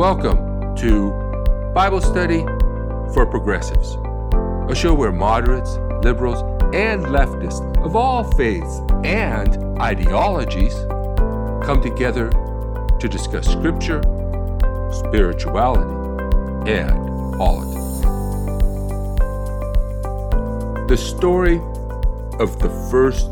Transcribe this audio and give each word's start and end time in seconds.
Welcome 0.00 0.74
to 0.76 1.10
Bible 1.74 2.00
Study 2.00 2.40
for 3.12 3.26
Progressives, 3.26 3.96
a 4.70 4.74
show 4.74 4.94
where 4.94 5.12
moderates, 5.12 5.76
liberals, 6.02 6.40
and 6.74 7.04
leftists 7.04 7.60
of 7.84 7.94
all 7.94 8.24
faiths 8.24 8.80
and 9.04 9.78
ideologies 9.78 10.72
come 11.66 11.82
together 11.82 12.30
to 12.98 13.08
discuss 13.10 13.46
scripture, 13.46 14.00
spirituality, 14.90 15.92
and 16.72 17.36
politics. 17.36 18.00
The 20.88 20.96
story 20.96 21.56
of 22.40 22.58
the 22.58 22.70
first 22.90 23.30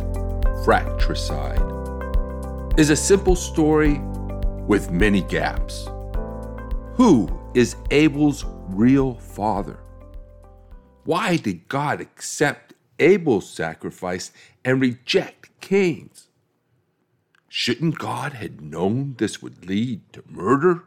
fratricide 0.67 1.63
is 2.79 2.91
a 2.91 2.97
simple 2.97 3.37
story 3.37 4.03
with 4.67 4.91
many 4.91 5.23
gaps. 5.23 5.89
Who 6.99 7.29
is 7.55 7.77
Abel's 7.93 8.45
real 8.71 9.15
father? 9.15 9.79
Why 11.05 11.37
did 11.37 11.69
God 11.69 12.01
accept 12.01 12.75
Abel's 12.99 13.49
sacrifice 13.49 14.33
and 14.65 14.81
reject 14.81 15.49
Cain's? 15.61 16.27
Shouldn't 17.49 18.01
God 18.01 18.33
have 18.33 18.61
known 18.61 19.15
this 19.17 19.41
would 19.41 19.65
lead 19.65 20.13
to 20.13 20.25
murder? 20.29 20.87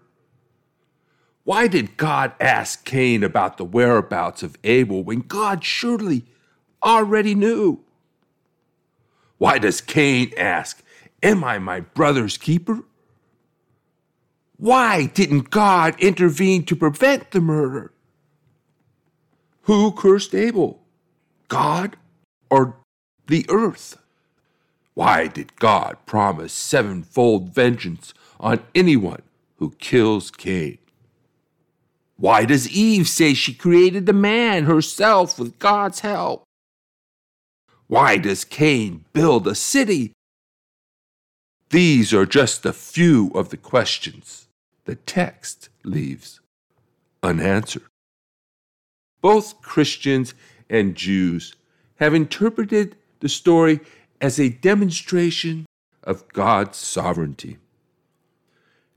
Why 1.46 1.70
did 1.70 1.96
God 1.96 2.34
ask 2.42 2.84
Cain 2.84 3.24
about 3.24 3.56
the 3.56 3.64
whereabouts 3.64 4.44
of 4.44 4.58
Abel 4.66 5.06
when 5.06 5.22
God 5.22 5.64
surely 5.64 6.26
already 6.84 7.36
knew? 7.36 7.86
Why 9.38 9.60
does 9.60 9.80
Cain 9.80 10.34
ask, 10.38 10.84
Am 11.24 11.42
I 11.46 11.58
my 11.58 11.80
brother's 11.80 12.38
keeper? 12.38 12.84
Why 14.62 15.08
didn't 15.08 15.50
God 15.50 16.00
intervene 16.00 16.66
to 16.66 16.76
prevent 16.76 17.32
the 17.32 17.42
murder? 17.42 17.92
Who 19.64 19.92
cursed 19.92 20.36
Abel? 20.36 20.84
God 21.48 21.98
or 22.48 22.76
the 23.26 23.44
earth? 23.50 23.98
Why 24.94 25.26
did 25.26 25.56
God 25.56 25.98
promise 26.06 26.54
sevenfold 26.54 27.56
vengeance 27.56 28.14
on 28.40 28.60
anyone 28.76 29.24
who 29.58 29.72
kills 29.80 30.30
Cain? 30.30 30.78
Why 32.18 32.46
does 32.46 32.70
Eve 32.70 33.08
say 33.08 33.34
she 33.34 33.56
created 33.56 34.06
the 34.06 34.14
man 34.14 34.66
herself 34.66 35.40
with 35.40 35.58
God's 35.58 36.02
help? 36.02 36.44
Why 37.88 38.20
does 38.20 38.46
Cain 38.46 39.06
build 39.12 39.48
a 39.48 39.56
city? 39.56 40.14
These 41.72 42.14
are 42.14 42.28
just 42.28 42.64
a 42.64 42.74
few 42.74 43.32
of 43.34 43.50
the 43.50 43.58
questions 43.58 44.50
the 44.86 44.96
text 44.96 45.70
leaves 45.84 46.40
unanswered. 47.24 47.84
Both 49.22 49.62
Christians 49.62 50.34
and 50.70 50.96
Jews 50.96 51.54
have 51.96 52.14
interpreted 52.14 52.96
the 53.20 53.30
story 53.30 53.80
as 54.20 54.40
a 54.40 54.50
demonstration 54.50 55.66
of 56.04 56.28
God's 56.30 56.78
sovereignty. 56.78 57.58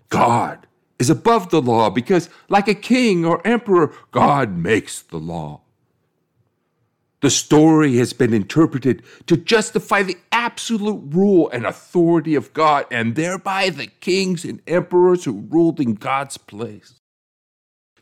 God 0.08 0.66
is 0.98 1.10
above 1.10 1.50
the 1.50 1.60
law 1.60 1.90
because, 1.90 2.30
like 2.48 2.68
a 2.68 2.74
king 2.74 3.24
or 3.24 3.46
emperor, 3.46 3.92
God 4.10 4.56
makes 4.56 5.02
the 5.02 5.18
law. 5.18 5.60
The 7.20 7.30
story 7.30 7.96
has 7.96 8.12
been 8.12 8.34
interpreted 8.34 9.02
to 9.26 9.36
justify 9.36 10.02
the 10.02 10.18
absolute 10.44 11.02
rule 11.08 11.48
and 11.50 11.64
authority 11.64 12.34
of 12.34 12.52
God 12.52 12.84
and 12.90 13.14
thereby 13.14 13.70
the 13.70 13.86
kings 13.86 14.44
and 14.44 14.60
emperors 14.66 15.24
who 15.24 15.46
ruled 15.48 15.80
in 15.80 15.94
God's 15.94 16.36
place. 16.36 17.00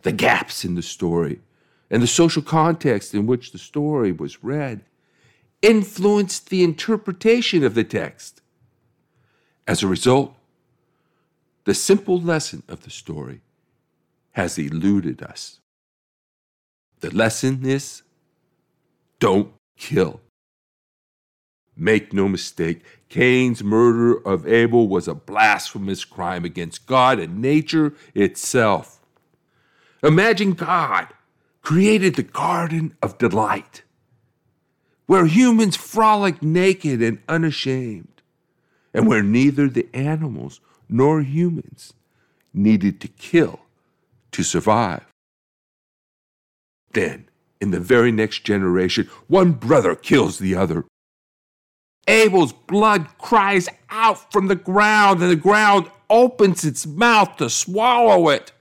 The 0.02 0.10
gaps 0.10 0.64
in 0.64 0.74
the 0.74 0.82
story 0.82 1.40
and 1.88 2.02
the 2.02 2.08
social 2.08 2.42
context 2.42 3.14
in 3.14 3.26
which 3.26 3.52
the 3.52 3.58
story 3.58 4.10
was 4.10 4.42
read 4.42 4.80
influenced 5.60 6.50
the 6.50 6.64
interpretation 6.64 7.62
of 7.62 7.74
the 7.74 7.84
text. 7.84 8.40
As 9.68 9.84
a 9.84 9.86
result, 9.86 10.34
the 11.64 11.74
simple 11.74 12.20
lesson 12.20 12.64
of 12.68 12.82
the 12.82 12.90
story 12.90 13.40
has 14.32 14.58
eluded 14.58 15.22
us. 15.22 15.60
The 16.98 17.14
lesson 17.14 17.64
is 17.64 18.02
don't 19.20 19.52
kill. 19.76 20.20
Make 21.82 22.12
no 22.12 22.28
mistake, 22.28 22.84
Cain's 23.08 23.64
murder 23.64 24.14
of 24.24 24.46
Abel 24.46 24.86
was 24.86 25.08
a 25.08 25.16
blasphemous 25.16 26.04
crime 26.04 26.44
against 26.44 26.86
God 26.86 27.18
and 27.18 27.42
nature 27.42 27.92
itself. 28.14 29.00
Imagine 30.00 30.52
God 30.52 31.08
created 31.60 32.14
the 32.14 32.22
Garden 32.22 32.94
of 33.02 33.18
Delight, 33.18 33.82
where 35.06 35.26
humans 35.26 35.74
frolic 35.74 36.40
naked 36.40 37.02
and 37.02 37.18
unashamed, 37.28 38.22
and 38.94 39.08
where 39.08 39.24
neither 39.24 39.68
the 39.68 39.88
animals 39.92 40.60
nor 40.88 41.22
humans 41.22 41.94
needed 42.54 43.00
to 43.00 43.08
kill 43.08 43.58
to 44.30 44.44
survive. 44.44 45.04
Then, 46.92 47.28
in 47.60 47.72
the 47.72 47.80
very 47.80 48.12
next 48.12 48.44
generation, 48.44 49.10
one 49.26 49.50
brother 49.50 49.96
kills 49.96 50.38
the 50.38 50.54
other. 50.54 50.84
Abel's 52.08 52.52
blood 52.52 53.06
cries 53.18 53.68
out 53.90 54.32
from 54.32 54.48
the 54.48 54.56
ground, 54.56 55.22
and 55.22 55.30
the 55.30 55.36
ground 55.36 55.90
opens 56.10 56.64
its 56.64 56.86
mouth 56.86 57.36
to 57.36 57.48
swallow 57.48 58.28
it. 58.28 58.52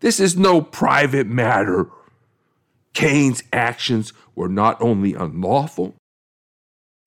This 0.00 0.20
is 0.20 0.36
no 0.36 0.62
private 0.62 1.26
matter. 1.26 1.90
Cain's 2.92 3.42
actions 3.52 4.12
were 4.34 4.48
not 4.48 4.80
only 4.80 5.14
unlawful, 5.14 5.94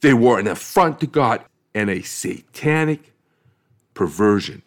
they 0.02 0.14
were 0.14 0.40
an 0.40 0.48
affront 0.48 1.00
to 1.00 1.08
God 1.08 1.44
and 1.74 1.90
a 1.90 2.02
satanic 2.02 3.14
perversion 3.94 4.64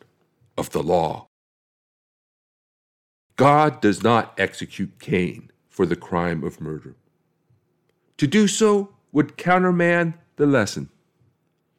of 0.56 0.70
the 0.70 0.82
law. 0.82 1.26
God 3.36 3.80
does 3.80 4.02
not 4.02 4.34
execute 4.38 4.98
Cain 4.98 5.50
for 5.68 5.84
the 5.84 5.96
crime 5.96 6.42
of 6.42 6.60
murder. 6.60 6.96
To 8.16 8.26
do 8.26 8.48
so 8.48 8.94
would 9.12 9.36
countermand 9.36 10.14
the 10.36 10.46
lesson. 10.46 10.88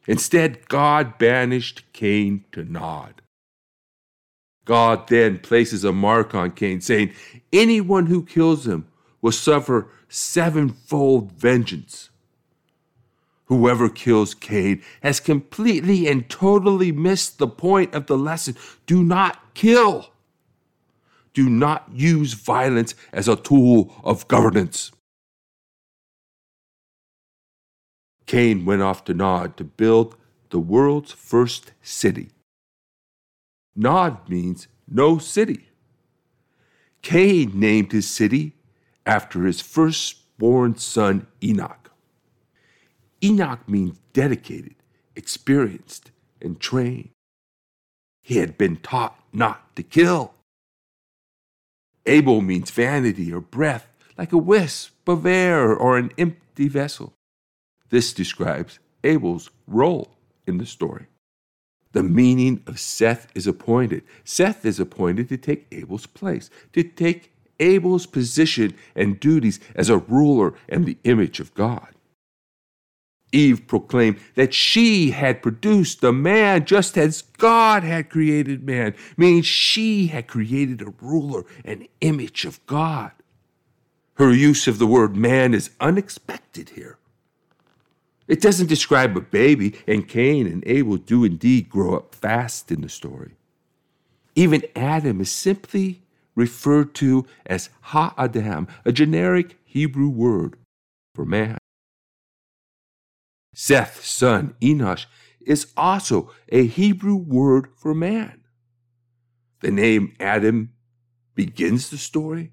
Instead, 0.06 0.68
God 0.68 1.18
banished 1.18 1.84
Cain 1.92 2.44
to 2.52 2.64
Nod. 2.64 3.22
God 4.64 5.08
then 5.08 5.38
places 5.38 5.84
a 5.84 5.92
mark 5.92 6.34
on 6.34 6.50
Cain, 6.52 6.80
saying, 6.80 7.12
Anyone 7.52 8.06
who 8.06 8.24
kills 8.24 8.66
him 8.66 8.86
will 9.20 9.32
suffer 9.32 9.88
sevenfold 10.08 11.32
vengeance. 11.32 12.10
Whoever 13.46 13.88
kills 13.88 14.34
Cain 14.34 14.82
has 15.02 15.20
completely 15.20 16.06
and 16.06 16.28
totally 16.28 16.92
missed 16.92 17.38
the 17.38 17.48
point 17.48 17.94
of 17.94 18.06
the 18.06 18.18
lesson. 18.18 18.56
Do 18.86 19.02
not 19.02 19.54
kill 19.54 20.10
do 21.38 21.48
not 21.48 21.88
use 21.94 22.32
violence 22.32 22.96
as 23.12 23.28
a 23.28 23.36
tool 23.36 23.94
of 24.02 24.26
governance. 24.26 24.90
Cain 28.28 28.66
went 28.66 28.82
off 28.82 29.04
to 29.04 29.14
Nod 29.14 29.56
to 29.56 29.64
build 29.64 30.14
the 30.50 30.60
world's 30.60 31.12
first 31.12 31.72
city. 31.82 32.28
Nod 33.74 34.28
means 34.28 34.68
no 34.86 35.16
city. 35.16 35.70
Cain 37.00 37.58
named 37.58 37.90
his 37.92 38.08
city 38.08 38.52
after 39.06 39.44
his 39.44 39.62
firstborn 39.62 40.76
son 40.76 41.26
Enoch. 41.42 41.90
Enoch 43.24 43.66
means 43.66 43.98
dedicated, 44.12 44.74
experienced, 45.16 46.10
and 46.42 46.60
trained. 46.60 47.08
He 48.22 48.36
had 48.36 48.58
been 48.58 48.76
taught 48.76 49.18
not 49.32 49.74
to 49.76 49.82
kill. 49.82 50.34
Abel 52.04 52.42
means 52.42 52.70
vanity 52.70 53.32
or 53.32 53.40
breath, 53.40 53.88
like 54.18 54.32
a 54.32 54.38
wisp 54.38 55.08
of 55.08 55.24
air 55.24 55.74
or 55.74 55.96
an 55.96 56.12
empty 56.18 56.68
vessel. 56.68 57.14
This 57.90 58.12
describes 58.12 58.78
Abel's 59.04 59.50
role 59.66 60.16
in 60.46 60.58
the 60.58 60.66
story. 60.66 61.06
The 61.92 62.02
meaning 62.02 62.62
of 62.66 62.78
Seth 62.78 63.28
is 63.34 63.46
appointed. 63.46 64.02
Seth 64.24 64.64
is 64.64 64.78
appointed 64.78 65.28
to 65.30 65.36
take 65.36 65.66
Abel's 65.72 66.06
place, 66.06 66.50
to 66.74 66.82
take 66.82 67.32
Abel's 67.60 68.06
position 68.06 68.74
and 68.94 69.18
duties 69.18 69.58
as 69.74 69.88
a 69.88 69.98
ruler 69.98 70.54
and 70.68 70.84
the 70.84 70.98
image 71.04 71.40
of 71.40 71.54
God. 71.54 71.88
Eve 73.32 73.66
proclaimed 73.66 74.18
that 74.36 74.54
she 74.54 75.10
had 75.10 75.42
produced 75.42 76.00
the 76.00 76.12
man 76.12 76.64
just 76.64 76.96
as 76.96 77.22
God 77.22 77.82
had 77.82 78.08
created 78.08 78.64
man, 78.64 78.94
meaning 79.16 79.42
she 79.42 80.06
had 80.06 80.26
created 80.26 80.80
a 80.80 80.94
ruler, 81.00 81.44
an 81.64 81.86
image 82.00 82.44
of 82.44 82.64
God. 82.66 83.12
Her 84.14 84.32
use 84.32 84.66
of 84.66 84.78
the 84.78 84.86
word 84.86 85.16
man 85.16 85.52
is 85.54 85.70
unexpected 85.80 86.70
here. 86.70 86.97
It 88.28 88.42
doesn't 88.42 88.68
describe 88.68 89.16
a 89.16 89.22
baby, 89.22 89.74
and 89.86 90.06
Cain 90.06 90.46
and 90.46 90.62
Abel 90.66 90.98
do 90.98 91.24
indeed 91.24 91.70
grow 91.70 91.96
up 91.96 92.14
fast 92.14 92.70
in 92.70 92.82
the 92.82 92.88
story. 92.88 93.32
Even 94.34 94.62
Adam 94.76 95.20
is 95.20 95.30
simply 95.30 96.02
referred 96.34 96.94
to 96.94 97.26
as 97.46 97.70
Ha 97.80 98.14
Adam, 98.16 98.68
a 98.84 98.92
generic 98.92 99.56
Hebrew 99.64 100.10
word 100.10 100.56
for 101.14 101.24
man. 101.24 101.58
Seth's 103.54 104.06
son, 104.06 104.54
Enosh, 104.60 105.06
is 105.40 105.72
also 105.76 106.30
a 106.50 106.66
Hebrew 106.66 107.16
word 107.16 107.70
for 107.76 107.94
man. 107.94 108.42
The 109.60 109.70
name 109.70 110.14
Adam 110.20 110.74
begins 111.34 111.90
the 111.90 111.98
story, 111.98 112.52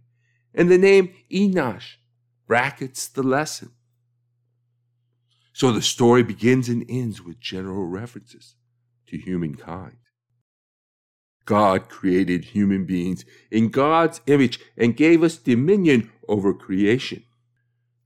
and 0.53 0.71
the 0.71 0.77
name 0.77 1.13
Enosh 1.29 1.97
brackets 2.47 3.07
the 3.07 3.21
lesson. 3.21 3.71
So 5.55 5.71
the 5.71 5.81
story 5.81 6.21
begins 6.21 6.67
and 6.67 6.83
ends 6.89 7.21
with 7.21 7.39
general 7.39 7.85
references 7.85 8.55
to 9.07 9.17
humankind. 9.17 9.95
God 11.45 11.87
created 11.87 12.43
human 12.43 12.83
beings 12.83 13.23
in 13.49 13.69
God's 13.69 14.19
image 14.27 14.59
and 14.75 14.97
gave 14.97 15.23
us 15.23 15.37
dominion 15.37 16.11
over 16.27 16.53
creation. 16.53 17.23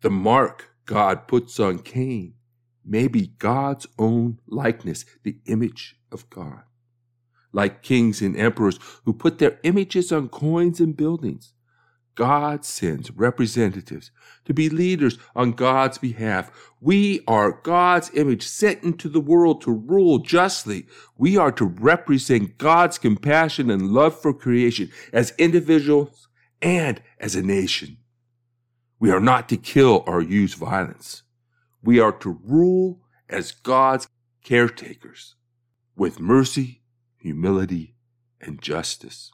The 0.01 0.11
mark 0.11 0.69
God 0.85 1.27
puts 1.27 1.59
on 1.59 1.79
Cain 1.79 2.35
may 2.85 3.07
be 3.07 3.33
God's 3.39 3.87
own 3.97 4.37
likeness, 4.45 5.03
the 5.23 5.39
image 5.47 5.95
of 6.11 6.29
God. 6.29 6.61
Like 7.51 7.81
kings 7.81 8.21
and 8.21 8.37
emperors 8.37 8.77
who 9.05 9.13
put 9.13 9.39
their 9.39 9.57
images 9.63 10.11
on 10.11 10.29
coins 10.29 10.79
and 10.79 10.95
buildings, 10.95 11.53
God 12.19 12.65
sends 12.65 13.11
representatives 13.11 14.11
to 14.43 14.53
be 14.53 14.67
leaders 14.67 15.17
on 15.37 15.53
God's 15.53 15.97
behalf. 15.97 16.51
We 16.81 17.21
are 17.29 17.61
God's 17.63 18.11
image 18.13 18.45
sent 18.45 18.83
into 18.83 19.07
the 19.07 19.21
world 19.21 19.61
to 19.61 19.71
rule 19.71 20.19
justly. 20.19 20.85
We 21.15 21.37
are 21.37 21.53
to 21.53 21.63
represent 21.63 22.57
God's 22.57 22.97
compassion 22.97 23.69
and 23.69 23.93
love 23.93 24.21
for 24.21 24.33
creation 24.33 24.91
as 25.13 25.33
individuals 25.37 26.27
and 26.61 27.01
as 27.21 27.35
a 27.35 27.41
nation. 27.41 27.95
We 28.99 29.11
are 29.11 29.21
not 29.21 29.47
to 29.47 29.55
kill 29.55 30.03
or 30.05 30.21
use 30.21 30.55
violence. 30.55 31.23
We 31.81 32.01
are 32.01 32.11
to 32.19 32.37
rule 32.43 32.99
as 33.29 33.53
God's 33.53 34.09
caretakers 34.43 35.35
with 35.95 36.19
mercy, 36.19 36.81
humility, 37.15 37.95
and 38.41 38.61
justice. 38.61 39.31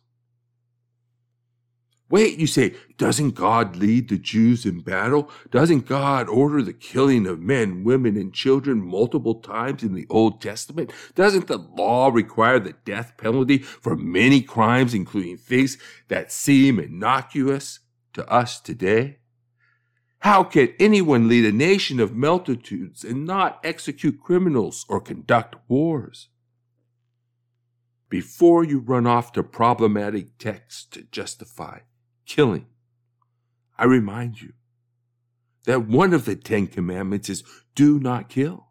Wait, 2.07 2.38
you 2.38 2.46
say, 2.46 2.75
doesn't 2.98 3.31
God 3.31 3.75
lead 3.75 4.10
the 4.10 4.18
Jews 4.19 4.63
in 4.63 4.81
battle? 4.81 5.31
Doesn't 5.50 5.88
God 5.88 6.30
order 6.30 6.62
the 6.62 6.72
killing 6.72 7.25
of 7.25 7.40
men, 7.40 7.84
women, 7.84 8.16
and 8.16 8.31
children 8.31 8.80
multiple 8.80 9.36
times 9.36 9.81
in 9.81 9.96
the 9.96 10.06
Old 10.07 10.40
Testament? 10.40 10.94
Doesn't 11.16 11.48
the 11.48 11.57
law 11.57 12.10
require 12.10 12.60
the 12.60 12.75
death 12.86 13.13
penalty 13.18 13.57
for 13.57 13.96
many 13.96 14.42
crimes, 14.42 14.94
including 14.94 15.38
things 15.38 15.80
that 16.07 16.31
seem 16.31 16.80
innocuous 16.80 17.80
to 18.13 18.28
us 18.30 18.60
today? 18.60 19.18
How 20.19 20.44
can 20.44 20.74
anyone 20.80 21.28
lead 21.28 21.46
a 21.46 21.52
nation 21.52 22.00
of 22.00 22.16
multitudes 22.16 23.04
and 23.04 23.25
not 23.25 23.60
execute 23.63 24.22
criminals 24.22 24.86
or 24.88 25.02
conduct 25.02 25.56
wars? 25.68 26.30
Before 28.10 28.63
you 28.63 28.78
run 28.78 29.07
off 29.07 29.31
to 29.34 29.42
problematic 29.42 30.38
texts 30.38 30.86
to 30.92 31.02
justify 31.12 31.80
killing, 32.25 32.68
I 33.77 33.86
remind 33.86 34.42
you 34.42 34.54
that 35.66 35.88
one 35.88 36.13
of 36.13 36.25
the 36.25 36.36
Ten 36.36 36.68
Commandments 36.68 37.30
is 37.30 37.44
do 37.74 38.00
not 38.00 38.30
kill. 38.30 38.68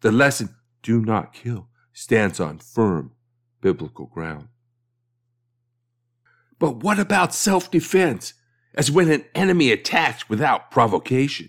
The 0.00 0.12
lesson, 0.12 0.54
do 0.82 1.00
not 1.04 1.32
kill, 1.32 1.68
stands 1.92 2.40
on 2.40 2.58
firm 2.58 3.12
biblical 3.60 4.06
ground. 4.06 4.48
But 6.58 6.82
what 6.82 6.98
about 6.98 7.34
self 7.34 7.70
defense? 7.70 8.34
as 8.74 8.90
when 8.90 9.10
an 9.10 9.24
enemy 9.34 9.72
attacks 9.72 10.28
without 10.28 10.70
provocation. 10.70 11.48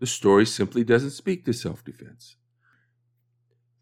The 0.00 0.06
story 0.06 0.46
simply 0.46 0.84
doesn't 0.84 1.10
speak 1.10 1.44
to 1.44 1.52
self 1.52 1.84
defense. 1.84 2.36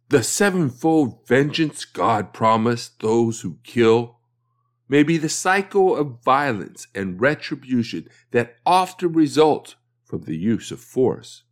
The 0.08 0.22
sevenfold 0.22 1.26
vengeance 1.26 1.84
God 1.84 2.32
promised 2.32 3.00
those 3.00 3.40
who 3.40 3.58
kill 3.62 4.19
may 4.90 5.04
be 5.04 5.16
the 5.16 5.28
cycle 5.28 5.96
of 5.96 6.20
violence 6.24 6.88
and 6.96 7.20
retribution 7.20 8.08
that 8.32 8.56
often 8.66 9.12
result 9.12 9.76
from 10.04 10.22
the 10.22 10.36
use 10.36 10.72
of 10.72 10.80
force. 10.80 11.44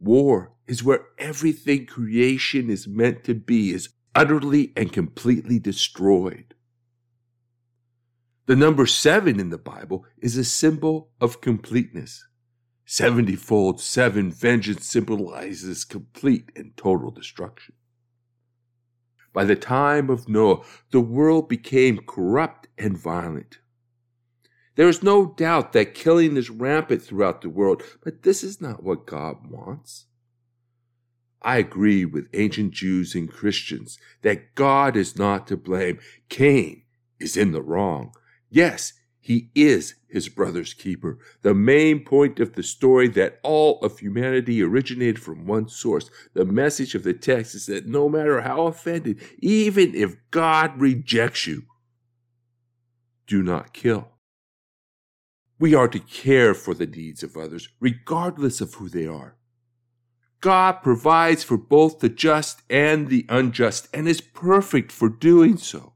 War 0.00 0.52
is 0.66 0.82
where 0.82 1.06
everything 1.16 1.86
creation 1.86 2.68
is 2.68 2.88
meant 2.88 3.22
to 3.22 3.34
be 3.34 3.70
is 3.70 3.90
utterly 4.16 4.72
and 4.76 4.92
completely 4.92 5.60
destroyed. 5.60 6.54
The 8.46 8.56
number 8.56 8.84
seven 8.86 9.38
in 9.38 9.50
the 9.50 9.56
Bible 9.56 10.04
is 10.18 10.36
a 10.36 10.42
symbol 10.42 11.10
of 11.20 11.40
completeness. 11.40 12.26
Seventyfold 12.84 13.78
seven 13.78 14.32
vengeance 14.32 14.86
symbolizes 14.86 15.84
complete 15.84 16.50
and 16.56 16.76
total 16.76 17.12
destruction. 17.12 17.76
By 19.32 19.44
the 19.44 19.56
time 19.56 20.10
of 20.10 20.28
Noah, 20.28 20.62
the 20.90 21.00
world 21.00 21.48
became 21.48 21.98
corrupt 22.06 22.68
and 22.76 22.96
violent. 22.96 23.58
There 24.74 24.88
is 24.88 25.02
no 25.02 25.26
doubt 25.26 25.72
that 25.72 25.94
killing 25.94 26.36
is 26.36 26.50
rampant 26.50 27.02
throughout 27.02 27.42
the 27.42 27.50
world, 27.50 27.82
but 28.02 28.22
this 28.22 28.42
is 28.42 28.60
not 28.60 28.82
what 28.82 29.06
God 29.06 29.46
wants. 29.50 30.06
I 31.42 31.56
agree 31.58 32.04
with 32.04 32.28
ancient 32.32 32.72
Jews 32.72 33.14
and 33.14 33.30
Christians 33.30 33.98
that 34.22 34.54
God 34.54 34.96
is 34.96 35.16
not 35.16 35.46
to 35.48 35.56
blame. 35.56 35.98
Cain 36.28 36.82
is 37.18 37.36
in 37.36 37.52
the 37.52 37.62
wrong. 37.62 38.14
Yes, 38.48 38.92
he 39.24 39.50
is 39.54 39.94
his 40.08 40.28
brother's 40.28 40.74
keeper. 40.74 41.16
The 41.42 41.54
main 41.54 42.04
point 42.04 42.40
of 42.40 42.54
the 42.54 42.62
story 42.64 43.06
that 43.10 43.38
all 43.44 43.78
of 43.80 44.00
humanity 44.00 44.60
originated 44.60 45.20
from 45.20 45.46
one 45.46 45.68
source. 45.68 46.10
The 46.34 46.44
message 46.44 46.96
of 46.96 47.04
the 47.04 47.14
text 47.14 47.54
is 47.54 47.66
that 47.66 47.86
no 47.86 48.08
matter 48.08 48.40
how 48.40 48.66
offended, 48.66 49.20
even 49.38 49.94
if 49.94 50.16
God 50.32 50.78
rejects 50.80 51.46
you, 51.46 51.62
do 53.28 53.44
not 53.44 53.72
kill. 53.72 54.08
We 55.60 55.72
are 55.72 55.88
to 55.88 56.00
care 56.00 56.52
for 56.52 56.74
the 56.74 56.88
needs 56.88 57.22
of 57.22 57.36
others, 57.36 57.68
regardless 57.78 58.60
of 58.60 58.74
who 58.74 58.88
they 58.88 59.06
are. 59.06 59.36
God 60.40 60.82
provides 60.82 61.44
for 61.44 61.56
both 61.56 62.00
the 62.00 62.08
just 62.08 62.62
and 62.68 63.06
the 63.06 63.24
unjust 63.28 63.86
and 63.94 64.08
is 64.08 64.20
perfect 64.20 64.90
for 64.90 65.08
doing 65.08 65.56
so. 65.56 65.91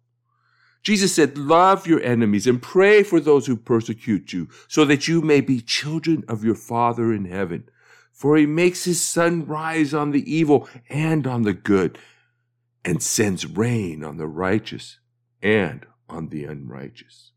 Jesus 0.87 1.13
said, 1.13 1.37
Love 1.37 1.89
your 1.89 2.01
enemies 2.01 2.47
and 2.47 2.63
pray 2.63 3.03
for 3.03 3.19
those 3.19 3.49
who 3.49 3.57
persecute 3.57 4.33
you, 4.33 4.49
so 4.69 4.85
that 4.85 5.09
you 5.09 5.21
may 5.21 5.41
be 5.41 5.61
children 5.61 6.23
of 6.29 6.45
your 6.45 6.55
Father 6.55 7.13
in 7.13 7.25
heaven. 7.25 7.69
For 8.13 8.37
he 8.37 8.47
makes 8.47 8.85
his 8.85 9.03
sun 9.03 9.47
rise 9.47 9.93
on 9.93 10.13
the 10.13 10.33
evil 10.33 10.69
and 10.89 11.27
on 11.27 11.43
the 11.43 11.55
good, 11.55 11.99
and 12.85 13.03
sends 13.03 13.47
rain 13.47 14.05
on 14.05 14.17
the 14.17 14.29
righteous 14.29 15.01
and 15.43 15.85
on 16.09 16.29
the 16.29 16.45
unrighteous. 16.45 17.33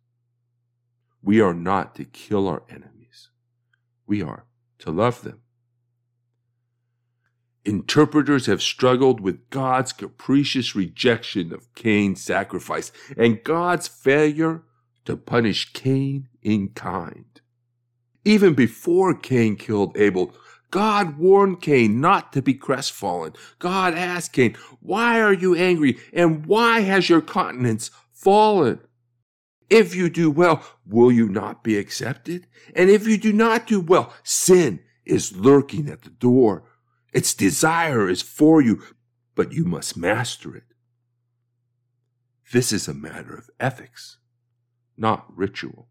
We 1.24 1.41
are 1.41 1.56
not 1.56 1.96
to 1.96 2.06
kill 2.06 2.48
our 2.48 2.62
enemies, 2.70 3.29
we 4.06 4.22
are 4.22 4.46
to 4.77 4.91
love 4.91 5.24
them. 5.24 5.41
Interpreters 7.65 8.45
have 8.45 8.61
struggled 8.61 9.19
with 9.19 9.49
God's 9.49 9.91
capricious 9.91 10.75
rejection 10.75 11.53
of 11.53 11.73
Cain's 11.75 12.21
sacrifice 12.21 12.91
and 13.17 13.43
God's 13.43 13.87
failure 13.87 14.63
to 15.05 15.17
punish 15.17 15.73
Cain 15.73 16.29
in 16.41 16.69
kind. 16.69 17.41
Even 18.23 18.53
before 18.53 19.13
Cain 19.13 19.55
killed 19.55 19.97
Abel, 19.97 20.33
God 20.71 21.17
warned 21.17 21.61
Cain 21.61 21.99
not 21.99 22.31
to 22.33 22.41
be 22.41 22.53
crestfallen. 22.53 23.33
God 23.57 23.93
asked 23.93 24.33
Cain, 24.33 24.55
Why 24.79 25.19
are 25.19 25.33
you 25.33 25.55
angry 25.55 25.97
and 26.13 26.45
why 26.45 26.81
has 26.81 27.09
your 27.09 27.21
countenance 27.21 27.91
fallen? 28.13 28.79
If 29.69 29.95
you 29.95 30.09
do 30.09 30.31
well, 30.31 30.63
will 30.85 31.11
you 31.11 31.27
not 31.27 31.63
be 31.63 31.77
accepted? 31.77 32.47
And 32.75 32.89
if 32.89 33.07
you 33.07 33.17
do 33.17 33.33
not 33.33 33.67
do 33.67 33.79
well, 33.79 34.13
sin 34.23 34.79
is 35.05 35.35
lurking 35.35 35.89
at 35.89 36.03
the 36.03 36.09
door. 36.09 36.63
Its 37.11 37.33
desire 37.33 38.09
is 38.09 38.21
for 38.21 38.61
you, 38.61 38.83
but 39.35 39.51
you 39.51 39.65
must 39.65 39.97
master 39.97 40.55
it. 40.55 40.63
This 42.51 42.71
is 42.71 42.87
a 42.87 42.93
matter 42.93 43.35
of 43.35 43.49
ethics, 43.59 44.17
not 44.97 45.25
ritual. 45.35 45.87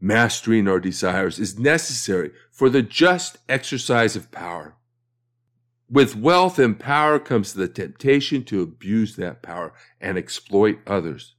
Mastering 0.00 0.68
our 0.68 0.78
desires 0.78 1.38
is 1.38 1.58
necessary 1.58 2.30
for 2.52 2.68
the 2.68 2.82
just 2.82 3.38
exercise 3.48 4.14
of 4.14 4.30
power. 4.30 4.76
With 5.90 6.14
wealth 6.14 6.58
and 6.58 6.78
power 6.78 7.18
comes 7.18 7.54
the 7.54 7.66
temptation 7.66 8.44
to 8.44 8.62
abuse 8.62 9.16
that 9.16 9.42
power 9.42 9.72
and 10.00 10.18
exploit 10.18 10.78
others. 10.86 11.34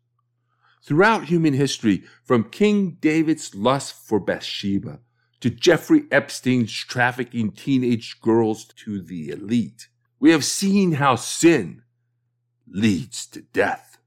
Throughout 0.84 1.26
human 1.26 1.54
history, 1.54 2.04
from 2.24 2.50
King 2.50 2.98
David's 3.00 3.54
lust 3.54 3.94
for 3.94 4.20
Bathsheba 4.20 5.00
to 5.42 5.50
Jeffrey 5.50 6.04
Epstein's 6.12 6.72
trafficking 6.72 7.52
teenage 7.52 8.20
girls 8.22 8.66
to 8.66 9.02
the 9.02 9.30
elite. 9.30 9.88
We 10.20 10.32
have 10.32 10.44
seen 10.44 10.94
how 10.94 11.16
sin 11.16 11.84
leads 12.68 13.26
to 13.28 13.42
death. 13.42 13.98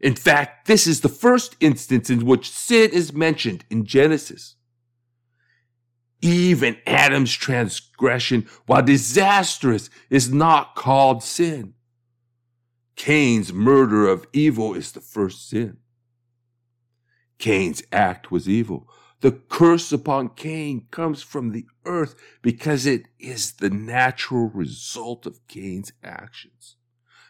In 0.00 0.14
fact, 0.14 0.66
this 0.66 0.86
is 0.86 1.00
the 1.00 1.08
first 1.08 1.56
instance 1.60 2.08
in 2.08 2.24
which 2.24 2.50
sin 2.50 2.90
is 2.92 3.12
mentioned 3.12 3.64
in 3.68 3.84
Genesis. 3.84 4.54
Even 6.20 6.76
Adam's 6.86 7.32
transgression, 7.32 8.48
while 8.66 8.82
disastrous, 8.82 9.90
is 10.08 10.32
not 10.32 10.74
called 10.74 11.22
sin. 11.22 11.74
Cain's 12.96 13.52
murder 13.52 14.08
of 14.08 14.26
evil 14.32 14.74
is 14.74 14.92
the 14.92 15.00
first 15.00 15.48
sin. 15.48 15.76
Cain's 17.38 17.82
act 17.92 18.32
was 18.32 18.48
Abel. 18.48 18.88
The 19.20 19.32
curse 19.32 19.90
upon 19.92 20.30
Cain 20.30 20.86
comes 20.90 21.22
from 21.22 21.50
the 21.50 21.66
earth 21.84 22.14
because 22.40 22.86
it 22.86 23.06
is 23.18 23.52
the 23.52 23.70
natural 23.70 24.48
result 24.48 25.26
of 25.26 25.46
Cain's 25.48 25.92
actions. 26.04 26.76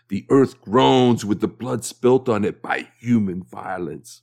The 0.08 0.26
earth 0.28 0.60
groans 0.60 1.24
with 1.24 1.40
the 1.40 1.48
blood 1.48 1.84
spilt 1.84 2.28
on 2.28 2.44
it 2.44 2.60
by 2.60 2.88
human 2.98 3.42
violence. 3.42 4.22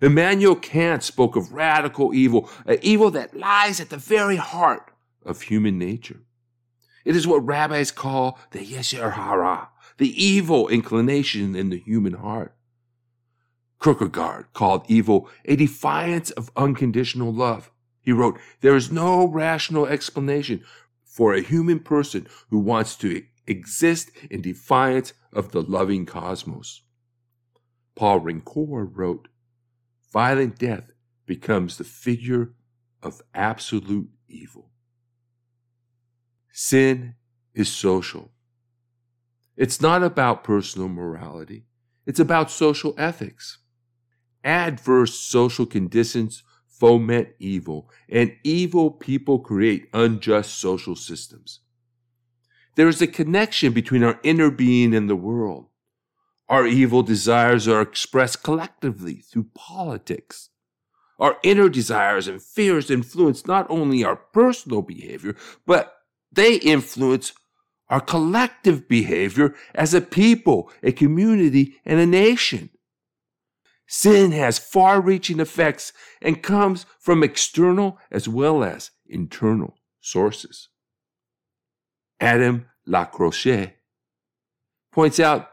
Immanuel 0.00 0.56
Kant 0.56 1.04
spoke 1.04 1.36
of 1.36 1.52
radical 1.52 2.12
evil, 2.12 2.50
an 2.66 2.78
evil 2.82 3.10
that 3.12 3.36
lies 3.36 3.80
at 3.80 3.90
the 3.90 3.96
very 3.96 4.36
heart 4.36 4.90
of 5.24 5.42
human 5.42 5.78
nature. 5.78 6.20
It 7.04 7.16
is 7.16 7.26
what 7.26 7.46
rabbis 7.46 7.90
call 7.92 8.38
the 8.50 8.64
Yetzer 8.64 9.12
Hara, 9.12 9.68
the 9.98 10.24
evil 10.24 10.68
inclination 10.68 11.54
in 11.54 11.70
the 11.70 11.78
human 11.78 12.14
heart. 12.14 12.54
Kierkegaard 13.82 14.46
called 14.52 14.84
evil 14.88 15.28
a 15.44 15.56
defiance 15.56 16.30
of 16.30 16.50
unconditional 16.56 17.32
love. 17.32 17.70
He 18.00 18.12
wrote, 18.12 18.38
There 18.60 18.76
is 18.76 18.92
no 18.92 19.26
rational 19.26 19.86
explanation 19.86 20.64
for 21.04 21.34
a 21.34 21.42
human 21.42 21.80
person 21.80 22.26
who 22.50 22.58
wants 22.58 22.96
to 22.96 23.24
exist 23.46 24.10
in 24.30 24.40
defiance 24.40 25.12
of 25.32 25.52
the 25.52 25.62
loving 25.62 26.06
cosmos. 26.06 26.82
Paul 27.94 28.20
Ricoeur 28.20 28.88
wrote, 28.90 29.28
Violent 30.12 30.58
death 30.58 30.92
becomes 31.26 31.78
the 31.78 31.84
figure 31.84 32.52
of 33.02 33.22
absolute 33.34 34.10
evil. 34.28 34.70
Sin 36.50 37.14
is 37.54 37.70
social. 37.70 38.30
It's 39.56 39.80
not 39.80 40.02
about 40.02 40.44
personal 40.44 40.88
morality. 40.88 41.64
It's 42.06 42.20
about 42.20 42.50
social 42.50 42.94
ethics. 42.98 43.58
Adverse 44.44 45.14
social 45.14 45.66
conditions 45.66 46.42
foment 46.66 47.28
evil, 47.38 47.88
and 48.08 48.34
evil 48.42 48.90
people 48.90 49.38
create 49.38 49.88
unjust 49.92 50.58
social 50.58 50.96
systems. 50.96 51.60
There 52.74 52.88
is 52.88 53.00
a 53.00 53.06
connection 53.06 53.72
between 53.72 54.02
our 54.02 54.18
inner 54.24 54.50
being 54.50 54.92
and 54.92 55.08
the 55.08 55.14
world. 55.14 55.66
Our 56.48 56.66
evil 56.66 57.04
desires 57.04 57.68
are 57.68 57.80
expressed 57.80 58.42
collectively 58.42 59.16
through 59.16 59.50
politics. 59.54 60.48
Our 61.20 61.36
inner 61.44 61.68
desires 61.68 62.26
and 62.26 62.42
fears 62.42 62.90
influence 62.90 63.46
not 63.46 63.66
only 63.70 64.02
our 64.02 64.16
personal 64.16 64.82
behavior, 64.82 65.36
but 65.64 65.94
they 66.32 66.56
influence 66.56 67.32
our 67.88 68.00
collective 68.00 68.88
behavior 68.88 69.54
as 69.74 69.94
a 69.94 70.00
people, 70.00 70.68
a 70.82 70.90
community, 70.90 71.76
and 71.84 72.00
a 72.00 72.06
nation. 72.06 72.70
Sin 73.94 74.32
has 74.32 74.58
far 74.58 75.02
reaching 75.02 75.38
effects 75.38 75.92
and 76.22 76.42
comes 76.42 76.86
from 76.98 77.22
external 77.22 77.98
as 78.10 78.26
well 78.26 78.64
as 78.64 78.90
internal 79.06 79.76
sources. 80.00 80.70
André 82.18 82.64
LaCocque 82.88 83.74
points 84.92 85.20
out 85.20 85.50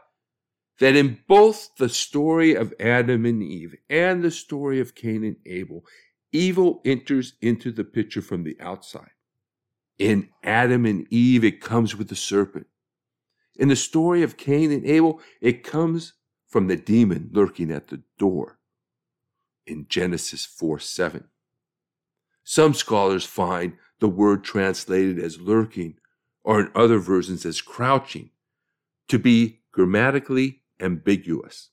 that 0.78 0.96
in 0.96 1.18
both 1.28 1.68
the 1.76 1.90
story 1.90 2.54
of 2.54 2.72
Adam 2.80 3.26
and 3.26 3.42
Eve 3.42 3.74
and 3.90 4.22
the 4.22 4.30
story 4.30 4.80
of 4.80 4.94
Cain 4.94 5.22
and 5.22 5.36
Abel, 5.44 5.84
evil 6.32 6.80
enters 6.86 7.34
into 7.42 7.70
the 7.70 7.84
picture 7.84 8.22
from 8.22 8.44
the 8.44 8.56
outside. 8.58 9.10
In 9.98 10.30
Adam 10.42 10.86
and 10.86 11.06
Eve, 11.12 11.44
it 11.44 11.60
comes 11.60 11.94
with 11.94 12.08
the 12.08 12.16
serpent. 12.16 12.68
In 13.56 13.68
the 13.68 13.76
story 13.76 14.22
of 14.22 14.38
Cain 14.38 14.72
and 14.72 14.86
Abel, 14.86 15.20
it 15.42 15.62
comes 15.62 16.14
from 16.50 16.66
the 16.66 16.76
demon 16.76 17.30
lurking 17.32 17.70
at 17.70 17.88
the 17.88 18.02
door 18.18 18.58
in 19.66 19.86
Genesis 19.88 20.44
4 20.44 20.78
7. 20.80 21.24
Some 22.44 22.74
scholars 22.74 23.24
find 23.24 23.74
the 24.00 24.08
word 24.08 24.42
translated 24.42 25.18
as 25.18 25.40
lurking 25.40 25.96
or 26.42 26.60
in 26.60 26.70
other 26.74 26.98
versions 26.98 27.44
as 27.44 27.60
crouching, 27.60 28.30
to 29.08 29.18
be 29.18 29.60
grammatically 29.72 30.62
ambiguous. 30.80 31.70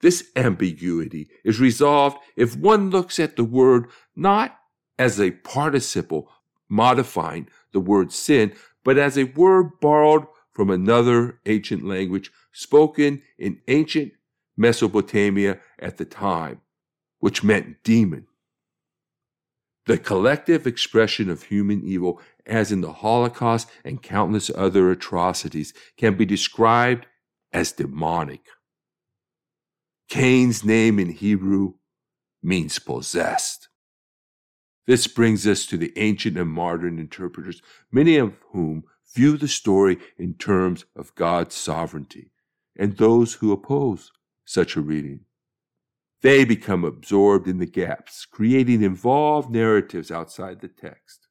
This 0.00 0.30
ambiguity 0.34 1.28
is 1.44 1.60
resolved 1.60 2.18
if 2.36 2.56
one 2.56 2.90
looks 2.90 3.18
at 3.20 3.36
the 3.36 3.44
word 3.44 3.86
not 4.16 4.58
as 4.98 5.20
a 5.20 5.30
participle 5.30 6.30
modifying 6.68 7.48
the 7.72 7.80
word 7.80 8.12
sin, 8.12 8.52
but 8.84 8.96
as 8.96 9.18
a 9.18 9.24
word 9.24 9.78
borrowed 9.80 10.26
from 10.52 10.70
another 10.70 11.40
ancient 11.46 11.84
language 11.84 12.30
spoken 12.52 13.22
in 13.38 13.60
ancient 13.68 14.12
Mesopotamia 14.56 15.58
at 15.78 15.96
the 15.96 16.04
time, 16.04 16.60
which 17.18 17.44
meant 17.44 17.82
demon. 17.82 18.26
The 19.86 19.98
collective 19.98 20.66
expression 20.66 21.30
of 21.30 21.44
human 21.44 21.82
evil, 21.84 22.20
as 22.46 22.70
in 22.70 22.80
the 22.80 22.92
Holocaust 22.92 23.68
and 23.84 24.02
countless 24.02 24.50
other 24.54 24.90
atrocities, 24.90 25.72
can 25.96 26.16
be 26.16 26.26
described 26.26 27.06
as 27.52 27.72
demonic. 27.72 28.42
Cain's 30.08 30.64
name 30.64 30.98
in 30.98 31.10
Hebrew 31.10 31.74
means 32.42 32.78
possessed. 32.78 33.68
This 34.86 35.06
brings 35.06 35.46
us 35.46 35.66
to 35.66 35.76
the 35.76 35.92
ancient 35.96 36.36
and 36.36 36.50
modern 36.50 36.98
interpreters, 36.98 37.62
many 37.92 38.16
of 38.16 38.34
whom 38.50 38.84
view 39.14 39.36
the 39.36 39.48
story 39.48 39.98
in 40.16 40.34
terms 40.34 40.84
of 40.96 41.14
God's 41.14 41.54
sovereignty, 41.54 42.30
and 42.76 42.96
those 42.96 43.34
who 43.34 43.52
oppose 43.52 44.10
such 44.44 44.76
a 44.76 44.80
reading. 44.80 45.20
They 46.22 46.44
become 46.44 46.84
absorbed 46.84 47.48
in 47.48 47.58
the 47.58 47.66
gaps, 47.66 48.26
creating 48.26 48.82
involved 48.82 49.50
narratives 49.50 50.10
outside 50.10 50.60
the 50.60 50.68
text. 50.68 51.28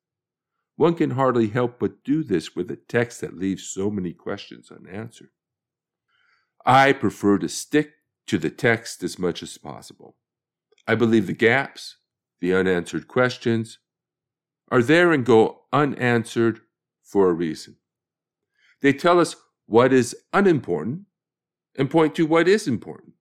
One 0.75 0.95
can 0.95 1.11
hardly 1.11 1.49
help 1.49 1.79
but 1.79 2.03
do 2.03 2.23
this 2.23 2.55
with 2.55 2.71
a 2.71 2.77
text 2.77 3.21
that 3.21 3.37
leaves 3.37 3.67
so 3.67 3.91
many 3.91 4.13
questions 4.13 4.71
unanswered. 4.71 5.29
I 6.65 6.93
prefer 6.93 7.37
to 7.39 7.49
stick 7.49 7.91
to 8.27 8.37
the 8.37 8.49
text 8.49 9.03
as 9.03 9.19
much 9.19 9.43
as 9.43 9.57
possible. 9.57 10.15
I 10.87 10.95
believe 10.95 11.27
the 11.27 11.33
gaps, 11.33 11.97
the 12.41 12.53
unanswered 12.53 13.07
questions, 13.07 13.79
are 14.71 14.81
there 14.81 15.11
and 15.11 15.25
go 15.25 15.63
unanswered 15.73 16.61
for 17.09 17.29
a 17.29 17.33
reason. 17.33 17.75
They 18.81 18.93
tell 18.93 19.19
us 19.19 19.35
what 19.65 19.91
is 19.91 20.15
unimportant 20.31 21.01
and 21.75 21.89
point 21.89 22.15
to 22.15 22.25
what 22.25 22.47
is 22.47 22.67
important. 22.67 23.13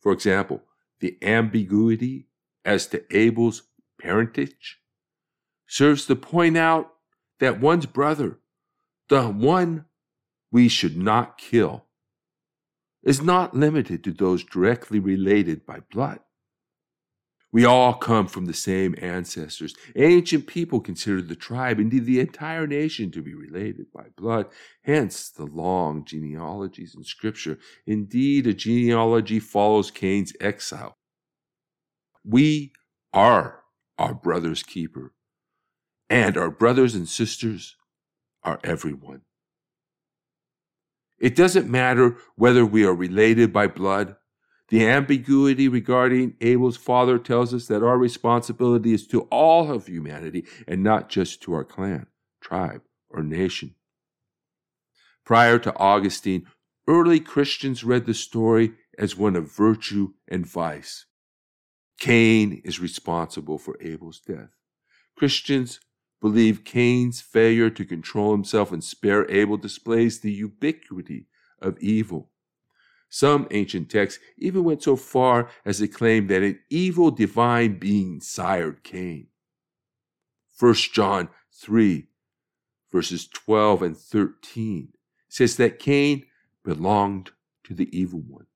For 0.00 0.12
example, 0.12 0.62
the 1.00 1.18
ambiguity 1.20 2.28
as 2.64 2.86
to 2.88 3.02
Abel's 3.14 3.64
parentage 4.00 4.78
serves 5.66 6.06
to 6.06 6.14
point 6.14 6.56
out 6.56 6.92
that 7.40 7.60
one's 7.60 7.86
brother, 7.86 8.38
the 9.08 9.24
one 9.24 9.86
we 10.52 10.68
should 10.68 10.96
not 10.96 11.38
kill, 11.38 11.86
is 13.02 13.20
not 13.20 13.54
limited 13.54 14.04
to 14.04 14.12
those 14.12 14.44
directly 14.44 15.00
related 15.00 15.66
by 15.66 15.80
blood. 15.90 16.20
We 17.52 17.64
all 17.64 17.94
come 17.94 18.26
from 18.26 18.46
the 18.46 18.54
same 18.54 18.94
ancestors. 19.00 19.74
Ancient 19.94 20.46
people 20.46 20.80
considered 20.80 21.28
the 21.28 21.36
tribe, 21.36 21.78
indeed 21.78 22.04
the 22.04 22.20
entire 22.20 22.66
nation, 22.66 23.10
to 23.12 23.22
be 23.22 23.34
related 23.34 23.86
by 23.94 24.06
blood, 24.16 24.46
hence 24.82 25.30
the 25.30 25.46
long 25.46 26.04
genealogies 26.04 26.94
in 26.94 27.04
Scripture. 27.04 27.58
Indeed, 27.86 28.46
a 28.46 28.52
genealogy 28.52 29.38
follows 29.38 29.90
Cain's 29.90 30.32
exile. 30.40 30.98
We 32.24 32.72
are 33.12 33.62
our 33.96 34.12
brother's 34.12 34.62
keeper, 34.62 35.14
and 36.10 36.36
our 36.36 36.50
brothers 36.50 36.94
and 36.94 37.08
sisters 37.08 37.76
are 38.42 38.58
everyone. 38.64 39.22
It 41.18 41.34
doesn't 41.34 41.70
matter 41.70 42.16
whether 42.34 42.66
we 42.66 42.84
are 42.84 42.94
related 42.94 43.52
by 43.52 43.68
blood 43.68 44.16
the 44.68 44.86
ambiguity 44.86 45.68
regarding 45.68 46.34
Abel's 46.40 46.76
father 46.76 47.18
tells 47.18 47.54
us 47.54 47.66
that 47.66 47.82
our 47.82 47.98
responsibility 47.98 48.92
is 48.92 49.06
to 49.08 49.22
all 49.22 49.70
of 49.70 49.86
humanity 49.86 50.44
and 50.66 50.82
not 50.82 51.08
just 51.08 51.40
to 51.42 51.54
our 51.54 51.64
clan, 51.64 52.06
tribe, 52.40 52.82
or 53.08 53.22
nation. 53.22 53.74
Prior 55.24 55.58
to 55.60 55.76
Augustine, 55.76 56.46
early 56.88 57.20
Christians 57.20 57.84
read 57.84 58.06
the 58.06 58.14
story 58.14 58.72
as 58.98 59.16
one 59.16 59.36
of 59.36 59.54
virtue 59.54 60.14
and 60.28 60.46
vice. 60.46 61.06
Cain 61.98 62.60
is 62.64 62.80
responsible 62.80 63.58
for 63.58 63.76
Abel's 63.80 64.20
death. 64.20 64.50
Christians 65.16 65.80
believe 66.20 66.64
Cain's 66.64 67.20
failure 67.20 67.70
to 67.70 67.84
control 67.84 68.32
himself 68.32 68.72
and 68.72 68.82
spare 68.82 69.30
Abel 69.30 69.56
displays 69.56 70.20
the 70.20 70.32
ubiquity 70.32 71.26
of 71.60 71.78
evil. 71.78 72.30
Some 73.08 73.46
ancient 73.50 73.90
texts 73.90 74.20
even 74.36 74.64
went 74.64 74.82
so 74.82 74.96
far 74.96 75.48
as 75.64 75.78
to 75.78 75.88
claim 75.88 76.26
that 76.26 76.42
an 76.42 76.58
evil 76.70 77.10
divine 77.10 77.78
being 77.78 78.20
sired 78.20 78.82
Cain. 78.82 79.28
1 80.58 80.74
John 80.92 81.28
3, 81.52 82.06
verses 82.90 83.28
12 83.28 83.82
and 83.82 83.96
13, 83.96 84.88
says 85.28 85.56
that 85.56 85.78
Cain 85.78 86.24
belonged 86.64 87.30
to 87.64 87.74
the 87.74 87.88
evil 87.96 88.20
one. 88.20 88.46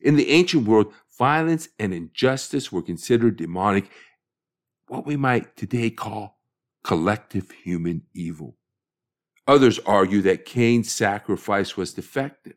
In 0.00 0.16
the 0.16 0.30
ancient 0.30 0.66
world, 0.66 0.92
violence 1.16 1.68
and 1.78 1.94
injustice 1.94 2.72
were 2.72 2.82
considered 2.82 3.36
demonic, 3.36 3.88
what 4.88 5.06
we 5.06 5.16
might 5.16 5.56
today 5.56 5.90
call 5.90 6.40
collective 6.82 7.50
human 7.50 8.02
evil. 8.12 8.56
Others 9.46 9.78
argue 9.80 10.20
that 10.22 10.44
Cain's 10.44 10.90
sacrifice 10.90 11.76
was 11.76 11.94
defective. 11.94 12.56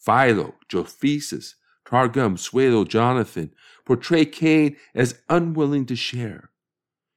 Philo, 0.00 0.54
Josephus, 0.68 1.56
Targum 1.84 2.36
Pseudo-Jonathan 2.36 3.52
portray 3.84 4.24
Cain 4.24 4.76
as 4.94 5.20
unwilling 5.28 5.86
to 5.86 5.96
share. 5.96 6.50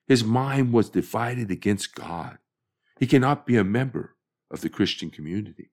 His 0.07 0.23
mind 0.23 0.73
was 0.73 0.89
divided 0.89 1.49
against 1.49 1.95
God. 1.95 2.39
He 2.99 3.07
cannot 3.07 3.45
be 3.45 3.55
a 3.55 3.63
member 3.63 4.15
of 4.51 4.61
the 4.61 4.69
Christian 4.69 5.09
community. 5.09 5.71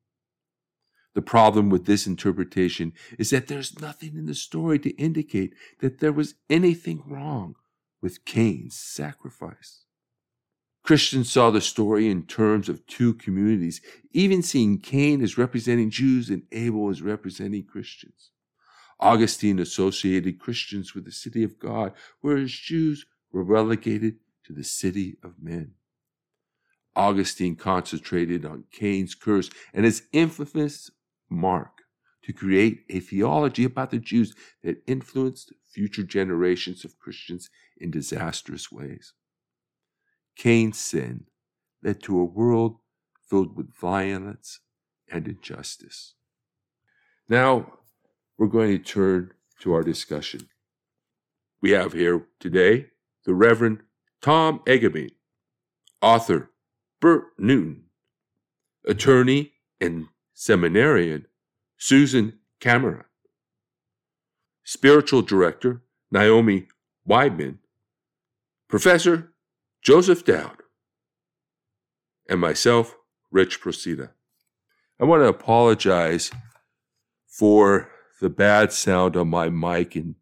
The 1.15 1.23
problem 1.23 1.71
with 1.71 1.87
this 1.87 2.07
interpretation 2.07 2.93
is 3.19 3.31
that 3.31 3.49
there's 3.49 3.81
nothing 3.81 4.17
in 4.17 4.27
the 4.27 4.35
story 4.35 4.79
to 4.79 4.91
indicate 4.91 5.55
that 5.81 5.99
there 5.99 6.13
was 6.13 6.37
anything 6.49 7.03
wrong 7.07 7.57
with 8.01 8.25
Cain's 8.25 8.77
sacrifice. 8.77 9.85
Christians 10.91 11.31
saw 11.31 11.53
the 11.53 11.61
story 11.61 12.11
in 12.11 12.25
terms 12.25 12.69
of 12.69 12.85
two 12.89 13.15
communities, 13.15 13.81
even 14.11 14.43
seeing 14.43 14.81
Cain 14.81 15.23
as 15.23 15.39
representing 15.39 15.89
Jews 15.89 16.31
and 16.31 16.43
Abel 16.51 16.91
as 16.91 17.01
representing 17.01 17.63
Christians. 17.63 18.33
Augustine 18.99 19.61
associated 19.61 20.41
Christians 20.41 20.93
with 20.93 21.05
the 21.05 21.13
city 21.13 21.45
of 21.45 21.61
God, 21.61 21.93
whereas 22.23 22.51
Jews 22.51 23.07
were 23.31 23.45
relegated 23.45 24.17
to 24.47 24.53
the 24.53 24.65
city 24.65 25.17
of 25.23 25.41
men. 25.41 25.75
Augustine 26.97 27.55
concentrated 27.55 28.45
on 28.45 28.65
Cain's 28.73 29.15
curse 29.15 29.49
and 29.73 29.85
his 29.85 30.03
infamous 30.13 30.91
mark 31.29 31.83
to 32.25 32.33
create 32.33 32.81
a 32.89 32.99
theology 32.99 33.63
about 33.63 33.93
the 33.93 34.01
Jews 34.01 34.35
that 34.65 34.83
influenced 34.89 35.53
future 35.73 36.03
generations 36.03 36.85
of 36.85 36.99
Christians 36.99 37.49
in 37.79 37.93
disastrous 37.93 38.73
ways. 38.73 39.13
Cain's 40.41 40.79
sin 40.79 41.27
led 41.83 42.03
to 42.03 42.19
a 42.19 42.25
world 42.25 42.79
filled 43.29 43.59
with 43.59 43.77
violence 43.77 44.61
and 45.13 45.29
injustice. 45.29 46.15
Now, 47.29 47.75
we're 48.39 48.47
going 48.47 48.71
to 48.71 48.83
turn 48.83 49.33
to 49.61 49.75
our 49.75 49.83
discussion. 49.83 50.49
We 51.61 51.73
have 51.73 51.93
here 51.93 52.27
today 52.39 52.87
the 53.27 53.35
Reverend 53.35 53.81
Tom 54.23 54.61
Eggerby, 54.61 55.11
author 56.01 56.49
Bert 57.03 57.25
Newton, 57.37 57.83
attorney 58.87 59.53
and 59.79 60.07
seminarian 60.33 61.27
Susan 61.77 62.39
Cameron, 62.61 63.05
spiritual 64.65 65.21
director 65.21 65.83
Naomi 66.11 66.69
Weidman, 67.07 67.59
Professor 68.71 69.35
Joseph 69.83 70.25
Dowd, 70.25 70.59
and 72.29 72.41
myself, 72.41 72.97
Rich 73.31 73.61
Procida. 73.61 74.11
I 75.01 75.05
want 75.05 75.23
to 75.23 75.29
apologize 75.29 76.31
for 77.27 77.91
the 78.21 78.29
bad 78.29 78.73
sound 78.73 79.17
on 79.17 79.29
my 79.29 79.49
mic 79.49 79.97
in 79.97 80.17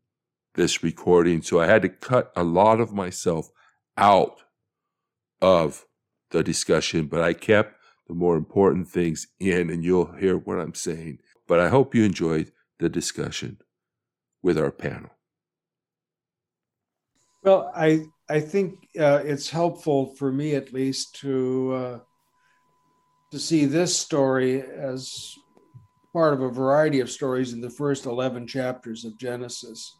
this 0.55 0.83
recording, 0.85 1.43
so 1.43 1.61
I 1.61 1.67
had 1.67 1.83
to 1.83 1.89
cut 1.89 2.33
a 2.37 2.45
lot 2.45 2.81
of 2.81 2.93
myself 2.93 3.51
out 3.97 4.43
of 5.41 5.87
the 6.31 6.45
discussion, 6.45 7.07
but 7.07 7.21
I 7.21 7.33
kept 7.33 7.75
the 8.07 8.15
more 8.15 8.37
important 8.37 8.89
things 8.89 9.27
in, 9.41 9.71
and 9.71 9.85
you'll 9.85 10.13
hear 10.13 10.37
what 10.37 10.61
I'm 10.61 10.75
saying. 10.75 11.19
But 11.49 11.59
I 11.59 11.69
hope 11.69 11.95
you 11.95 12.05
enjoyed 12.05 12.53
the 12.79 12.89
discussion 12.89 13.59
with 14.43 14.57
our 14.57 14.71
panel. 14.71 15.11
Well, 17.43 17.73
I 17.75 18.07
I 18.31 18.41
think 18.41 18.89
uh, 18.99 19.23
it's 19.25 19.49
helpful 19.49 20.15
for 20.17 20.31
me, 20.31 20.55
at 20.55 20.73
least, 20.73 21.17
to 21.21 21.73
uh, 21.73 21.99
to 23.31 23.39
see 23.39 23.65
this 23.65 23.97
story 23.97 24.63
as 24.63 25.35
part 26.13 26.35
of 26.35 26.43
a 26.43 26.51
variety 26.51 27.01
of 27.01 27.11
stories 27.11 27.53
in 27.53 27.61
the 27.61 27.71
first 27.71 28.07
eleven 28.07 28.47
chapters 28.47 29.05
of 29.05 29.19
Genesis, 29.19 29.97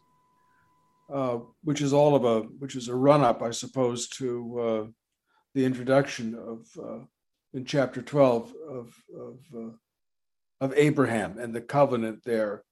uh, 1.13 1.39
which 1.63 1.81
is 1.81 1.91
all 1.91 2.15
of 2.15 2.23
a 2.23 2.41
which 2.59 2.75
is 2.75 2.87
a 2.87 2.95
run 2.95 3.21
up, 3.21 3.41
I 3.41 3.51
suppose, 3.51 4.07
to 4.09 4.59
uh, 4.59 4.87
the 5.55 5.65
introduction 5.65 6.35
of 6.35 6.67
uh, 6.77 7.03
in 7.53 7.65
chapter 7.65 8.01
twelve 8.01 8.53
of 8.69 8.93
of 9.17 9.39
uh, 9.55 9.71
of 10.61 10.73
Abraham 10.75 11.39
and 11.39 11.53
the 11.53 11.61
covenant 11.61 12.23
there. 12.25 12.63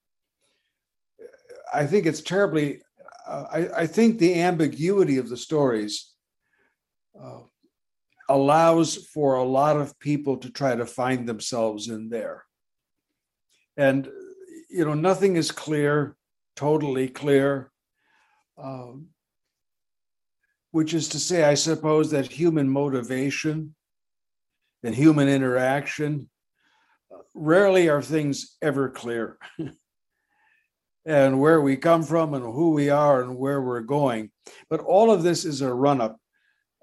I 1.74 1.86
think 1.86 2.06
it's 2.06 2.22
terribly 2.22 2.80
I, 3.28 3.82
I, 3.82 3.86
think 3.86 4.18
the 4.18 4.40
ambiguity 4.40 5.18
of 5.18 5.28
the 5.28 5.36
stories 5.36 6.14
uh, 7.20 7.40
allows 8.28 8.96
for 9.12 9.34
a 9.34 9.44
lot 9.44 9.76
of 9.76 9.98
people 9.98 10.38
to 10.38 10.50
try 10.50 10.74
to 10.74 10.86
find 10.86 11.28
themselves 11.28 11.88
in 11.88 12.08
there. 12.08 12.44
And, 13.76 14.08
you 14.70 14.84
know, 14.84 14.94
nothing 14.94 15.36
is 15.36 15.50
clear, 15.50 16.16
totally 16.56 17.08
clear. 17.08 17.70
Um, 18.56 19.08
which 20.70 20.94
is 20.94 21.08
to 21.08 21.18
say, 21.18 21.44
I 21.44 21.54
suppose 21.54 22.10
that 22.10 22.26
human 22.26 22.68
motivation 22.68 23.74
and 24.82 24.94
human 24.94 25.28
interaction 25.28 26.28
uh, 27.12 27.18
rarely 27.34 27.88
are 27.88 28.02
things 28.02 28.56
ever 28.62 28.88
clear. 28.88 29.38
and 31.08 31.40
where 31.40 31.62
we 31.62 31.74
come 31.74 32.02
from 32.02 32.34
and 32.34 32.44
who 32.44 32.72
we 32.72 32.90
are 32.90 33.22
and 33.22 33.38
where 33.38 33.62
we're 33.62 33.80
going. 33.80 34.30
But 34.68 34.80
all 34.80 35.10
of 35.10 35.22
this 35.22 35.46
is 35.46 35.62
a 35.62 35.72
run 35.72 36.02
up. 36.02 36.20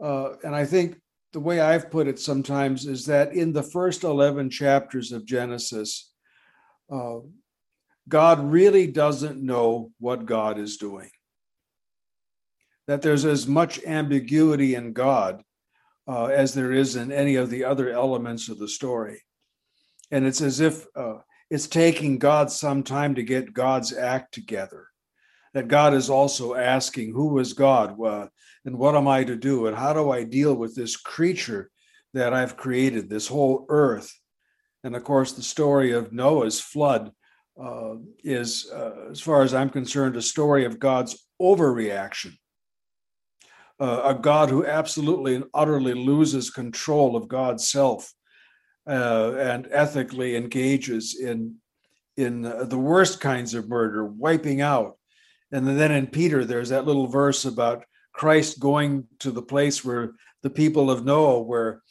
Uh, 0.03 0.31
and 0.43 0.55
I 0.55 0.65
think 0.65 0.99
the 1.31 1.39
way 1.39 1.59
I've 1.59 1.91
put 1.91 2.07
it 2.07 2.19
sometimes 2.19 2.87
is 2.87 3.05
that 3.05 3.33
in 3.33 3.53
the 3.53 3.61
first 3.61 4.03
11 4.03 4.49
chapters 4.49 5.11
of 5.11 5.27
Genesis, 5.27 6.11
uh, 6.91 7.17
God 8.09 8.51
really 8.51 8.87
doesn't 8.87 9.43
know 9.43 9.91
what 9.99 10.25
God 10.25 10.57
is 10.57 10.77
doing. 10.77 11.11
That 12.87 13.03
there's 13.03 13.25
as 13.25 13.45
much 13.45 13.83
ambiguity 13.83 14.73
in 14.73 14.93
God 14.93 15.43
uh, 16.07 16.25
as 16.25 16.55
there 16.55 16.71
is 16.71 16.95
in 16.95 17.11
any 17.11 17.35
of 17.35 17.51
the 17.51 17.63
other 17.63 17.91
elements 17.91 18.49
of 18.49 18.57
the 18.57 18.67
story. 18.67 19.21
And 20.09 20.25
it's 20.25 20.41
as 20.41 20.61
if 20.61 20.87
uh, 20.95 21.17
it's 21.49 21.67
taking 21.67 22.17
God 22.17 22.51
some 22.51 22.83
time 22.83 23.15
to 23.15 23.23
get 23.23 23.53
God's 23.53 23.93
act 23.93 24.33
together. 24.33 24.87
That 25.53 25.67
God 25.67 25.93
is 25.93 26.09
also 26.09 26.55
asking, 26.55 27.13
Who 27.13 27.39
is 27.39 27.53
God? 27.53 27.97
And 28.65 28.77
what 28.77 28.95
am 28.95 29.07
I 29.07 29.23
to 29.23 29.35
do? 29.35 29.67
And 29.67 29.77
how 29.77 29.93
do 29.93 30.11
I 30.11 30.23
deal 30.23 30.55
with 30.55 30.75
this 30.75 30.97
creature 30.97 31.69
that 32.13 32.33
I've 32.33 32.57
created, 32.57 33.09
this 33.09 33.27
whole 33.27 33.65
earth? 33.69 34.11
And 34.83 34.95
of 34.95 35.03
course, 35.03 35.31
the 35.31 35.43
story 35.43 35.91
of 35.91 36.11
Noah's 36.11 36.59
flood 36.59 37.11
uh, 37.61 37.95
is, 38.23 38.69
uh, 38.71 39.09
as 39.11 39.21
far 39.21 39.43
as 39.43 39.53
I'm 39.53 39.69
concerned, 39.69 40.15
a 40.15 40.21
story 40.21 40.65
of 40.65 40.79
God's 40.79 41.27
overreaction. 41.41 42.33
Uh, 43.79 44.01
a 44.05 44.15
God 44.15 44.49
who 44.49 44.65
absolutely 44.65 45.35
and 45.35 45.45
utterly 45.53 45.93
loses 45.93 46.49
control 46.49 47.15
of 47.15 47.27
God's 47.27 47.69
self 47.69 48.13
uh, 48.87 49.33
and 49.37 49.67
ethically 49.71 50.35
engages 50.35 51.19
in 51.19 51.55
in 52.17 52.43
the 52.43 52.77
worst 52.77 53.19
kinds 53.19 53.53
of 53.53 53.67
murder, 53.67 54.05
wiping 54.05 54.61
out. 54.61 54.97
And 55.51 55.67
then 55.67 55.91
in 55.91 56.07
Peter, 56.07 56.45
there's 56.45 56.69
that 56.69 56.85
little 56.85 57.07
verse 57.07 57.43
about 57.43 57.83
Christ 58.13 58.59
going 58.59 59.07
to 59.19 59.31
the 59.31 59.41
place 59.41 59.83
where 59.83 60.13
the 60.41 60.49
people 60.49 60.89
of 60.89 61.03
Noah 61.03 61.41
were. 61.41 61.81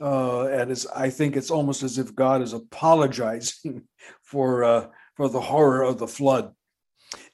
Uh, 0.00 0.46
and 0.46 0.72
it's, 0.72 0.86
I 0.86 1.10
think 1.10 1.36
it's 1.36 1.50
almost 1.50 1.82
as 1.82 1.98
if 1.98 2.16
God 2.16 2.42
is 2.42 2.52
apologizing 2.52 3.82
for 4.22 4.64
uh, 4.64 4.86
for 5.14 5.28
the 5.28 5.40
horror 5.40 5.82
of 5.82 5.98
the 5.98 6.08
flood. 6.08 6.54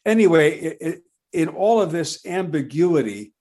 Anyway, 0.04 0.58
it, 0.58 0.76
it, 0.80 1.02
in 1.32 1.48
all 1.48 1.80
of 1.80 1.92
this 1.92 2.26
ambiguity, 2.26 3.32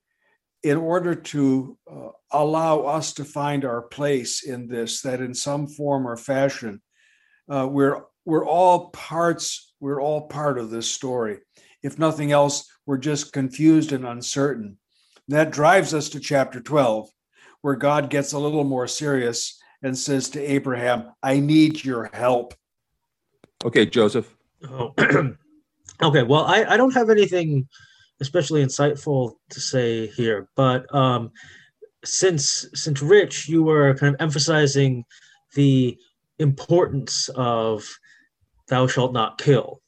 in 0.65 0.77
order 0.77 1.13
to 1.13 1.77
uh, 1.89 2.09
allow 2.31 2.81
us 2.81 3.13
to 3.13 3.23
find 3.23 3.63
our 3.63 3.83
place 3.83 4.41
in 4.41 4.67
this, 4.67 5.03
that 5.03 5.21
in 5.21 5.31
some 5.35 5.67
form 5.67 6.07
or 6.07 6.17
fashion, 6.17 6.81
uh, 7.47 7.67
we're 7.69 8.01
we're 8.25 8.47
all 8.47 8.89
parts, 8.89 9.75
we're 9.79 10.01
all 10.01 10.27
part 10.27 10.57
of 10.57 10.71
this 10.71 10.89
story. 10.89 11.37
If 11.83 11.99
nothing 11.99 12.31
else, 12.31 12.67
we're 12.87 12.97
just 12.97 13.31
confused 13.31 13.91
and 13.91 14.07
uncertain. 14.07 14.79
That 15.27 15.51
drives 15.51 15.93
us 15.93 16.09
to 16.09 16.19
chapter 16.19 16.59
12, 16.59 17.09
where 17.61 17.75
God 17.75 18.09
gets 18.09 18.33
a 18.33 18.39
little 18.39 18.63
more 18.63 18.87
serious 18.87 19.61
and 19.83 19.95
says 19.95 20.29
to 20.29 20.41
Abraham, 20.41 21.11
I 21.21 21.39
need 21.39 21.85
your 21.85 22.09
help. 22.11 22.55
Okay, 23.63 23.85
Joseph. 23.85 24.35
Oh. 24.67 24.95
okay, 26.01 26.23
well, 26.23 26.45
I, 26.45 26.65
I 26.67 26.75
don't 26.77 26.95
have 26.95 27.11
anything 27.11 27.67
especially 28.21 28.63
insightful 28.63 29.33
to 29.49 29.59
say 29.59 30.07
here, 30.07 30.47
but 30.55 30.93
um, 30.93 31.31
since 32.03 32.67
since 32.73 33.01
Rich, 33.01 33.49
you 33.49 33.63
were 33.63 33.95
kind 33.95 34.13
of 34.13 34.21
emphasizing 34.21 35.03
the 35.55 35.97
importance 36.39 37.29
of 37.35 37.83
"thou 38.67 38.87
shalt 38.87 39.13
not 39.13 39.37
kill." 39.37 39.81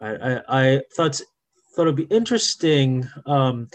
I, 0.00 0.14
I, 0.14 0.40
I 0.48 0.80
thought 0.96 1.20
thought 1.74 1.82
it'd 1.82 1.96
be 1.96 2.04
interesting 2.04 3.08
um, 3.26 3.68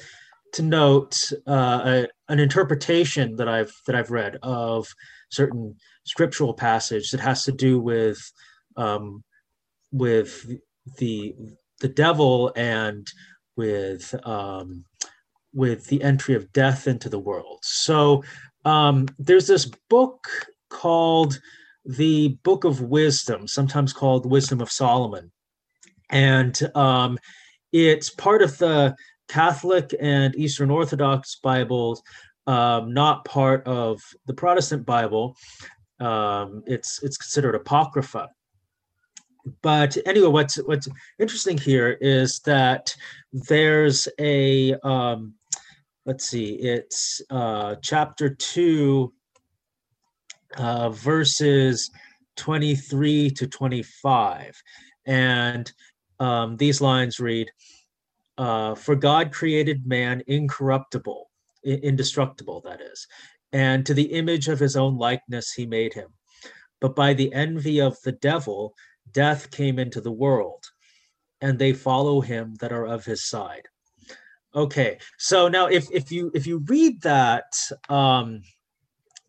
to 0.53 0.63
note 0.63 1.31
uh, 1.47 1.81
a, 1.85 2.07
an 2.29 2.39
interpretation 2.39 3.35
that 3.35 3.47
I've 3.47 3.73
that 3.87 3.95
I've 3.95 4.11
read 4.11 4.37
of 4.41 4.87
certain 5.29 5.75
scriptural 6.05 6.53
passage 6.53 7.11
that 7.11 7.19
has 7.19 7.43
to 7.43 7.51
do 7.51 7.79
with 7.79 8.19
um, 8.77 9.23
with 9.91 10.49
the 10.97 11.35
the 11.81 11.87
devil 11.87 12.51
and 12.55 13.05
with 13.55 14.13
um, 14.25 14.85
with 15.53 15.87
the 15.87 16.03
entry 16.03 16.35
of 16.35 16.51
death 16.51 16.87
into 16.87 17.09
the 17.09 17.19
world. 17.19 17.59
So 17.63 18.23
um, 18.65 19.07
there's 19.17 19.47
this 19.47 19.71
book 19.89 20.27
called 20.69 21.39
the 21.85 22.37
Book 22.43 22.63
of 22.63 22.81
Wisdom, 22.81 23.47
sometimes 23.47 23.93
called 23.93 24.29
Wisdom 24.29 24.59
of 24.59 24.71
Solomon, 24.71 25.31
and 26.09 26.59
um, 26.75 27.17
it's 27.71 28.09
part 28.09 28.41
of 28.41 28.57
the 28.57 28.95
Catholic 29.27 29.93
and 29.99 30.35
Eastern 30.35 30.69
Orthodox 30.69 31.37
Bibles, 31.41 32.01
um, 32.47 32.93
not 32.93 33.25
part 33.25 33.65
of 33.67 34.01
the 34.25 34.33
Protestant 34.33 34.85
Bible. 34.85 35.35
Um, 35.99 36.63
it's 36.65 37.01
it's 37.03 37.17
considered 37.17 37.55
apocrypha. 37.55 38.29
But 39.61 39.97
anyway, 40.05 40.27
what's 40.27 40.55
what's 40.57 40.87
interesting 41.19 41.57
here 41.57 41.97
is 42.01 42.39
that 42.41 42.95
there's 43.31 44.07
a 44.19 44.73
um, 44.81 45.35
let's 46.05 46.29
see, 46.29 46.53
it's 46.53 47.21
uh, 47.29 47.75
chapter 47.81 48.29
two, 48.29 49.13
uh, 50.57 50.89
verses 50.89 51.89
23 52.37 53.31
to 53.31 53.47
25. 53.47 54.61
And 55.05 55.71
um, 56.19 56.57
these 56.57 56.81
lines 56.81 57.19
read 57.19 57.49
uh, 58.37 58.75
For 58.75 58.95
God 58.95 59.31
created 59.31 59.87
man 59.87 60.23
incorruptible, 60.27 61.29
indestructible, 61.63 62.61
that 62.61 62.81
is, 62.81 63.07
and 63.51 63.85
to 63.85 63.93
the 63.93 64.13
image 64.13 64.47
of 64.47 64.59
his 64.59 64.75
own 64.75 64.97
likeness 64.97 65.51
he 65.51 65.65
made 65.65 65.93
him. 65.93 66.09
But 66.81 66.95
by 66.95 67.13
the 67.13 67.33
envy 67.33 67.79
of 67.81 67.97
the 68.03 68.11
devil, 68.11 68.75
death 69.15 69.49
came 69.49 69.79
into 69.79 70.01
the 70.01 70.11
world, 70.11 70.63
and 71.41 71.57
they 71.57 71.73
follow 71.73 72.21
him 72.21 72.53
that 72.59 72.71
are 72.71 72.85
of 72.85 73.05
his 73.05 73.23
side. 73.23 73.67
Okay, 74.53 74.99
so 75.17 75.47
now 75.47 75.65
if 75.67 75.87
if 75.91 76.11
you 76.11 76.31
if 76.35 76.45
you 76.45 76.59
read 76.67 77.01
that 77.01 77.51
um, 77.89 78.41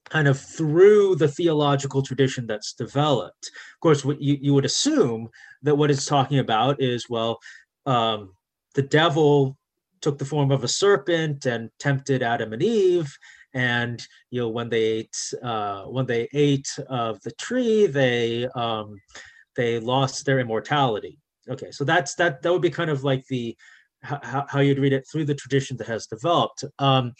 kind 0.08 0.28
of 0.28 0.38
through 0.38 1.16
the 1.16 1.28
theological 1.28 2.02
tradition 2.02 2.46
that's 2.46 2.74
developed, 2.74 3.50
of 3.74 3.80
course, 3.80 4.04
what 4.04 4.20
you, 4.20 4.36
you 4.40 4.54
would 4.54 4.64
assume 4.64 5.28
that 5.62 5.76
what 5.76 5.90
it's 5.90 6.04
talking 6.04 6.38
about 6.38 6.80
is 6.80 7.08
well, 7.08 7.38
um, 7.86 8.32
the 8.74 8.82
devil 8.82 9.56
took 10.00 10.18
the 10.18 10.24
form 10.24 10.50
of 10.52 10.62
a 10.62 10.68
serpent 10.68 11.46
and 11.46 11.70
tempted 11.78 12.22
Adam 12.22 12.52
and 12.52 12.62
Eve, 12.62 13.12
and 13.54 14.06
you 14.30 14.40
know 14.40 14.48
when 14.48 14.68
they 14.68 14.82
ate 14.82 15.16
uh, 15.42 15.84
when 15.84 16.06
they 16.06 16.28
ate 16.34 16.68
of 16.88 17.20
the 17.22 17.32
tree, 17.32 17.86
they 17.86 18.46
um, 18.54 18.96
they 19.56 19.78
lost 19.78 20.24
their 20.24 20.38
immortality. 20.38 21.18
Okay, 21.48 21.70
so 21.70 21.84
that's 21.84 22.14
that 22.16 22.42
that 22.42 22.52
would 22.52 22.62
be 22.62 22.70
kind 22.70 22.90
of 22.90 23.04
like 23.04 23.24
the 23.28 23.56
how, 24.02 24.46
how 24.48 24.60
you'd 24.60 24.78
read 24.78 24.92
it 24.92 25.06
through 25.10 25.24
the 25.24 25.34
tradition 25.34 25.76
that 25.76 25.86
has 25.86 26.06
developed. 26.06 26.64
Um, 26.78 27.12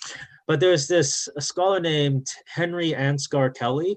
but 0.47 0.61
there's 0.61 0.87
this 0.87 1.29
scholar 1.39 1.81
named 1.81 2.27
Henry 2.47 2.93
Ansgar 2.93 3.55
Kelly 3.55 3.97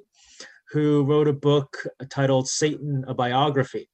who 0.72 1.04
wrote 1.04 1.28
a 1.28 1.34
book 1.34 1.78
titled 2.10 2.48
Satan: 2.48 3.04
A 3.08 3.14
Biography, 3.14 3.90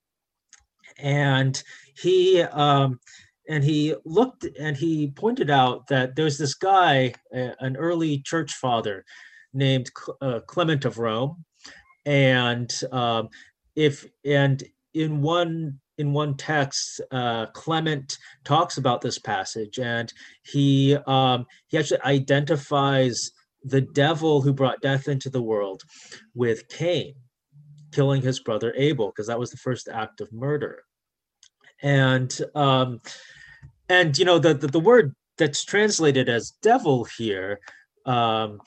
and 0.97 1.61
he 1.97 2.41
um, 2.41 2.99
and 3.47 3.63
he 3.63 3.95
looked 4.05 4.45
and 4.59 4.75
he 4.75 5.11
pointed 5.11 5.49
out 5.49 5.87
that 5.87 6.15
there's 6.15 6.37
this 6.37 6.55
guy, 6.55 7.13
an 7.31 7.77
early 7.77 8.19
church 8.19 8.53
father 8.53 9.05
named 9.53 9.89
uh, 10.21 10.39
Clement 10.47 10.85
of 10.85 10.97
Rome, 10.97 11.45
and 12.05 12.73
um, 12.91 13.29
if 13.75 14.05
and 14.23 14.63
in 14.93 15.21
one 15.21 15.79
in 15.97 16.11
one 16.11 16.35
text, 16.35 16.99
uh, 17.11 17.45
Clement 17.47 18.17
talks 18.43 18.77
about 18.77 19.01
this 19.01 19.19
passage, 19.19 19.79
and 19.79 20.11
he 20.43 20.97
um, 21.07 21.45
he 21.67 21.77
actually 21.77 22.01
identifies 22.01 23.31
the 23.63 23.81
devil 23.81 24.41
who 24.41 24.53
brought 24.53 24.81
death 24.81 25.07
into 25.07 25.29
the 25.29 25.41
world 25.41 25.83
with 26.33 26.67
Cain 26.69 27.15
killing 27.91 28.21
his 28.21 28.39
brother 28.41 28.73
Abel, 28.75 29.07
because 29.07 29.27
that 29.27 29.39
was 29.39 29.51
the 29.51 29.57
first 29.57 29.87
act 29.87 30.19
of 30.19 30.31
murder. 30.33 30.83
And 31.81 32.37
um, 32.53 33.01
and 33.89 34.17
you 34.17 34.25
know 34.25 34.39
the, 34.39 34.53
the, 34.53 34.67
the 34.67 34.79
word 34.79 35.15
that's 35.37 35.63
translated 35.63 36.29
as 36.29 36.51
devil 36.61 37.05
here 37.17 37.59
um, 38.05 38.59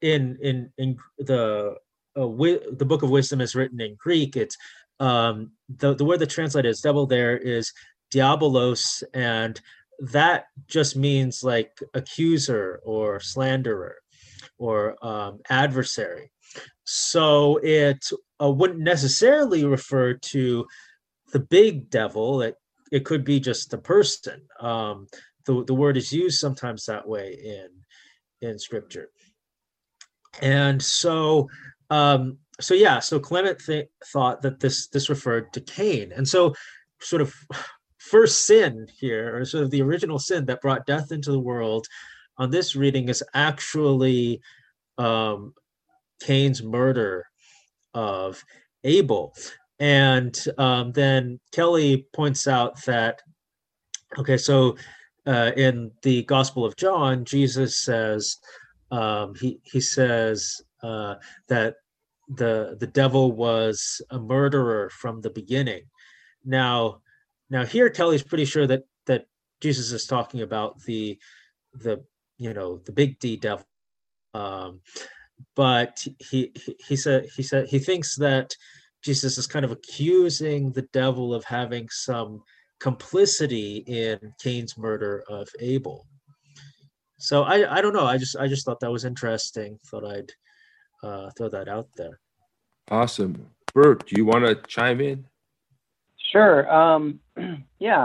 in 0.00 0.38
in 0.42 0.72
in 0.78 0.96
the 1.18 1.76
wi- 2.22 2.60
the 2.72 2.84
book 2.84 3.02
of 3.02 3.10
wisdom 3.10 3.40
is 3.40 3.54
written 3.54 3.80
in 3.80 3.96
Greek. 3.96 4.36
It's 4.36 4.56
um, 5.00 5.52
the, 5.68 5.94
the 5.94 6.04
word 6.04 6.20
that 6.20 6.30
translated 6.30 6.70
as 6.70 6.80
devil 6.80 7.06
there 7.06 7.36
is 7.36 7.72
diabolos, 8.12 9.02
and 9.12 9.60
that 9.98 10.46
just 10.66 10.96
means 10.96 11.42
like 11.42 11.80
accuser 11.94 12.80
or 12.84 13.20
slanderer 13.20 13.96
or 14.58 15.04
um, 15.04 15.40
adversary. 15.50 16.30
So 16.84 17.58
it 17.62 18.04
uh, 18.40 18.50
wouldn't 18.50 18.80
necessarily 18.80 19.64
refer 19.64 20.14
to 20.14 20.66
the 21.32 21.40
big 21.40 21.90
devil. 21.90 22.42
It, 22.42 22.56
it 22.92 23.04
could 23.04 23.24
be 23.24 23.40
just 23.40 23.70
the 23.70 23.78
person. 23.78 24.42
Um, 24.60 25.06
the, 25.46 25.64
the 25.64 25.74
word 25.74 25.96
is 25.96 26.12
used 26.12 26.38
sometimes 26.38 26.86
that 26.86 27.06
way 27.08 27.38
in 27.42 27.68
in 28.40 28.58
scripture. 28.58 29.08
And 30.42 30.82
so 30.82 31.48
um, 31.90 32.38
so 32.60 32.74
yeah, 32.74 33.00
so 33.00 33.18
Clement 33.18 33.58
th- 33.58 33.88
thought 34.06 34.42
that 34.42 34.60
this 34.60 34.88
this 34.88 35.08
referred 35.08 35.52
to 35.52 35.60
Cain, 35.60 36.12
and 36.12 36.26
so 36.26 36.54
sort 37.00 37.22
of 37.22 37.34
first 37.98 38.46
sin 38.46 38.86
here, 38.98 39.36
or 39.36 39.44
sort 39.44 39.64
of 39.64 39.70
the 39.70 39.82
original 39.82 40.18
sin 40.18 40.44
that 40.46 40.60
brought 40.60 40.86
death 40.86 41.10
into 41.10 41.32
the 41.32 41.40
world, 41.40 41.86
on 42.38 42.50
this 42.50 42.76
reading 42.76 43.08
is 43.08 43.22
actually 43.34 44.40
um, 44.98 45.54
Cain's 46.22 46.62
murder 46.62 47.26
of 47.92 48.42
Abel, 48.84 49.34
and 49.78 50.38
um, 50.58 50.92
then 50.92 51.40
Kelly 51.52 52.06
points 52.12 52.46
out 52.46 52.82
that 52.84 53.20
okay, 54.18 54.36
so 54.36 54.76
uh, 55.26 55.52
in 55.56 55.90
the 56.02 56.22
Gospel 56.24 56.64
of 56.64 56.76
John, 56.76 57.24
Jesus 57.24 57.76
says 57.76 58.36
um, 58.90 59.34
he 59.40 59.58
he 59.64 59.80
says 59.80 60.60
uh, 60.84 61.14
that 61.48 61.76
the 62.28 62.76
the 62.78 62.86
devil 62.86 63.32
was 63.32 64.02
a 64.10 64.18
murderer 64.18 64.90
from 64.90 65.20
the 65.20 65.30
beginning. 65.30 65.84
Now, 66.44 67.00
now 67.48 67.64
here 67.64 67.88
Kelly's 67.88 68.22
pretty 68.22 68.44
sure 68.44 68.66
that 68.66 68.82
that 69.06 69.26
Jesus 69.60 69.92
is 69.92 70.06
talking 70.06 70.42
about 70.42 70.80
the 70.82 71.18
the 71.72 72.04
you 72.36 72.52
know 72.52 72.78
the 72.78 72.92
big 72.92 73.18
D 73.18 73.36
devil, 73.36 73.66
um, 74.34 74.80
but 75.56 76.06
he, 76.18 76.52
he 76.54 76.76
he 76.86 76.96
said 76.96 77.26
he 77.34 77.42
said 77.42 77.68
he 77.68 77.78
thinks 77.78 78.16
that 78.16 78.54
Jesus 79.02 79.38
is 79.38 79.46
kind 79.46 79.64
of 79.64 79.72
accusing 79.72 80.72
the 80.72 80.88
devil 80.92 81.34
of 81.34 81.44
having 81.44 81.88
some 81.90 82.42
complicity 82.78 83.84
in 83.86 84.18
Cain's 84.42 84.76
murder 84.76 85.24
of 85.28 85.48
Abel. 85.60 86.06
So 87.18 87.42
I 87.42 87.78
I 87.78 87.80
don't 87.80 87.94
know. 87.94 88.06
I 88.06 88.18
just 88.18 88.36
I 88.36 88.48
just 88.48 88.66
thought 88.66 88.80
that 88.80 88.92
was 88.92 89.06
interesting. 89.06 89.78
Thought 89.86 90.04
I'd 90.04 90.32
uh, 91.04 91.30
throw 91.36 91.48
that 91.48 91.68
out 91.68 91.88
there. 91.96 92.18
Awesome. 92.90 93.46
Bert, 93.74 94.06
do 94.06 94.16
you 94.16 94.24
want 94.24 94.44
to 94.46 94.54
chime 94.66 95.00
in? 95.00 95.26
Sure. 96.32 96.70
Um, 96.72 97.20
yeah, 97.78 97.98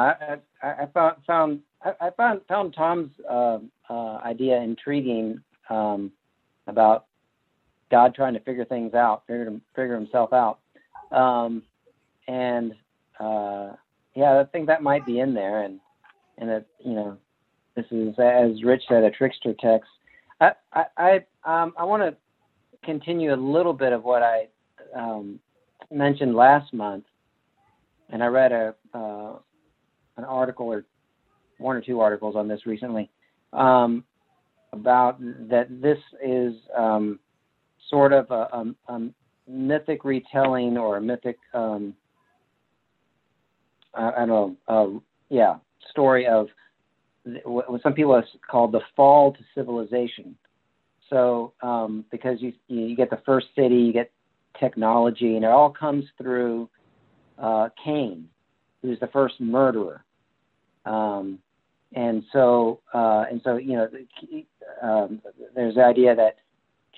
I, 0.63 0.67
I, 0.67 0.85
found 0.93 1.15
found 1.25 1.59
I, 1.83 2.09
found 2.17 2.41
found 2.47 2.73
Tom's 2.75 3.11
uh, 3.29 3.59
uh, 3.89 4.17
idea 4.17 4.59
intriguing 4.61 5.41
um, 5.69 6.11
about 6.67 7.05
God 7.89 8.13
trying 8.13 8.33
to 8.33 8.39
figure 8.41 8.65
things 8.65 8.93
out, 8.93 9.23
figure 9.27 9.59
figure 9.75 9.95
Himself 9.95 10.33
out, 10.33 10.59
um, 11.11 11.63
and 12.27 12.73
uh, 13.19 13.73
yeah, 14.15 14.39
I 14.39 14.43
think 14.51 14.67
that 14.67 14.83
might 14.83 15.05
be 15.05 15.19
in 15.19 15.33
there, 15.33 15.63
and 15.63 15.79
and 16.37 16.49
that 16.49 16.65
you 16.83 16.93
know, 16.93 17.17
this 17.75 17.85
is 17.91 18.13
as 18.19 18.63
Rich 18.63 18.83
said, 18.87 19.03
a 19.03 19.11
trickster 19.11 19.53
text. 19.59 19.89
I, 20.41 20.85
I 20.97 21.25
um, 21.43 21.73
I 21.77 21.83
want 21.83 22.03
to 22.03 22.15
continue 22.83 23.33
a 23.33 23.35
little 23.35 23.73
bit 23.73 23.93
of 23.93 24.03
what 24.03 24.23
I 24.23 24.47
um, 24.95 25.39
mentioned 25.91 26.35
last 26.35 26.73
month, 26.73 27.05
and 28.09 28.23
I 28.23 28.27
read 28.27 28.51
a 28.51 28.75
uh, 28.93 29.33
an 30.17 30.25
article 30.25 30.67
or 30.67 30.85
one 31.57 31.75
or 31.75 31.81
two 31.81 31.99
articles 31.99 32.35
on 32.35 32.47
this 32.47 32.65
recently 32.65 33.09
um, 33.53 34.03
about 34.73 35.19
that 35.49 35.67
this 35.81 35.97
is 36.23 36.53
um, 36.77 37.19
sort 37.89 38.13
of 38.13 38.29
a, 38.31 38.33
a, 38.33 38.65
a, 38.87 39.09
mythic 39.47 40.05
retelling 40.05 40.77
or 40.77 40.97
a 40.97 41.01
mythic 41.01 41.37
um, 41.55 41.95
I, 43.95 44.11
I, 44.11 44.25
don't 44.25 44.27
know 44.27 44.55
uh, 44.67 44.99
yeah 45.29 45.55
story 45.89 46.27
of 46.27 46.47
what 47.45 47.81
some 47.81 47.93
people 47.93 48.15
have 48.15 48.25
called 48.49 48.71
the 48.71 48.81
fall 48.95 49.33
to 49.33 49.39
civilization. 49.55 50.35
So 51.09 51.53
um, 51.61 52.05
because 52.11 52.41
you 52.41 52.53
you 52.67 52.95
get 52.95 53.09
the 53.09 53.21
first 53.25 53.47
city, 53.55 53.75
you 53.75 53.93
get 53.93 54.11
technology, 54.59 55.35
and 55.35 55.43
it 55.43 55.49
all 55.49 55.71
comes 55.71 56.05
through 56.17 56.69
uh, 57.37 57.69
Cain, 57.83 58.27
who's 58.81 58.99
the 58.99 59.07
first 59.07 59.39
murderer. 59.39 60.03
Um, 60.85 61.39
and 61.93 62.23
so 62.31 62.81
uh, 62.93 63.25
and 63.29 63.41
so 63.43 63.57
you 63.57 63.73
know 63.73 63.89
um, 64.81 65.21
there's 65.55 65.75
the 65.75 65.83
idea 65.83 66.15
that 66.15 66.37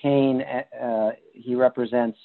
Cain 0.00 0.42
uh, 0.42 1.10
he 1.32 1.54
represents 1.54 2.18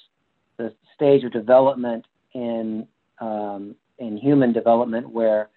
the 0.56 0.72
stage 0.94 1.24
of 1.24 1.32
development 1.32 2.04
in 2.34 2.86
um, 3.20 3.74
in 3.98 4.16
human 4.16 4.52
development 4.52 5.08
where 5.08 5.48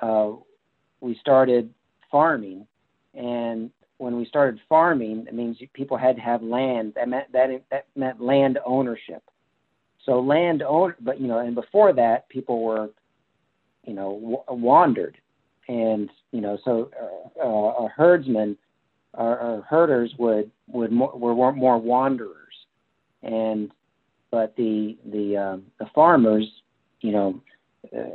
uh, 0.00 0.30
we 1.00 1.16
started 1.20 1.72
farming, 2.10 2.66
and 3.14 3.70
when 4.00 4.16
we 4.16 4.24
started 4.24 4.60
farming, 4.68 5.26
it 5.28 5.34
means 5.34 5.58
people 5.74 5.96
had 5.96 6.16
to 6.16 6.22
have 6.22 6.42
land. 6.42 6.94
That 6.96 7.08
meant 7.08 7.30
that 7.32 7.50
that 7.70 7.86
meant 7.94 8.20
land 8.20 8.58
ownership. 8.64 9.22
So 10.06 10.20
land 10.20 10.62
own, 10.62 10.94
but 11.00 11.20
you 11.20 11.28
know, 11.28 11.38
and 11.38 11.54
before 11.54 11.92
that, 11.92 12.28
people 12.30 12.62
were, 12.62 12.90
you 13.84 13.92
know, 13.92 14.18
w- 14.48 14.62
wandered, 14.64 15.18
and 15.68 16.10
you 16.32 16.40
know, 16.40 16.58
so 16.64 16.90
uh, 17.38 17.46
uh, 17.46 17.84
a 17.84 17.88
herdsman 17.88 18.56
or, 19.12 19.38
or 19.38 19.62
herders 19.68 20.14
would 20.18 20.50
would 20.68 20.90
more, 20.90 21.14
were 21.16 21.52
more 21.52 21.78
wanderers, 21.78 22.54
and 23.22 23.70
but 24.30 24.56
the 24.56 24.96
the 25.12 25.36
um, 25.36 25.64
the 25.78 25.86
farmers, 25.94 26.46
you 27.02 27.12
know, 27.12 27.42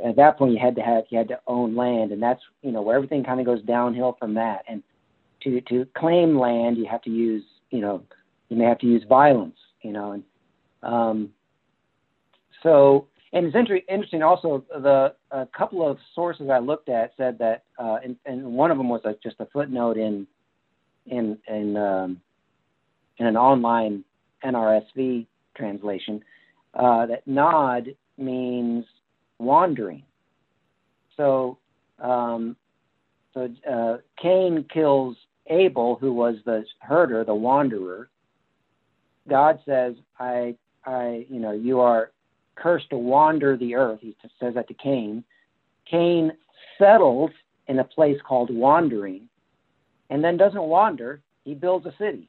at 0.04 0.16
that 0.16 0.36
point 0.36 0.52
you 0.52 0.58
had 0.58 0.74
to 0.74 0.82
have 0.82 1.04
you 1.10 1.18
had 1.18 1.28
to 1.28 1.38
own 1.46 1.76
land, 1.76 2.10
and 2.10 2.20
that's 2.20 2.42
you 2.62 2.72
know 2.72 2.82
where 2.82 2.96
everything 2.96 3.22
kind 3.22 3.38
of 3.38 3.46
goes 3.46 3.62
downhill 3.62 4.16
from 4.18 4.34
that. 4.34 4.64
And 4.66 4.82
to 5.46 5.60
to 5.62 5.86
claim 5.96 6.38
land, 6.38 6.76
you 6.76 6.86
have 6.86 7.02
to 7.02 7.10
use 7.10 7.44
you 7.70 7.80
know 7.80 8.02
you 8.48 8.56
may 8.56 8.64
have 8.64 8.78
to 8.78 8.86
use 8.86 9.04
violence, 9.08 9.56
you 9.82 9.92
know, 9.92 10.12
and 10.12 10.24
um, 10.82 11.30
so 12.62 13.06
and 13.32 13.46
it's 13.46 13.56
inter- 13.56 13.80
interesting 13.88 14.22
also 14.22 14.64
the 14.70 15.14
a 15.30 15.46
couple 15.56 15.88
of 15.88 15.98
sources 16.14 16.48
I 16.50 16.58
looked 16.58 16.88
at 16.88 17.12
said 17.16 17.38
that 17.38 17.64
uh, 17.78 17.98
and, 18.02 18.16
and 18.26 18.44
one 18.44 18.70
of 18.70 18.78
them 18.78 18.88
was 18.88 19.02
a, 19.04 19.14
just 19.22 19.36
a 19.40 19.46
footnote 19.46 19.96
in 19.96 20.26
in 21.06 21.38
in 21.48 21.76
um, 21.76 22.20
in 23.18 23.26
an 23.26 23.36
online 23.36 24.04
NRSV 24.44 25.26
translation 25.56 26.22
uh, 26.74 27.06
that 27.06 27.26
nod 27.26 27.94
means 28.18 28.84
wandering. 29.38 30.02
So 31.16 31.58
um, 31.98 32.56
so 33.32 33.48
uh, 33.70 33.98
Cain 34.20 34.64
kills 34.72 35.16
Abel, 35.48 35.96
who 35.96 36.12
was 36.12 36.36
the 36.44 36.64
herder, 36.80 37.24
the 37.24 37.34
wanderer. 37.34 38.08
God 39.28 39.60
says, 39.64 39.94
"I 40.18 40.56
I 40.84 41.26
you 41.28 41.40
know 41.40 41.52
you 41.52 41.80
are 41.80 42.12
cursed 42.54 42.90
to 42.90 42.96
wander 42.96 43.56
the 43.56 43.74
earth. 43.74 44.00
He 44.00 44.16
says 44.40 44.54
that 44.54 44.68
to 44.68 44.74
Cain. 44.74 45.24
Cain 45.90 46.32
settles 46.78 47.30
in 47.68 47.78
a 47.78 47.84
place 47.84 48.18
called 48.26 48.50
wandering, 48.50 49.28
and 50.10 50.22
then 50.22 50.36
doesn't 50.36 50.62
wander. 50.62 51.20
He 51.44 51.54
builds 51.54 51.86
a 51.86 51.94
city. 51.98 52.28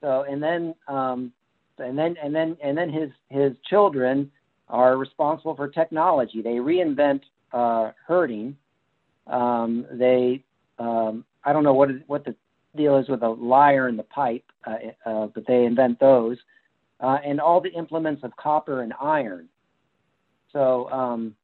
So 0.00 0.24
and 0.28 0.42
then 0.42 0.74
um, 0.88 1.32
and 1.78 1.98
then 1.98 2.16
and 2.22 2.34
then 2.34 2.56
and 2.62 2.76
then 2.76 2.90
his 2.90 3.10
his 3.28 3.52
children 3.68 4.30
are 4.68 4.96
responsible 4.96 5.54
for 5.54 5.68
technology. 5.68 6.42
They 6.42 6.56
reinvent 6.56 7.22
uh, 7.52 7.92
herding. 8.06 8.56
Um, 9.26 9.86
they 9.90 10.44
um, 10.78 11.24
I 11.44 11.52
don't 11.52 11.64
know 11.64 11.74
what 11.74 11.90
what 12.06 12.24
the 12.24 12.34
deal 12.76 12.96
is 12.98 13.08
with 13.08 13.20
the 13.20 13.28
lyre 13.28 13.88
and 13.88 13.98
the 13.98 14.04
pipe, 14.04 14.44
uh, 14.66 14.76
uh, 15.06 15.26
but 15.26 15.46
they 15.46 15.64
invent 15.64 16.00
those 16.00 16.38
uh, 17.00 17.18
and 17.24 17.40
all 17.40 17.60
the 17.60 17.72
implements 17.72 18.22
of 18.24 18.34
copper 18.36 18.82
and 18.82 18.92
iron. 19.00 19.48
So 20.52 20.90
um, 20.90 21.34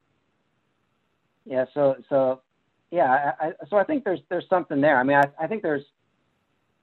yeah, 1.44 1.64
so 1.74 1.96
so 2.08 2.40
yeah, 2.90 3.32
I, 3.40 3.46
I, 3.46 3.52
so 3.68 3.76
I 3.76 3.84
think 3.84 4.04
there's 4.04 4.20
there's 4.28 4.48
something 4.48 4.80
there. 4.80 4.98
I 4.98 5.02
mean, 5.02 5.16
I, 5.16 5.44
I 5.44 5.46
think 5.46 5.62
there's 5.62 5.84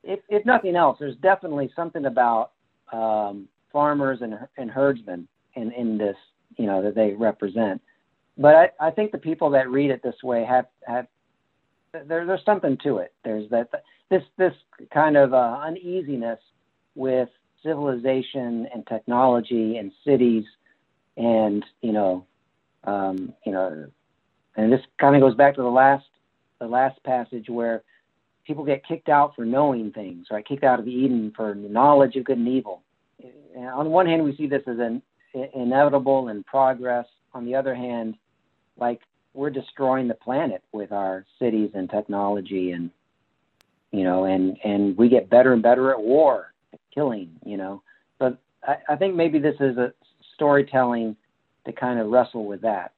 if 0.03 0.19
if 0.29 0.45
nothing 0.45 0.75
else, 0.75 0.97
there's 0.99 1.17
definitely 1.17 1.71
something 1.75 2.05
about 2.05 2.51
um, 2.91 3.47
farmers 3.71 4.19
and 4.21 4.35
and 4.57 4.69
herdsmen 4.69 5.27
in 5.55 5.71
in 5.71 5.97
this 5.97 6.17
you 6.57 6.65
know 6.65 6.81
that 6.83 6.95
they 6.95 7.13
represent. 7.13 7.81
But 8.37 8.55
I, 8.55 8.87
I 8.87 8.91
think 8.91 9.11
the 9.11 9.17
people 9.17 9.49
that 9.51 9.69
read 9.69 9.89
it 9.89 10.03
this 10.03 10.21
way 10.23 10.43
have 10.45 10.65
have 10.85 11.07
there, 12.05 12.25
there's 12.25 12.45
something 12.45 12.77
to 12.83 12.97
it. 12.97 13.13
There's 13.23 13.49
that 13.49 13.69
this 14.09 14.23
this 14.37 14.53
kind 14.93 15.17
of 15.17 15.33
uh, 15.33 15.59
uneasiness 15.63 16.39
with 16.95 17.29
civilization 17.63 18.67
and 18.73 18.85
technology 18.87 19.77
and 19.77 19.91
cities 20.05 20.45
and 21.17 21.65
you 21.81 21.91
know 21.91 22.25
um, 22.83 23.33
you 23.45 23.51
know 23.51 23.87
and 24.55 24.71
this 24.71 24.81
kind 24.99 25.15
of 25.15 25.21
goes 25.21 25.35
back 25.35 25.55
to 25.55 25.61
the 25.61 25.67
last 25.67 26.05
the 26.59 26.67
last 26.67 27.01
passage 27.03 27.49
where 27.49 27.83
people 28.45 28.63
get 28.63 28.85
kicked 28.85 29.09
out 29.09 29.35
for 29.35 29.45
knowing 29.45 29.91
things 29.91 30.27
right? 30.31 30.47
Kicked 30.47 30.63
out 30.63 30.79
of 30.79 30.87
eden 30.87 31.33
for 31.35 31.55
knowledge 31.55 32.15
of 32.15 32.23
good 32.23 32.37
and 32.37 32.47
evil. 32.47 32.83
And 33.55 33.67
on 33.67 33.89
one 33.89 34.05
hand 34.05 34.23
we 34.23 34.35
see 34.35 34.47
this 34.47 34.63
as 34.67 34.79
an 34.79 35.01
inevitable 35.53 36.29
and 36.29 36.45
progress. 36.45 37.05
On 37.33 37.45
the 37.45 37.55
other 37.55 37.75
hand 37.75 38.15
like 38.77 39.01
we're 39.37 39.49
destroying 39.51 40.07
the 40.07 40.15
planet 40.15 40.63
with 40.71 40.91
our 40.91 41.23
cities 41.37 41.69
and 41.75 41.89
technology 41.89 42.71
and 42.71 42.89
you 43.91 44.03
know 44.03 44.25
and 44.25 44.57
and 44.63 44.97
we 44.97 45.07
get 45.07 45.29
better 45.29 45.53
and 45.53 45.61
better 45.61 45.91
at 45.91 46.01
war 46.01 46.53
killing, 46.93 47.29
you 47.45 47.57
know. 47.57 47.83
But 48.17 48.39
I, 48.63 48.77
I 48.89 48.95
think 48.95 49.15
maybe 49.15 49.37
this 49.39 49.55
is 49.59 49.77
a 49.77 49.93
storytelling 50.33 51.15
to 51.65 51.71
kind 51.71 51.99
of 51.99 52.07
wrestle 52.07 52.45
with 52.45 52.61
that. 52.61 52.93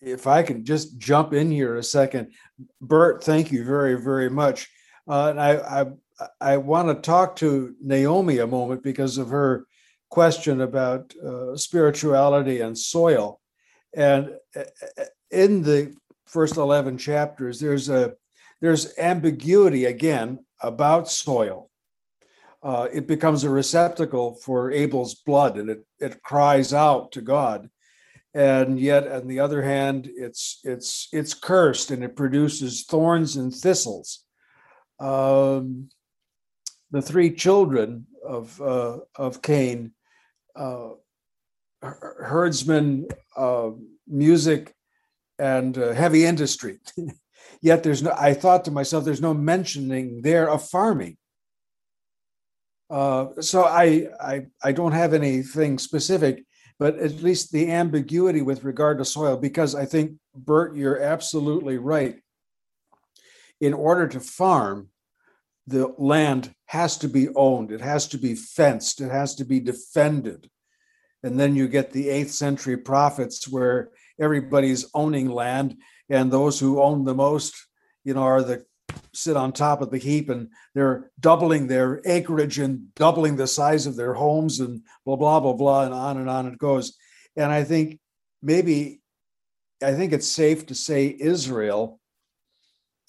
If 0.00 0.26
I 0.26 0.42
can 0.42 0.64
just 0.64 0.98
jump 0.98 1.32
in 1.32 1.50
here 1.50 1.76
a 1.76 1.82
second, 1.82 2.32
Bert, 2.80 3.22
thank 3.22 3.52
you 3.52 3.64
very, 3.64 3.94
very 3.94 4.28
much. 4.28 4.68
Uh, 5.08 5.30
and 5.30 5.40
I, 5.40 5.52
I, 5.80 5.86
I 6.40 6.56
want 6.56 6.88
to 6.88 6.94
talk 6.94 7.36
to 7.36 7.76
Naomi 7.80 8.38
a 8.38 8.46
moment 8.46 8.82
because 8.82 9.16
of 9.16 9.28
her 9.28 9.66
question 10.08 10.60
about 10.60 11.14
uh, 11.24 11.56
spirituality 11.56 12.60
and 12.60 12.76
soil. 12.76 13.40
And 13.94 14.32
uh, 14.56 15.04
in 15.32 15.62
the 15.62 15.94
first 16.26 16.56
11 16.56 16.98
chapters, 16.98 17.58
there's 17.58 17.88
a 17.88 18.14
there's 18.60 18.96
ambiguity 18.96 19.86
again 19.86 20.44
about 20.60 21.08
soil 21.08 21.70
uh, 22.62 22.86
it 22.92 23.06
becomes 23.06 23.42
a 23.42 23.50
receptacle 23.50 24.34
for 24.36 24.70
Abel's 24.70 25.14
blood 25.14 25.58
and 25.58 25.68
it, 25.68 25.84
it 25.98 26.22
cries 26.22 26.72
out 26.72 27.12
to 27.12 27.20
God. 27.20 27.68
And 28.34 28.78
yet, 28.80 29.10
on 29.10 29.26
the 29.26 29.40
other 29.40 29.62
hand, 29.62 30.08
it's 30.14 30.60
it's 30.64 31.08
it's 31.12 31.34
cursed 31.34 31.90
and 31.90 32.02
it 32.02 32.16
produces 32.16 32.84
thorns 32.84 33.36
and 33.36 33.52
thistles. 33.54 34.24
Um, 34.98 35.90
the 36.90 37.02
three 37.02 37.34
children 37.34 38.06
of 38.26 38.58
uh, 38.62 39.00
of 39.16 39.42
Cain, 39.42 39.92
uh, 40.56 40.90
herdsmen, 41.82 43.08
uh, 43.36 43.70
music, 44.06 44.74
and 45.42 45.76
uh, 45.76 45.92
heavy 45.92 46.24
industry. 46.24 46.78
yet 47.62 47.82
there's 47.82 48.02
no. 48.02 48.14
I 48.16 48.34
thought 48.34 48.64
to 48.66 48.70
myself, 48.70 49.04
there's 49.04 49.20
no 49.20 49.34
mentioning 49.34 50.22
there 50.22 50.48
of 50.48 50.68
farming 50.68 51.16
uh, 52.92 53.40
so 53.40 53.64
I, 53.64 54.08
I 54.20 54.46
I 54.62 54.72
don't 54.72 54.92
have 54.92 55.14
anything 55.14 55.78
specific, 55.78 56.44
but 56.78 56.98
at 56.98 57.22
least 57.22 57.50
the 57.50 57.70
ambiguity 57.70 58.42
with 58.42 58.64
regard 58.64 58.98
to 58.98 59.04
soil, 59.06 59.38
because 59.38 59.74
I 59.74 59.86
think 59.86 60.18
Bert, 60.34 60.76
you're 60.76 61.00
absolutely 61.00 61.78
right. 61.78 62.16
In 63.62 63.72
order 63.72 64.06
to 64.08 64.20
farm, 64.20 64.88
the 65.66 65.94
land 65.96 66.54
has 66.66 66.98
to 66.98 67.08
be 67.08 67.30
owned, 67.34 67.72
it 67.72 67.80
has 67.80 68.06
to 68.08 68.18
be 68.18 68.34
fenced, 68.34 69.00
it 69.00 69.10
has 69.10 69.34
to 69.36 69.44
be 69.46 69.58
defended. 69.58 70.50
And 71.22 71.40
then 71.40 71.56
you 71.56 71.68
get 71.68 71.92
the 71.92 72.10
eighth 72.10 72.32
century 72.32 72.76
prophets 72.76 73.48
where 73.48 73.88
everybody's 74.20 74.86
owning 74.94 75.30
land, 75.30 75.76
and 76.08 76.30
those 76.30 76.58
who 76.58 76.80
own 76.80 77.04
the 77.04 77.14
most, 77.14 77.54
you 78.04 78.14
know, 78.14 78.22
are 78.22 78.42
the 78.42 78.64
sit 79.14 79.36
on 79.36 79.52
top 79.52 79.80
of 79.80 79.90
the 79.90 79.98
heap 79.98 80.28
and 80.28 80.48
they're 80.74 81.10
doubling 81.20 81.66
their 81.66 82.00
acreage 82.04 82.58
and 82.58 82.94
doubling 82.94 83.36
the 83.36 83.46
size 83.46 83.86
of 83.86 83.96
their 83.96 84.14
homes 84.14 84.60
and 84.60 84.82
blah 85.04 85.16
blah 85.16 85.40
blah 85.40 85.52
blah 85.52 85.84
and 85.84 85.94
on 85.94 86.18
and 86.18 86.28
on 86.28 86.46
it 86.46 86.58
goes. 86.58 86.96
And 87.36 87.50
i 87.50 87.64
think 87.64 88.00
maybe 88.42 89.00
i 89.82 89.92
think 89.94 90.12
it's 90.12 90.28
safe 90.28 90.66
to 90.66 90.74
say 90.74 91.16
israel 91.18 92.00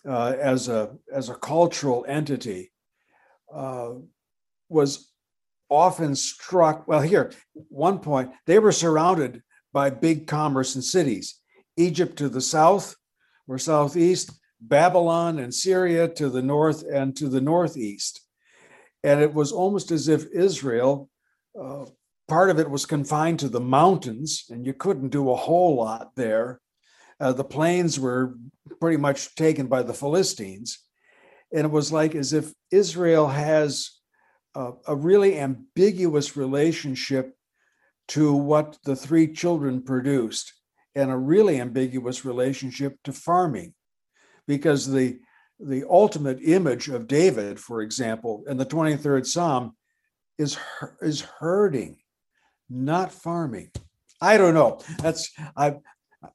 uh, 0.07 0.35
as 0.39 0.67
a 0.67 0.95
as 1.13 1.29
a 1.29 1.35
cultural 1.35 2.05
entity 2.07 2.71
uh, 3.53 3.91
was 4.69 5.09
often 5.69 6.15
struck 6.15 6.87
well 6.87 7.01
here 7.01 7.31
one 7.69 7.99
point 7.99 8.31
they 8.45 8.59
were 8.59 8.71
surrounded 8.71 9.41
by 9.73 9.89
big 9.89 10.27
commerce 10.27 10.75
and 10.75 10.83
cities 10.83 11.39
egypt 11.75 12.17
to 12.17 12.29
the 12.29 12.41
south 12.41 12.95
or 13.47 13.57
southeast 13.57 14.31
Babylon 14.63 15.39
and 15.39 15.53
Syria 15.53 16.07
to 16.07 16.29
the 16.29 16.41
north 16.41 16.83
and 16.89 17.15
to 17.17 17.27
the 17.27 17.41
northeast. 17.41 18.21
And 19.03 19.21
it 19.21 19.33
was 19.33 19.51
almost 19.51 19.91
as 19.91 20.07
if 20.07 20.31
Israel, 20.31 21.09
uh, 21.59 21.85
part 22.29 22.49
of 22.49 22.59
it 22.59 22.69
was 22.69 22.85
confined 22.85 23.39
to 23.39 23.49
the 23.49 23.59
mountains, 23.59 24.45
and 24.49 24.65
you 24.65 24.73
couldn't 24.73 25.09
do 25.09 25.29
a 25.29 25.35
whole 25.35 25.75
lot 25.75 26.15
there. 26.15 26.61
Uh, 27.19 27.33
the 27.33 27.43
plains 27.43 27.99
were 27.99 28.35
pretty 28.79 28.97
much 28.97 29.35
taken 29.35 29.67
by 29.67 29.83
the 29.83 29.93
Philistines. 29.93 30.79
And 31.53 31.65
it 31.65 31.71
was 31.71 31.91
like 31.91 32.15
as 32.15 32.31
if 32.31 32.53
Israel 32.71 33.27
has 33.27 33.91
a, 34.55 34.71
a 34.87 34.95
really 34.95 35.37
ambiguous 35.37 36.37
relationship 36.37 37.35
to 38.09 38.33
what 38.33 38.77
the 38.83 38.95
three 38.95 39.31
children 39.31 39.81
produced, 39.81 40.53
and 40.95 41.11
a 41.11 41.17
really 41.17 41.59
ambiguous 41.59 42.25
relationship 42.25 42.97
to 43.03 43.13
farming 43.13 43.73
because 44.47 44.91
the 44.91 45.19
the 45.59 45.85
ultimate 45.89 46.39
image 46.43 46.89
of 46.89 47.07
David, 47.07 47.59
for 47.59 47.81
example, 47.81 48.43
in 48.47 48.57
the 48.57 48.65
23rd 48.65 49.25
Psalm 49.25 49.75
is 50.37 50.57
is 51.01 51.21
herding, 51.21 51.97
not 52.69 53.11
farming. 53.11 53.71
I 54.21 54.37
don't 54.37 54.53
know. 54.53 54.79
That's 54.99 55.31
I 55.55 55.75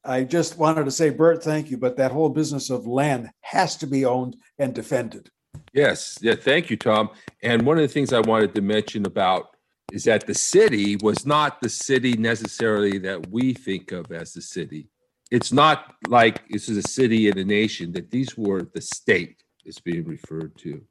I 0.04 0.24
just 0.24 0.59
wanted 0.59 0.85
to 0.85 0.90
say, 0.90 1.11
Bert, 1.11 1.42
thank 1.42 1.70
you, 1.70 1.78
but 1.78 1.96
that 1.96 2.12
whole 2.12 2.28
business 2.28 2.70
of 2.70 2.87
land 2.87 3.31
has 3.40 3.76
to 3.76 3.87
be 3.87 4.04
owned 4.04 4.37
and 4.59 4.74
defended. 4.74 5.31
Yes, 5.72 6.18
yeah, 6.20 6.35
thank 6.35 6.70
you, 6.70 6.76
Tom. 6.76 7.11
And 7.42 7.62
one 7.62 7.78
of 7.78 7.83
the 7.83 7.88
things 7.88 8.12
I 8.12 8.20
wanted 8.20 8.54
to 8.54 8.61
mention 8.61 9.07
about 9.07 9.57
is 9.92 10.05
that 10.05 10.27
the 10.27 10.35
city 10.35 10.96
was 10.96 11.24
not 11.24 11.61
the 11.61 11.68
city 11.68 12.14
necessarily 12.14 12.98
that 12.98 13.29
we 13.31 13.55
think 13.55 13.92
of 13.92 14.12
as 14.12 14.33
the 14.33 14.42
city 14.42 14.88
it's 15.31 15.53
not 15.53 15.94
like 16.07 16.48
this 16.48 16.68
is 16.68 16.77
a 16.77 16.88
city 16.88 17.29
and 17.29 17.38
a 17.38 17.44
nation, 17.44 17.92
that 17.92 18.11
these 18.11 18.37
were 18.37 18.62
the 18.62 18.81
state 18.81 19.42
is 19.64 19.79
being 19.79 20.05
referred 20.05 20.57
to. 20.59 20.83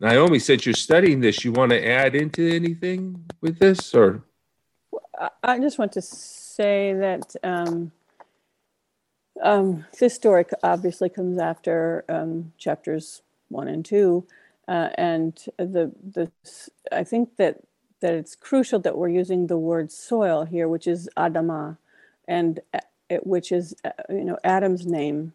Naomi, 0.00 0.40
since 0.40 0.66
you're 0.66 0.74
studying 0.74 1.20
this, 1.20 1.44
you 1.44 1.52
want 1.52 1.70
to 1.70 1.88
add 1.88 2.16
into 2.16 2.48
anything 2.48 3.24
with 3.40 3.58
this 3.58 3.94
or? 3.94 4.24
I 5.44 5.60
just 5.60 5.78
want 5.78 5.92
to 5.92 6.02
say 6.02 6.92
that 6.94 7.36
um, 7.44 7.92
um, 9.40 9.84
this 10.00 10.14
story 10.14 10.44
obviously 10.64 11.08
comes 11.08 11.38
after 11.38 12.04
um, 12.08 12.52
chapters 12.58 13.22
one 13.48 13.68
and 13.68 13.84
two, 13.84 14.26
uh, 14.66 14.88
and 14.94 15.38
the 15.56 15.92
the 16.02 16.32
I 16.90 17.04
think 17.04 17.36
that 17.36 17.60
that 18.04 18.12
it's 18.12 18.34
crucial 18.34 18.78
that 18.80 18.98
we're 18.98 19.08
using 19.08 19.46
the 19.46 19.56
word 19.56 19.90
soil 19.90 20.44
here, 20.44 20.68
which 20.68 20.86
is 20.86 21.08
adama, 21.16 21.78
and 22.28 22.60
it, 23.08 23.26
which 23.26 23.50
is 23.50 23.74
uh, 23.82 23.92
you 24.10 24.26
know 24.26 24.36
Adam's 24.44 24.84
name. 24.84 25.32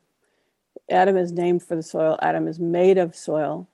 Adam 0.88 1.18
is 1.18 1.32
named 1.32 1.64
for 1.64 1.76
the 1.76 1.82
soil. 1.82 2.20
Adam 2.22 2.48
is 2.48 2.60
made 2.60 3.00
of 3.00 3.16
soil, 3.16 3.68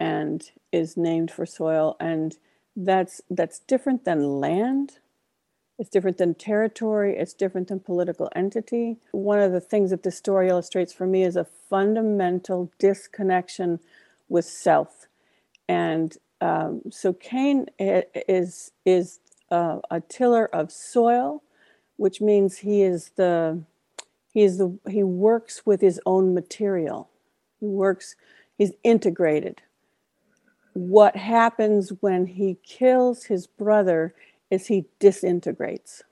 and 0.00 0.52
is 0.72 0.96
named 0.96 1.30
for 1.30 1.44
soil, 1.44 1.98
and 2.00 2.38
that's 2.74 3.20
that's 3.28 3.58
different 3.58 4.06
than 4.06 4.40
land. 4.40 5.00
It's 5.78 5.90
different 5.90 6.16
than 6.16 6.34
territory. 6.34 7.18
It's 7.18 7.34
different 7.34 7.68
than 7.68 7.80
political 7.80 8.30
entity. 8.34 8.96
One 9.12 9.40
of 9.40 9.52
the 9.52 9.60
things 9.60 9.90
that 9.90 10.02
this 10.02 10.16
story 10.16 10.48
illustrates 10.48 10.94
for 10.94 11.06
me 11.06 11.24
is 11.24 11.36
a 11.36 11.44
fundamental 11.44 12.72
disconnection 12.78 13.80
with 14.30 14.46
self, 14.46 15.08
and 15.68 16.16
um, 16.44 16.82
so 16.90 17.12
Cain 17.12 17.66
is 17.78 18.72
is 18.84 19.20
uh, 19.50 19.78
a 19.90 20.00
tiller 20.00 20.46
of 20.54 20.70
soil 20.70 21.42
which 21.96 22.20
means 22.20 22.58
he 22.58 22.82
is 22.82 23.10
the 23.16 23.62
he 24.32 24.42
is 24.42 24.58
the 24.58 24.76
he 24.88 25.02
works 25.02 25.64
with 25.64 25.80
his 25.80 26.00
own 26.06 26.34
material. 26.34 27.08
He 27.60 27.66
works 27.66 28.16
he's 28.58 28.72
integrated. 28.82 29.62
What 30.72 31.16
happens 31.16 31.92
when 32.00 32.26
he 32.26 32.58
kills 32.64 33.24
his 33.24 33.46
brother 33.46 34.14
is 34.50 34.66
he 34.66 34.86
disintegrates. 34.98 36.02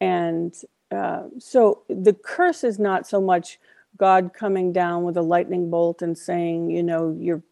And 0.00 0.54
uh, 0.90 1.24
so 1.38 1.82
the 1.88 2.14
curse 2.14 2.64
is 2.64 2.78
not 2.78 3.06
so 3.06 3.20
much 3.20 3.58
God 3.98 4.32
coming 4.32 4.72
down 4.72 5.02
with 5.02 5.18
a 5.18 5.22
lightning 5.22 5.68
bolt 5.68 6.00
and 6.00 6.16
saying, 6.16 6.70
you 6.70 6.82
know, 6.82 7.14
you're 7.18 7.42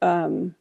um, 0.00 0.54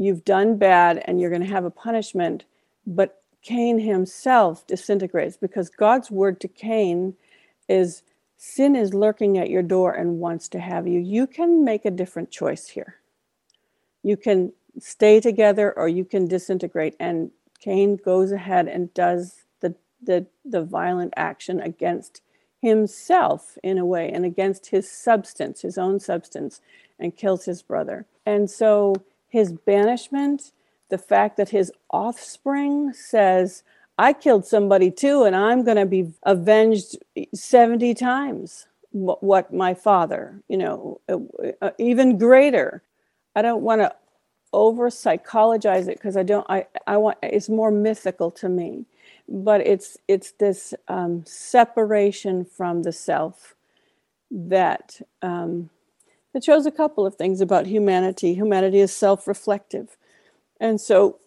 you've 0.00 0.24
done 0.24 0.56
bad 0.56 1.02
and 1.04 1.20
you're 1.20 1.28
going 1.28 1.42
to 1.42 1.46
have 1.46 1.66
a 1.66 1.70
punishment, 1.70 2.44
but 2.86 3.22
Cain 3.42 3.78
himself 3.78 4.66
disintegrates 4.66 5.36
because 5.36 5.68
God's 5.68 6.10
word 6.10 6.40
to 6.40 6.48
Cain 6.48 7.14
is 7.68 8.02
sin 8.38 8.74
is 8.74 8.94
lurking 8.94 9.36
at 9.36 9.50
your 9.50 9.62
door 9.62 9.92
and 9.92 10.18
wants 10.18 10.48
to 10.48 10.58
have 10.58 10.88
you. 10.88 10.98
You 11.00 11.26
can 11.26 11.64
make 11.64 11.84
a 11.84 11.90
different 11.90 12.30
choice 12.30 12.66
here. 12.66 12.96
You 14.02 14.16
can 14.16 14.54
stay 14.78 15.20
together 15.20 15.70
or 15.76 15.86
you 15.86 16.06
can 16.06 16.26
disintegrate. 16.26 16.96
And 16.98 17.30
Cain 17.58 17.96
goes 17.96 18.32
ahead 18.32 18.68
and 18.68 18.92
does 18.94 19.44
the, 19.60 19.74
the, 20.02 20.26
the 20.46 20.62
violent 20.62 21.12
action 21.18 21.60
against 21.60 22.22
himself 22.62 23.58
in 23.62 23.76
a 23.76 23.84
way 23.84 24.10
and 24.10 24.24
against 24.24 24.68
his 24.68 24.90
substance, 24.90 25.60
his 25.60 25.76
own 25.76 26.00
substance, 26.00 26.62
and 26.98 27.14
kills 27.14 27.44
his 27.44 27.60
brother. 27.60 28.06
And 28.24 28.50
so 28.50 28.94
his 29.30 29.52
banishment 29.52 30.52
the 30.90 30.98
fact 30.98 31.36
that 31.38 31.48
his 31.48 31.72
offspring 31.90 32.92
says, 32.92 33.62
I 33.96 34.12
killed 34.12 34.44
somebody 34.44 34.90
too, 34.90 35.22
and 35.22 35.34
I'm 35.34 35.64
going 35.64 35.76
to 35.76 35.86
be 35.86 36.12
avenged 36.24 36.98
70 37.34 37.94
times 37.94 38.66
what 38.92 39.54
my 39.54 39.72
father, 39.72 40.42
you 40.48 40.58
know, 40.58 41.00
uh, 41.08 41.18
uh, 41.62 41.70
even 41.78 42.18
greater. 42.18 42.82
I 43.36 43.42
don't 43.42 43.62
want 43.62 43.80
to 43.82 43.94
over 44.52 44.90
psychologize 44.90 45.86
it 45.86 45.96
because 45.96 46.16
I 46.16 46.24
don't, 46.24 46.44
I, 46.50 46.66
I 46.86 46.96
want, 46.96 47.18
it's 47.22 47.48
more 47.48 47.70
mythical 47.70 48.32
to 48.32 48.48
me, 48.48 48.84
but 49.28 49.60
it's, 49.60 49.96
it's 50.08 50.32
this 50.32 50.74
um, 50.88 51.24
separation 51.24 52.44
from 52.44 52.82
the 52.82 52.92
self 52.92 53.54
that, 54.32 55.00
um, 55.22 55.70
that 56.32 56.44
shows 56.44 56.66
a 56.66 56.70
couple 56.70 57.06
of 57.06 57.16
things 57.16 57.40
about 57.40 57.66
humanity. 57.66 58.34
Humanity 58.34 58.80
is 58.80 58.92
self 58.94 59.26
reflective 59.26 59.96
and 60.60 60.80
so 60.80 61.18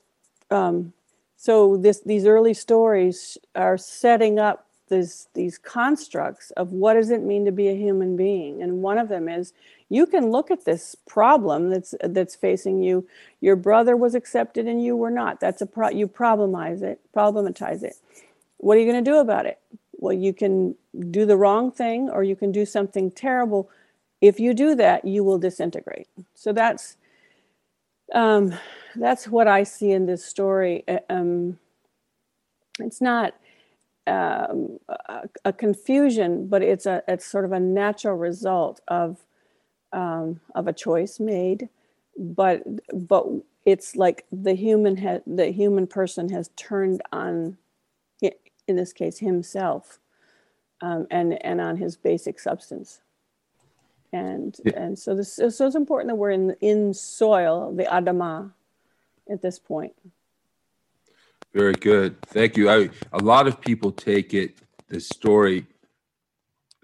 um, 0.51 0.93
so 1.35 1.75
this 1.75 2.01
these 2.01 2.25
early 2.25 2.53
stories 2.53 3.37
are 3.55 3.77
setting 3.77 4.39
up 4.39 4.67
these 4.89 5.27
these 5.33 5.57
constructs 5.57 6.51
of 6.51 6.71
what 6.71 6.93
does 6.93 7.09
it 7.09 7.23
mean 7.23 7.45
to 7.45 7.51
be 7.51 7.67
a 7.67 7.75
human 7.75 8.15
being? 8.15 8.61
And 8.61 8.83
one 8.83 8.99
of 8.99 9.09
them 9.09 9.27
is 9.27 9.53
you 9.89 10.05
can 10.05 10.31
look 10.31 10.51
at 10.51 10.65
this 10.65 10.95
problem 11.07 11.69
that's 11.69 11.95
that's 12.03 12.35
facing 12.35 12.83
you. 12.83 13.07
Your 13.41 13.55
brother 13.55 13.97
was 13.97 14.15
accepted 14.15 14.67
and 14.67 14.83
you 14.83 14.95
were 14.95 15.11
not. 15.11 15.39
That's 15.39 15.61
a 15.61 15.65
pro 15.65 15.89
you 15.89 16.07
problemize 16.07 16.83
it 16.83 17.01
problematize 17.15 17.83
it. 17.83 17.95
What 18.57 18.77
are 18.77 18.79
you 18.81 18.89
going 18.91 19.03
to 19.03 19.11
do 19.11 19.17
about 19.17 19.47
it? 19.47 19.59
Well 19.97 20.13
you 20.13 20.33
can 20.33 20.75
do 21.09 21.25
the 21.25 21.37
wrong 21.37 21.71
thing 21.71 22.09
or 22.09 22.23
you 22.23 22.35
can 22.35 22.51
do 22.51 22.65
something 22.65 23.09
terrible 23.11 23.69
if 24.23 24.39
you 24.39 24.53
do 24.53 24.73
that 24.75 25.03
you 25.05 25.23
will 25.23 25.37
disintegrate 25.37 26.07
so 26.33 26.53
that's 26.53 26.97
um, 28.13 28.53
that's 28.95 29.27
what 29.27 29.47
I 29.47 29.63
see 29.63 29.91
in 29.91 30.05
this 30.05 30.23
story. 30.23 30.83
Uh, 30.87 30.99
um, 31.09 31.59
it's 32.79 33.01
not 33.01 33.33
um, 34.05 34.79
a, 34.87 35.29
a, 35.45 35.53
confusion, 35.53 36.47
but 36.47 36.61
it's 36.61 36.85
a 36.85 37.01
it's 37.07 37.25
sort 37.25 37.45
of 37.45 37.51
a 37.51 37.59
natural 37.59 38.15
result 38.15 38.81
of 38.87 39.25
um, 39.91 40.41
of 40.55 40.67
a 40.67 40.73
choice 40.73 41.19
made. 41.19 41.69
But 42.17 42.63
but 42.93 43.25
it's 43.65 43.95
like 43.95 44.25
the 44.31 44.53
human 44.53 44.97
ha- 44.97 45.23
the 45.25 45.51
human 45.51 45.87
person 45.87 46.29
has 46.29 46.49
turned 46.55 47.01
on, 47.11 47.57
in 48.21 48.75
this 48.75 48.93
case, 48.93 49.19
himself, 49.19 49.99
um, 50.81 51.07
and 51.09 51.43
and 51.43 51.61
on 51.61 51.77
his 51.77 51.95
basic 51.95 52.39
substance 52.39 52.99
and 54.13 54.55
yeah. 54.63 54.73
and 54.75 54.97
so 54.97 55.15
this 55.15 55.35
so 55.35 55.47
it's 55.47 55.75
important 55.75 56.09
that 56.09 56.15
we're 56.15 56.31
in 56.31 56.55
in 56.61 56.93
soil 56.93 57.73
the 57.75 57.83
adama 57.83 58.51
at 59.29 59.41
this 59.41 59.59
point. 59.59 59.93
Very 61.53 61.73
good. 61.73 62.19
Thank 62.23 62.57
you. 62.57 62.69
I, 62.69 62.89
a 63.11 63.19
lot 63.19 63.47
of 63.47 63.61
people 63.61 63.91
take 63.91 64.33
it, 64.33 64.57
the 64.87 64.99
story, 64.99 65.67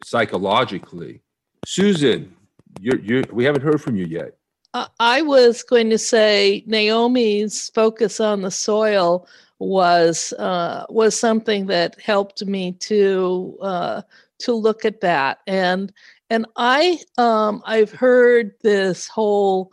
psychologically. 0.03 1.21
Susan, 1.65 2.35
you're, 2.79 2.99
you 2.99 3.23
we 3.31 3.45
haven't 3.45 3.61
heard 3.61 3.81
from 3.81 3.95
you 3.95 4.05
yet. 4.05 4.35
Uh, 4.73 4.87
I 4.99 5.23
was 5.23 5.63
going 5.63 5.89
to 5.89 5.97
say 5.97 6.63
Naomi's 6.67 7.69
focus 7.69 8.19
on 8.19 8.41
the 8.41 8.51
soil 8.51 9.27
was 9.57 10.33
uh, 10.33 10.85
was 10.89 11.19
something 11.19 11.65
that 11.67 11.99
helped 11.99 12.45
me 12.45 12.73
to 12.73 13.57
uh, 13.61 14.01
to 14.39 14.53
look 14.53 14.85
at 14.85 15.01
that 15.01 15.39
and 15.47 15.91
and 16.29 16.45
I 16.55 16.99
um, 17.17 17.61
I've 17.65 17.91
heard 17.91 18.51
this 18.61 19.07
whole 19.07 19.71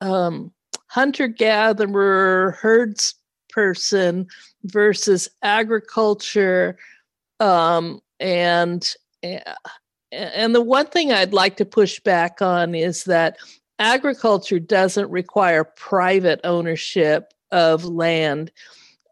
um, 0.00 0.52
hunter 0.88 1.28
gatherer 1.28 2.52
herds 2.60 3.14
person 3.50 4.26
versus 4.64 5.28
agriculture 5.42 6.76
um, 7.40 8.00
and 8.20 8.94
eh, 9.22 9.40
and 10.12 10.54
the 10.54 10.62
one 10.62 10.86
thing 10.86 11.12
I'd 11.12 11.34
like 11.34 11.56
to 11.56 11.64
push 11.64 12.00
back 12.00 12.40
on 12.40 12.74
is 12.74 13.04
that 13.04 13.38
agriculture 13.78 14.58
doesn't 14.58 15.10
require 15.10 15.64
private 15.64 16.40
ownership 16.44 17.32
of 17.50 17.84
land. 17.84 18.50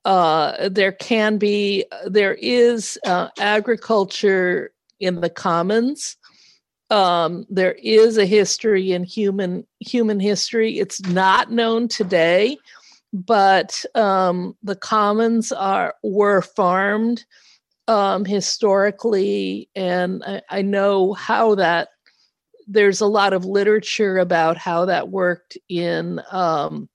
Uh, 0.05 0.69
there 0.69 0.93
can 0.93 1.39
be, 1.39 1.85
there 2.07 2.35
is 2.35 2.99
uh, 3.07 3.29
agriculture 3.39 4.73
in 5.01 5.21
the 5.21 5.31
commons. 5.31 6.17
Um, 6.91 7.47
there 7.49 7.73
is 7.73 8.19
a 8.19 8.27
history 8.27 8.93
in 8.93 9.05
human 9.05 9.67
human 9.81 10.21
history. 10.21 10.79
It's 10.79 11.01
not 11.03 11.51
known 11.51 11.89
today, 11.89 12.59
but 13.13 13.85
um, 13.95 14.57
the 14.63 14.77
commons 14.77 15.51
are 15.51 15.95
were 16.03 16.43
farmed 16.43 17.25
um, 17.89 18.25
historically, 18.25 19.69
and 19.75 20.23
I, 20.25 20.43
I 20.51 20.63
know 20.63 21.13
how 21.15 21.55
that. 21.57 21.89
There's 22.67 23.03
a 23.03 23.07
lot 23.07 23.35
of 23.35 23.45
literature 23.45 24.17
about 24.17 24.57
how 24.57 24.87
that 24.87 25.11
worked 25.11 25.59
in 25.69 26.19
um, 26.31 26.89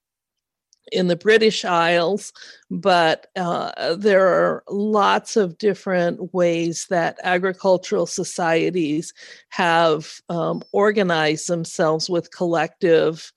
in 0.91 1.07
the 1.07 1.15
British 1.15 1.65
Isles, 1.65 2.33
but 2.69 3.27
uh, 3.35 3.95
there 3.95 4.27
are 4.27 4.63
lots 4.69 5.37
of 5.37 5.57
different 5.57 6.33
ways 6.33 6.87
that 6.89 7.19
agricultural 7.23 8.05
societies 8.05 9.13
have 9.49 10.21
um, 10.29 10.61
organized 10.71 11.47
themselves 11.47 12.09
with 12.09 12.31
collective 12.31 13.31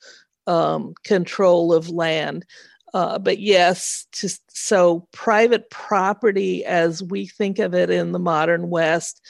um, 0.46 0.94
control 1.04 1.72
of 1.72 1.88
land. 1.88 2.44
Uh, 2.94 3.18
but 3.18 3.38
yes, 3.38 4.06
just 4.12 4.42
so 4.54 5.06
private 5.12 5.70
property 5.70 6.64
as 6.64 7.02
we 7.02 7.26
think 7.26 7.58
of 7.58 7.74
it 7.74 7.88
in 7.90 8.12
the 8.12 8.18
modern 8.18 8.68
West 8.68 9.22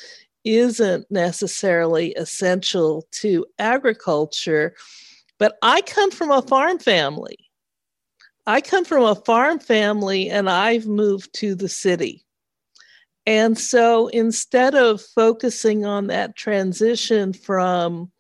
isn't 0.45 1.09
necessarily 1.11 2.13
essential 2.15 3.07
to 3.13 3.47
agriculture. 3.59 4.75
But 5.39 5.57
I 5.63 5.81
come 5.83 6.11
from 6.11 6.31
a 6.31 6.43
farm 6.43 6.79
family. 6.79 7.37
I 8.47 8.61
come 8.61 8.85
from 8.85 9.05
a 9.05 9.15
farm 9.15 9.59
family 9.59 10.29
and 10.29 10.51
I've 10.51 10.87
moved 10.87 11.33
to 11.35 11.55
the 11.55 11.69
city. 11.69 12.25
And 13.25 13.57
so 13.57 14.09
instead 14.09 14.75
of 14.75 15.01
focusing 15.01 15.87
on 15.87 16.09
that 16.09 16.35
transition 16.35 17.33
from 17.33 18.11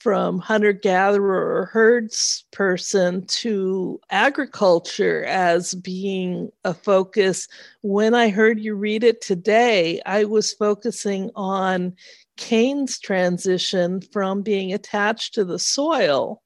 from 0.00 0.38
hunter 0.38 0.72
gatherer 0.72 1.58
or 1.58 1.66
herds 1.66 2.44
person 2.52 3.24
to 3.26 4.00
agriculture 4.10 5.24
as 5.26 5.74
being 5.74 6.50
a 6.64 6.72
focus. 6.72 7.46
When 7.82 8.14
I 8.14 8.30
heard 8.30 8.58
you 8.58 8.74
read 8.74 9.04
it 9.04 9.20
today, 9.20 10.00
I 10.06 10.24
was 10.24 10.54
focusing 10.54 11.30
on 11.36 11.94
Cain's 12.38 12.98
transition 12.98 14.00
from 14.00 14.40
being 14.40 14.72
attached 14.72 15.34
to 15.34 15.44
the 15.44 15.58
soil 15.58 16.42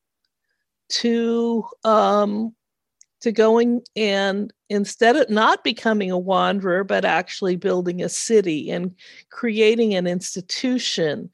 to 0.89 1.65
um, 1.85 2.55
to 3.25 3.33
going 3.33 3.81
and 3.97 4.53
instead 4.69 5.17
of 5.17 5.31
not 5.31 5.65
becoming 5.65 6.11
a 6.11 6.19
wanderer, 6.19 6.85
but 6.85 7.05
actually 7.05 7.57
building 7.57 8.03
a 8.03 8.09
city 8.09 8.71
and 8.71 8.95
creating 9.31 9.95
an 9.95 10.07
institution. 10.07 11.31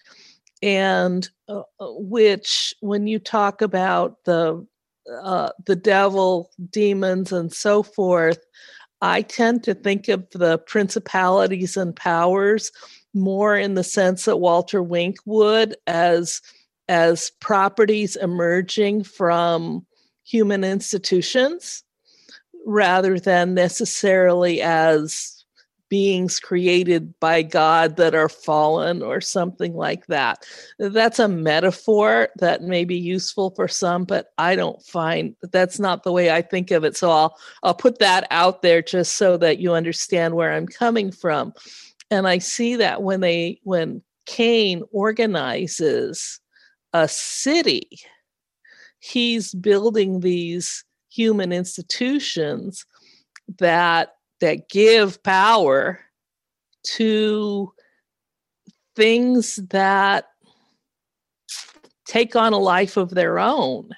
And 0.62 1.28
uh, 1.49 1.62
uh, 1.80 1.93
which 1.97 2.74
when 2.80 3.07
you 3.07 3.18
talk 3.18 3.61
about 3.61 4.24
the 4.24 4.64
uh, 5.22 5.51
the 5.66 5.74
devil 5.74 6.51
demons 6.70 7.32
and 7.32 7.53
so 7.53 7.82
forth 7.82 8.38
i 9.01 9.22
tend 9.22 9.64
to 9.64 9.74
think 9.74 10.09
of 10.09 10.28
the 10.30 10.59
principalities 10.59 11.76
and 11.76 11.97
powers 11.97 12.70
more 13.14 13.57
in 13.57 13.74
the 13.74 13.82
sense 13.82 14.26
that 14.26 14.36
walter 14.36 14.82
wink 14.82 15.16
would 15.24 15.74
as 15.86 16.43
as 16.88 17.32
properties 17.41 18.14
emerging 18.16 19.03
from 19.03 19.84
human 20.30 20.64
institutions 20.64 21.82
rather 22.66 23.18
than 23.18 23.54
necessarily 23.54 24.62
as 24.62 25.40
beings 25.90 26.38
created 26.38 27.18
by 27.18 27.42
God 27.42 27.96
that 27.96 28.14
are 28.14 28.28
fallen 28.28 29.02
or 29.02 29.20
something 29.20 29.74
like 29.74 30.06
that. 30.06 30.46
That's 30.78 31.18
a 31.18 31.28
metaphor 31.28 32.28
that 32.36 32.62
may 32.62 32.84
be 32.84 32.96
useful 32.96 33.50
for 33.50 33.68
some, 33.68 34.04
but 34.04 34.28
I 34.38 34.54
don't 34.54 34.80
find 34.82 35.34
that's 35.52 35.80
not 35.80 36.04
the 36.04 36.12
way 36.12 36.30
I 36.30 36.42
think 36.42 36.70
of 36.70 36.84
it. 36.84 36.96
So 36.96 37.10
I'll 37.10 37.36
I'll 37.62 37.74
put 37.74 37.98
that 37.98 38.26
out 38.30 38.62
there 38.62 38.80
just 38.80 39.14
so 39.16 39.36
that 39.38 39.58
you 39.58 39.74
understand 39.74 40.34
where 40.34 40.52
I'm 40.52 40.66
coming 40.66 41.10
from. 41.10 41.52
And 42.10 42.26
I 42.26 42.38
see 42.38 42.76
that 42.76 43.02
when 43.02 43.20
they 43.20 43.60
when 43.64 44.02
Cain 44.26 44.84
organizes 44.92 46.38
a 46.92 47.08
city, 47.08 47.88
he's 49.01 49.55
building 49.55 50.20
these 50.20 50.84
human 51.11 51.53
institutions 51.53 52.86
that 53.59 54.14
that 54.40 54.68
give 54.68 55.22
power 55.22 56.01
to 56.82 57.72
things 58.96 59.57
that 59.70 60.26
take 62.07 62.36
on 62.36 62.53
a 62.53 62.59
life 62.59 62.96
of 62.96 63.11
their 63.11 63.38
own 63.38 63.90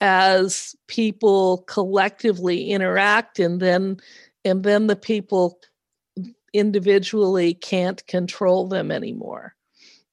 as 0.00 0.74
people 0.88 1.58
collectively 1.66 2.70
interact 2.70 3.38
and 3.38 3.60
then 3.60 3.96
and 4.44 4.62
then 4.62 4.86
the 4.86 4.96
people 4.96 5.58
individually 6.52 7.54
can't 7.54 8.06
control 8.06 8.68
them 8.68 8.90
anymore. 8.90 9.54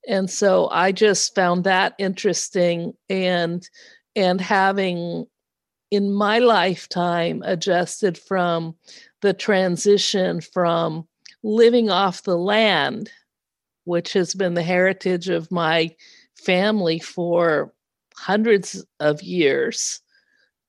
And 0.08 0.30
so 0.30 0.70
i 0.72 0.92
just 0.92 1.36
found 1.36 1.64
that 1.64 1.94
interesting 2.00 2.94
and 3.10 3.68
and 4.16 4.42
having 4.42 5.26
in 5.92 6.12
my 6.14 6.40
lifetime 6.40 7.44
adjusted 7.46 8.18
from 8.18 8.76
the 9.22 9.34
transition 9.34 10.42
from 10.42 11.08
living 11.44 11.90
off 11.90 12.24
the 12.24 12.38
land, 12.38 13.12
which 13.84 14.14
has 14.14 14.34
been 14.34 14.54
the 14.54 14.64
heritage 14.64 15.28
of 15.30 15.52
my 15.52 15.94
family 16.36 17.00
for 17.00 17.74
hundreds 18.16 18.86
of 19.00 19.22
years, 19.22 20.02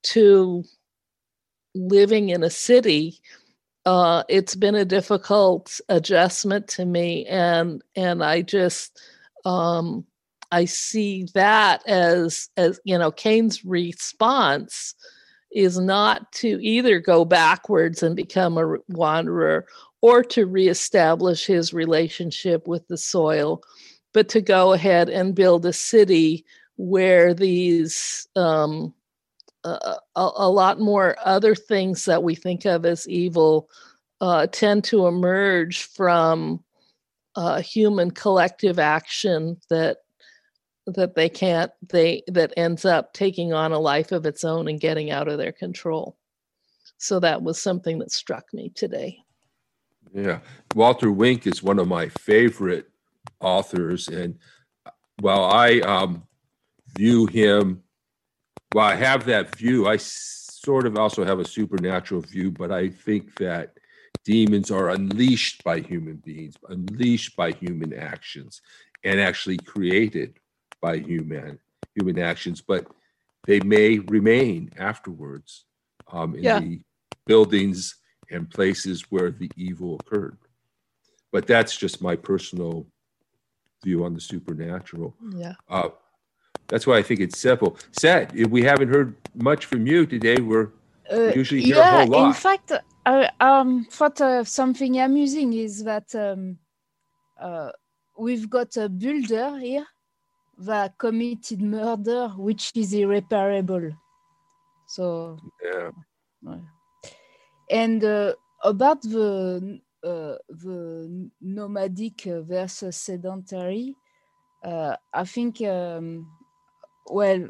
to 0.03 0.65
living 1.75 2.31
in 2.31 2.43
a 2.43 2.51
city. 2.51 3.21
Uh, 3.87 4.23
it's 4.29 4.55
been 4.55 4.75
a 4.75 4.85
difficult 4.85 5.81
adjustment 5.89 6.69
to 6.69 6.85
me, 6.85 7.27
and 7.27 7.83
and 7.97 8.23
I 8.23 8.43
just 8.43 9.01
um, 9.45 10.05
I 10.53 10.67
see 10.67 11.27
that 11.35 11.83
as 11.89 12.51
as 12.57 12.79
you 12.85 12.99
know 12.99 13.11
Cain's 13.11 13.65
response 13.65 14.95
is 15.51 15.79
not 15.79 16.31
to 16.33 16.59
either 16.63 17.01
go 17.01 17.25
backwards 17.25 18.03
and 18.03 18.15
become 18.15 18.59
a 18.59 18.77
wanderer 18.89 19.67
or 20.03 20.23
to 20.25 20.47
reestablish 20.47 21.47
his 21.47 21.73
relationship 21.73 22.69
with 22.69 22.87
the 22.89 22.97
soil, 22.97 23.63
but 24.13 24.29
to 24.31 24.41
go 24.41 24.73
ahead 24.73 25.09
and 25.09 25.35
build 25.35 25.65
a 25.67 25.73
city 25.73 26.45
where 26.77 27.35
these 27.35 28.27
um, 28.37 28.95
a, 29.65 29.99
a, 30.17 30.49
lot 30.49 30.81
more 30.81 31.17
other 31.25 31.55
things 31.55 32.05
that 32.07 32.23
we 32.23 32.35
think 32.35 32.65
of 32.65 32.85
as 32.85 33.09
evil 33.09 33.69
uh, 34.21 34.47
tend 34.49 34.83
to 34.85 35.07
emerge 35.07 35.85
from 35.85 36.63
uh, 37.37 37.61
human 37.61 38.11
collective 38.11 38.79
action 38.79 39.57
that 39.71 39.99
that 40.87 41.15
they 41.15 41.29
can't 41.29 41.71
they 41.89 42.23
that 42.27 42.53
ends 42.57 42.85
up 42.85 43.13
taking 43.13 43.53
on 43.53 43.73
a 43.73 43.79
life 43.79 44.13
of 44.13 44.27
its 44.27 44.45
own 44.45 44.69
and 44.69 44.81
getting 44.81 45.11
out 45.11 45.29
of 45.29 45.39
their 45.39 45.53
control. 45.53 46.17
So 46.99 47.21
that 47.21 47.43
was 47.43 47.61
something 47.61 47.99
that 47.99 48.13
struck 48.13 48.45
me 48.53 48.71
today. 48.75 49.19
Yeah. 50.13 50.41
Walter 50.75 51.11
wink 51.11 51.47
is 51.47 51.63
one 51.63 51.79
of 51.79 51.89
my 51.89 52.09
favorite 52.09 52.89
authors 53.41 54.09
and 54.09 54.39
while 55.21 55.45
i 55.45 55.81
um, 55.81 56.23
view 56.97 57.27
him 57.27 57.83
well 58.75 58.87
i 58.87 58.95
have 58.95 59.25
that 59.27 59.55
view 59.57 59.89
i 59.89 59.97
sort 59.97 60.87
of 60.87 60.97
also 60.97 61.25
have 61.25 61.41
a 61.41 61.45
supernatural 61.45 62.21
view 62.21 62.51
but 62.51 62.71
i 62.71 62.89
think 62.89 63.35
that 63.37 63.77
demons 64.25 64.71
are 64.71 64.91
unleashed 64.91 65.63
by 65.65 65.81
human 65.81 66.17
beings 66.17 66.55
unleashed 66.69 67.37
by 67.37 67.51
human 67.51 67.93
actions 67.93 68.63
and 69.05 69.21
actually 69.21 69.59
created 69.59 70.39
by 70.83 70.99
human 70.99 71.59
human 71.95 72.19
actions, 72.19 72.61
but 72.61 72.87
they 73.47 73.61
may 73.61 73.99
remain 73.99 74.71
afterwards 74.79 75.65
um, 76.11 76.35
in 76.35 76.43
Yeah. 76.45 76.61
the 76.61 76.81
buildings 77.27 77.97
and 78.31 78.49
places 78.51 79.03
where 79.11 79.31
the 79.31 79.51
evil 79.57 79.99
occurred. 80.01 80.39
But 81.33 81.47
that's 81.47 81.77
just 81.77 82.01
my 82.03 82.17
personal 82.17 82.87
view 83.85 84.05
on 84.07 84.15
the 84.15 84.21
supernatural. 84.21 85.15
Yeah. 85.43 85.55
Uh, 85.69 85.91
that's 86.69 86.87
why 86.87 86.97
I 86.99 87.03
think 87.03 87.21
it's 87.21 87.39
simple. 87.39 87.77
Seth, 87.93 88.35
if 88.35 88.49
we 88.49 88.63
haven't 88.63 88.89
heard 88.89 89.15
much 89.35 89.67
from 89.67 89.87
you 89.87 90.07
today, 90.07 90.39
we're 90.51 90.71
Uh, 91.13 91.33
usually 91.43 91.61
hear 91.61 91.79
a 91.81 91.85
whole 91.85 92.07
lot. 92.07 92.27
in 92.29 92.33
fact, 92.33 92.73
I 93.05 93.29
um, 93.41 93.71
what 93.99 94.17
uh, 94.21 94.45
something 94.45 94.93
amusing 95.01 95.53
is 95.67 95.75
that 95.91 96.09
um, 96.15 96.43
uh, 97.47 97.71
we've 98.25 98.49
got 98.49 98.71
a 98.77 98.89
builder 98.89 99.59
here 99.59 99.87
that 100.59 100.99
committed 100.99 101.61
murder, 101.61 102.29
which 102.37 102.73
is 102.75 102.93
irreparable. 102.93 103.93
So, 104.87 105.39
yeah. 105.63 105.91
and 107.71 108.05
uh, 108.05 108.35
about 108.63 109.03
the 109.03 109.81
uh, 110.05 110.37
the 110.49 111.31
nomadic 111.41 112.23
versus 112.25 112.97
sedentary, 112.97 113.97
uh, 114.63 114.97
I 115.13 115.25
think 115.25 115.63
um, 115.63 116.27
well, 117.07 117.49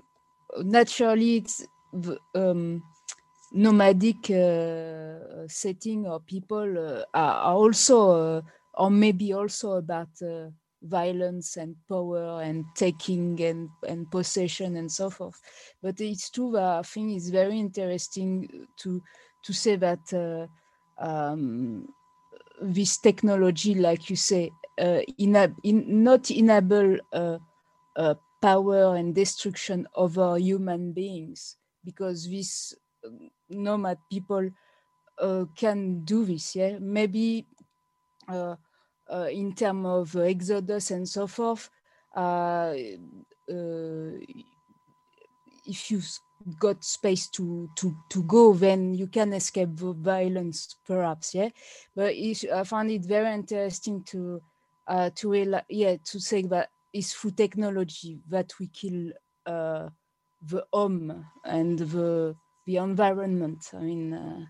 naturally 0.59 1.37
it's 1.37 1.67
the, 1.93 2.19
um, 2.35 2.83
nomadic 3.53 4.31
uh, 4.31 5.47
setting 5.49 6.07
or 6.07 6.21
people 6.21 6.79
uh, 6.79 7.05
are 7.13 7.35
are 7.35 7.55
also 7.55 8.11
uh, 8.11 8.43
or 8.75 8.91
maybe 8.91 9.33
also 9.33 9.73
about 9.73 10.09
uh, 10.23 10.49
violence 10.83 11.57
and 11.57 11.77
power 11.89 12.43
and 12.43 12.65
taking 12.77 13.41
and, 13.43 13.71
and 13.89 14.11
possession 14.11 14.77
and 14.77 14.91
so 14.91 15.11
forth. 15.11 15.41
But 15.83 16.01
it's 16.01 16.31
true 16.31 16.53
that 16.53 16.79
i 16.81 16.83
think 16.83 17.17
it's 17.17 17.31
very 17.31 17.59
interesting 17.59 18.49
to 18.79 19.03
to 19.45 19.53
say 19.53 19.77
that 19.77 20.13
uh, 20.13 20.47
um, 21.05 21.87
this 22.63 22.99
technology 22.99 23.75
like 23.75 24.11
you 24.11 24.17
say 24.17 24.51
uh, 24.81 25.01
ena- 25.11 25.49
in, 25.57 26.03
not 26.03 26.31
enable 26.31 26.91
uh, 27.13 27.39
uh, 27.97 28.15
power 28.41 28.95
and 28.97 29.15
destruction 29.15 29.87
over 29.95 30.37
human 30.39 30.93
beings 30.93 31.57
because 31.85 32.29
this 32.31 32.75
nomad 33.49 33.99
people 34.11 34.51
uh, 35.21 35.45
can 35.57 36.05
do 36.05 36.25
this 36.25 36.55
yeah? 36.57 36.79
Maybe 36.81 37.47
uh, 38.29 38.57
in 39.31 39.55
terms 39.55 39.87
of 39.87 40.17
exodus 40.17 40.91
and 40.91 41.09
so 41.09 41.27
forth 41.27 41.71
uh, 42.17 42.75
uh, 43.51 44.11
if 45.67 45.91
you've 45.91 46.09
got 46.59 46.83
space 46.83 47.29
to 47.29 47.69
to 47.77 47.95
to 48.09 48.23
go 48.25 48.53
then 48.53 48.95
you 48.95 49.07
can 49.07 49.33
escape 49.33 49.69
violence 49.71 50.77
perhaps 50.85 51.35
yeah 51.35 51.49
but 51.95 52.13
i 52.13 52.65
found 52.65 52.91
it 52.91 53.05
very 53.05 53.33
interesting 53.33 54.03
to 54.03 54.41
uh 54.89 55.09
to 55.15 55.33
yeah 55.69 55.97
to 56.05 56.19
say 56.19 56.43
that 56.43 56.69
it's 56.93 57.13
through 57.13 57.31
technology 57.31 58.21
that 58.29 58.53
we 58.59 58.67
kill 58.67 59.13
uh 59.47 59.89
the 60.49 60.65
home 60.73 61.25
and 61.45 61.79
the 61.79 62.35
the 62.67 62.77
environment. 62.77 63.71
I 63.75 63.79
mean, 63.79 64.13
uh, 64.13 64.45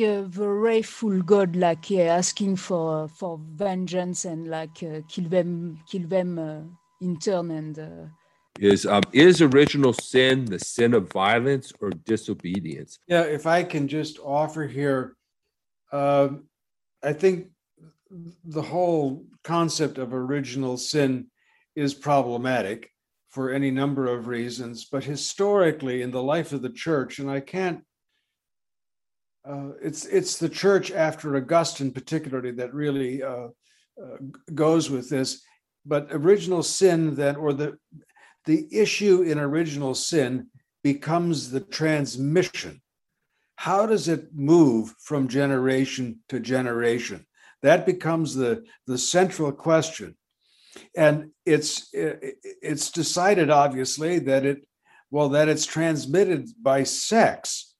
uh, 0.00 0.22
the 0.28 0.48
wrathful 0.48 1.22
god, 1.22 1.56
like 1.56 1.90
yeah, 1.90 2.16
asking 2.16 2.56
for 2.56 3.08
for 3.08 3.40
vengeance 3.54 4.24
and 4.24 4.48
like 4.48 4.82
uh, 4.82 5.00
kill 5.08 5.28
them, 5.28 5.78
kill 5.90 6.06
them 6.08 6.38
uh, 6.38 6.60
in 7.00 7.18
turn. 7.18 7.50
And 7.50 7.78
uh, 7.78 8.06
Is 8.58 8.86
um 8.86 9.02
is 9.12 9.42
original 9.42 9.92
sin 9.92 10.44
the 10.44 10.58
sin 10.58 10.94
of 10.94 11.12
violence 11.12 11.72
or 11.80 11.90
disobedience? 11.90 12.98
Yeah, 13.06 13.22
if 13.22 13.46
I 13.46 13.64
can 13.64 13.88
just 13.88 14.18
offer 14.18 14.66
here, 14.66 15.16
um, 15.92 16.44
I 17.02 17.12
think 17.12 17.48
the 18.44 18.62
whole 18.62 19.24
concept 19.42 19.98
of 19.98 20.12
original 20.12 20.76
sin 20.76 21.26
is 21.74 21.94
problematic 21.94 22.90
for 23.30 23.50
any 23.50 23.70
number 23.70 24.06
of 24.06 24.26
reasons, 24.28 24.84
but 24.84 25.04
historically 25.04 26.02
in 26.02 26.10
the 26.10 26.22
life 26.22 26.52
of 26.52 26.60
the 26.62 26.70
church, 26.70 27.18
and 27.18 27.30
I 27.30 27.40
can't. 27.40 27.82
Uh, 29.44 29.70
it's 29.82 30.04
it's 30.06 30.38
the 30.38 30.48
church 30.48 30.92
after 30.92 31.36
Augustine, 31.36 31.90
particularly, 31.90 32.52
that 32.52 32.72
really 32.72 33.22
uh, 33.22 33.48
uh, 34.00 34.16
goes 34.54 34.88
with 34.88 35.08
this. 35.08 35.42
But 35.84 36.08
original 36.10 36.62
sin, 36.62 37.16
then, 37.16 37.36
or 37.36 37.52
the 37.52 37.76
the 38.44 38.68
issue 38.70 39.22
in 39.22 39.38
original 39.38 39.94
sin 39.94 40.48
becomes 40.84 41.50
the 41.50 41.60
transmission. 41.60 42.80
How 43.56 43.86
does 43.86 44.08
it 44.08 44.34
move 44.34 44.94
from 45.00 45.28
generation 45.28 46.20
to 46.28 46.40
generation? 46.40 47.26
That 47.62 47.84
becomes 47.84 48.34
the 48.34 48.64
the 48.86 48.98
central 48.98 49.52
question. 49.52 50.16
And 50.96 51.30
it's 51.44 51.88
it's 51.92 52.90
decided 52.90 53.50
obviously 53.50 54.20
that 54.20 54.44
it 54.44 54.66
well 55.10 55.30
that 55.30 55.48
it's 55.48 55.66
transmitted 55.66 56.48
by 56.62 56.84
sex 56.84 57.71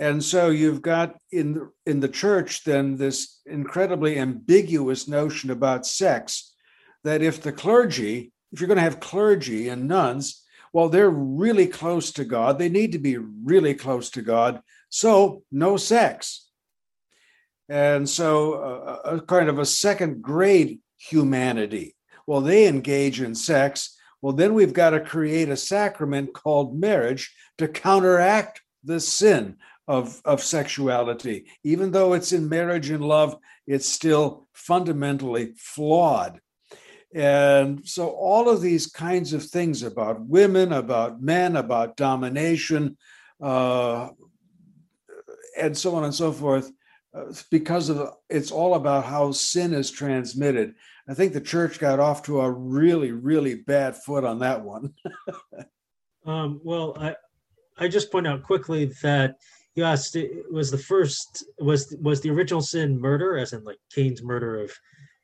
and 0.00 0.22
so 0.22 0.50
you've 0.50 0.82
got 0.82 1.16
in 1.32 1.54
the, 1.54 1.70
in 1.86 2.00
the 2.00 2.08
church 2.08 2.64
then 2.64 2.96
this 2.96 3.40
incredibly 3.46 4.18
ambiguous 4.18 5.08
notion 5.08 5.50
about 5.50 5.86
sex 5.86 6.54
that 7.04 7.22
if 7.22 7.42
the 7.42 7.52
clergy 7.52 8.32
if 8.52 8.60
you're 8.60 8.68
going 8.68 8.76
to 8.76 8.82
have 8.82 9.00
clergy 9.00 9.68
and 9.68 9.88
nuns 9.88 10.44
well 10.72 10.88
they're 10.88 11.10
really 11.10 11.66
close 11.66 12.12
to 12.12 12.24
god 12.24 12.58
they 12.58 12.68
need 12.68 12.92
to 12.92 12.98
be 12.98 13.16
really 13.16 13.74
close 13.74 14.10
to 14.10 14.22
god 14.22 14.62
so 14.88 15.42
no 15.50 15.76
sex. 15.76 16.46
And 17.68 18.08
so 18.08 18.54
uh, 18.54 19.16
a 19.16 19.20
kind 19.20 19.48
of 19.48 19.58
a 19.58 19.66
second 19.66 20.22
grade 20.22 20.80
humanity. 20.96 21.96
Well 22.26 22.40
they 22.40 22.66
engage 22.66 23.20
in 23.20 23.34
sex. 23.34 23.96
Well 24.22 24.32
then 24.32 24.54
we've 24.54 24.72
got 24.72 24.90
to 24.90 25.00
create 25.00 25.48
a 25.48 25.56
sacrament 25.56 26.32
called 26.32 26.78
marriage 26.78 27.34
to 27.58 27.68
counteract 27.68 28.62
the 28.84 29.00
sin 29.00 29.56
of, 29.88 30.20
of 30.24 30.42
sexuality. 30.42 31.46
Even 31.64 31.90
though 31.90 32.12
it's 32.12 32.32
in 32.32 32.48
marriage 32.48 32.90
and 32.90 33.02
love 33.02 33.36
it's 33.66 33.88
still 33.88 34.48
fundamentally 34.54 35.52
flawed. 35.58 36.40
And 37.14 37.86
so 37.86 38.08
all 38.08 38.48
of 38.48 38.62
these 38.62 38.86
kinds 38.86 39.32
of 39.32 39.44
things 39.44 39.82
about 39.82 40.20
women 40.26 40.72
about 40.72 41.22
men 41.22 41.56
about 41.56 41.96
domination 41.96 42.96
uh, 43.42 44.08
and 45.58 45.76
so 45.76 45.94
on 45.96 46.04
and 46.04 46.14
so 46.14 46.32
forth 46.32 46.70
uh, 47.14 47.32
because 47.50 47.88
of 47.88 48.14
it's 48.28 48.50
all 48.50 48.74
about 48.74 49.04
how 49.04 49.32
sin 49.32 49.74
is 49.74 49.90
transmitted. 49.90 50.74
I 51.08 51.14
think 51.14 51.32
the 51.32 51.40
church 51.40 51.78
got 51.78 52.00
off 52.00 52.22
to 52.24 52.40
a 52.40 52.50
really 52.50 53.12
really 53.12 53.54
bad 53.54 53.96
foot 53.96 54.24
on 54.24 54.40
that 54.40 54.62
one. 54.62 54.94
Um, 56.26 56.60
well, 56.62 56.94
I 57.00 57.16
I 57.78 57.88
just 57.88 58.12
point 58.12 58.26
out 58.26 58.42
quickly 58.42 58.92
that 59.02 59.36
you 59.78 59.84
asked 59.84 60.16
was 60.50 60.70
the 60.70 60.84
first 60.92 61.44
was 61.60 61.96
was 62.00 62.20
the 62.20 62.30
original 62.30 62.60
sin 62.60 63.00
murder, 63.00 63.38
as 63.38 63.52
in 63.52 63.62
like 63.62 63.78
Cain's 63.94 64.22
murder 64.22 64.60
of 64.60 64.72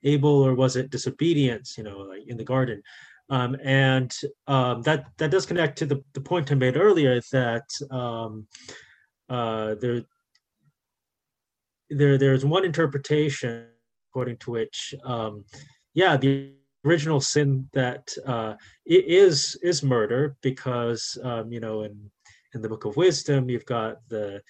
Abel, 0.05 0.47
or 0.47 0.55
was 0.55 0.77
it 0.77 0.91
disobedience? 0.91 1.77
You 1.77 1.83
know, 1.85 1.99
like 1.99 2.23
in 2.29 2.37
the 2.37 2.45
garden. 2.45 2.81
Um, 3.31 3.57
and 3.65 4.15
um, 4.47 4.83
that 4.83 5.07
that 5.19 5.33
does 5.33 5.45
connect 5.45 5.79
to 5.79 5.87
the, 5.87 6.05
the 6.13 6.21
point 6.21 6.53
I 6.53 6.55
made 6.55 6.77
earlier 6.77 7.21
that 7.33 7.69
um, 7.91 8.47
uh, 9.29 9.75
there 9.81 10.03
there 11.91 12.17
there's 12.17 12.45
one 12.45 12.65
interpretation 12.65 13.67
according 14.11 14.37
to 14.37 14.53
which 14.53 14.95
um, 15.05 15.45
yeah 15.95 16.17
the 16.17 16.53
original 16.85 17.21
sin 17.21 17.69
that 17.73 18.09
uh, 18.25 18.55
is 18.87 19.59
is 19.63 19.83
murder 19.83 20.37
because 20.43 21.19
um, 21.25 21.51
you 21.51 21.61
know 21.61 21.83
in 21.83 22.11
in 22.55 22.63
the 22.63 22.69
book 22.69 22.85
of 22.85 22.97
wisdom 22.97 23.51
you've 23.51 23.67
got 23.67 23.97
the 24.09 24.41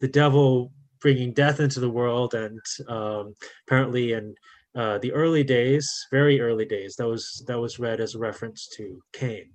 the 0.00 0.08
devil 0.08 0.72
bringing 1.00 1.32
death 1.32 1.60
into 1.60 1.80
the 1.80 1.90
world 1.90 2.34
and 2.34 2.60
um, 2.88 3.34
apparently 3.66 4.12
in 4.12 4.34
uh, 4.74 4.98
the 4.98 5.12
early 5.12 5.44
days 5.44 5.86
very 6.10 6.40
early 6.40 6.64
days 6.64 6.96
that 6.96 7.06
was 7.06 7.44
that 7.46 7.60
was 7.60 7.78
read 7.78 8.00
as 8.00 8.14
a 8.14 8.18
reference 8.18 8.68
to 8.68 9.00
cain. 9.12 9.50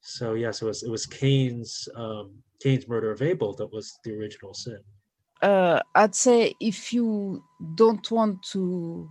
So 0.00 0.34
yes 0.34 0.62
it 0.62 0.64
was 0.64 0.82
it 0.82 0.90
was 0.90 1.06
cain's 1.06 1.88
um, 1.96 2.30
cain's 2.62 2.88
murder 2.88 3.10
of 3.10 3.22
abel 3.22 3.54
that 3.54 3.72
was 3.72 3.92
the 4.04 4.12
original 4.12 4.54
sin. 4.54 4.78
Uh, 5.42 5.80
I'd 5.96 6.14
say 6.14 6.54
if 6.60 6.92
you 6.92 7.42
don't 7.74 8.08
want 8.10 8.42
to 8.52 9.10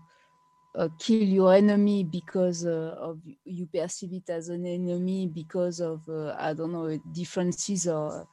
uh, 0.75 0.87
kill 0.97 1.23
your 1.23 1.53
enemy 1.53 2.03
because 2.03 2.65
uh, 2.65 2.95
of 2.97 3.19
you 3.43 3.67
perceive 3.67 4.13
it 4.13 4.29
as 4.29 4.49
an 4.49 4.65
enemy 4.65 5.27
because 5.27 5.81
of 5.81 6.07
uh, 6.07 6.35
I 6.39 6.53
don't 6.53 6.71
know 6.71 6.97
differences 7.11 7.87
or 7.87 8.27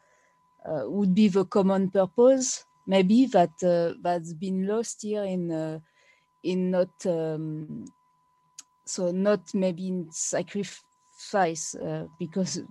uh, 0.64 0.82
would 0.84 1.14
be 1.14 1.28
the 1.28 1.44
common 1.44 1.90
purpose. 1.90 2.64
Maybe 2.86 3.26
that 3.26 3.50
uh, 3.62 3.98
that's 4.02 4.32
been 4.32 4.66
lost 4.66 5.02
here 5.02 5.24
in 5.24 5.50
uh, 5.50 5.80
in 6.44 6.70
not 6.70 6.90
um, 7.06 7.84
so 8.86 9.10
not 9.10 9.52
maybe 9.52 9.88
in 9.88 10.08
sacrifice 10.10 11.76
because 12.18 12.62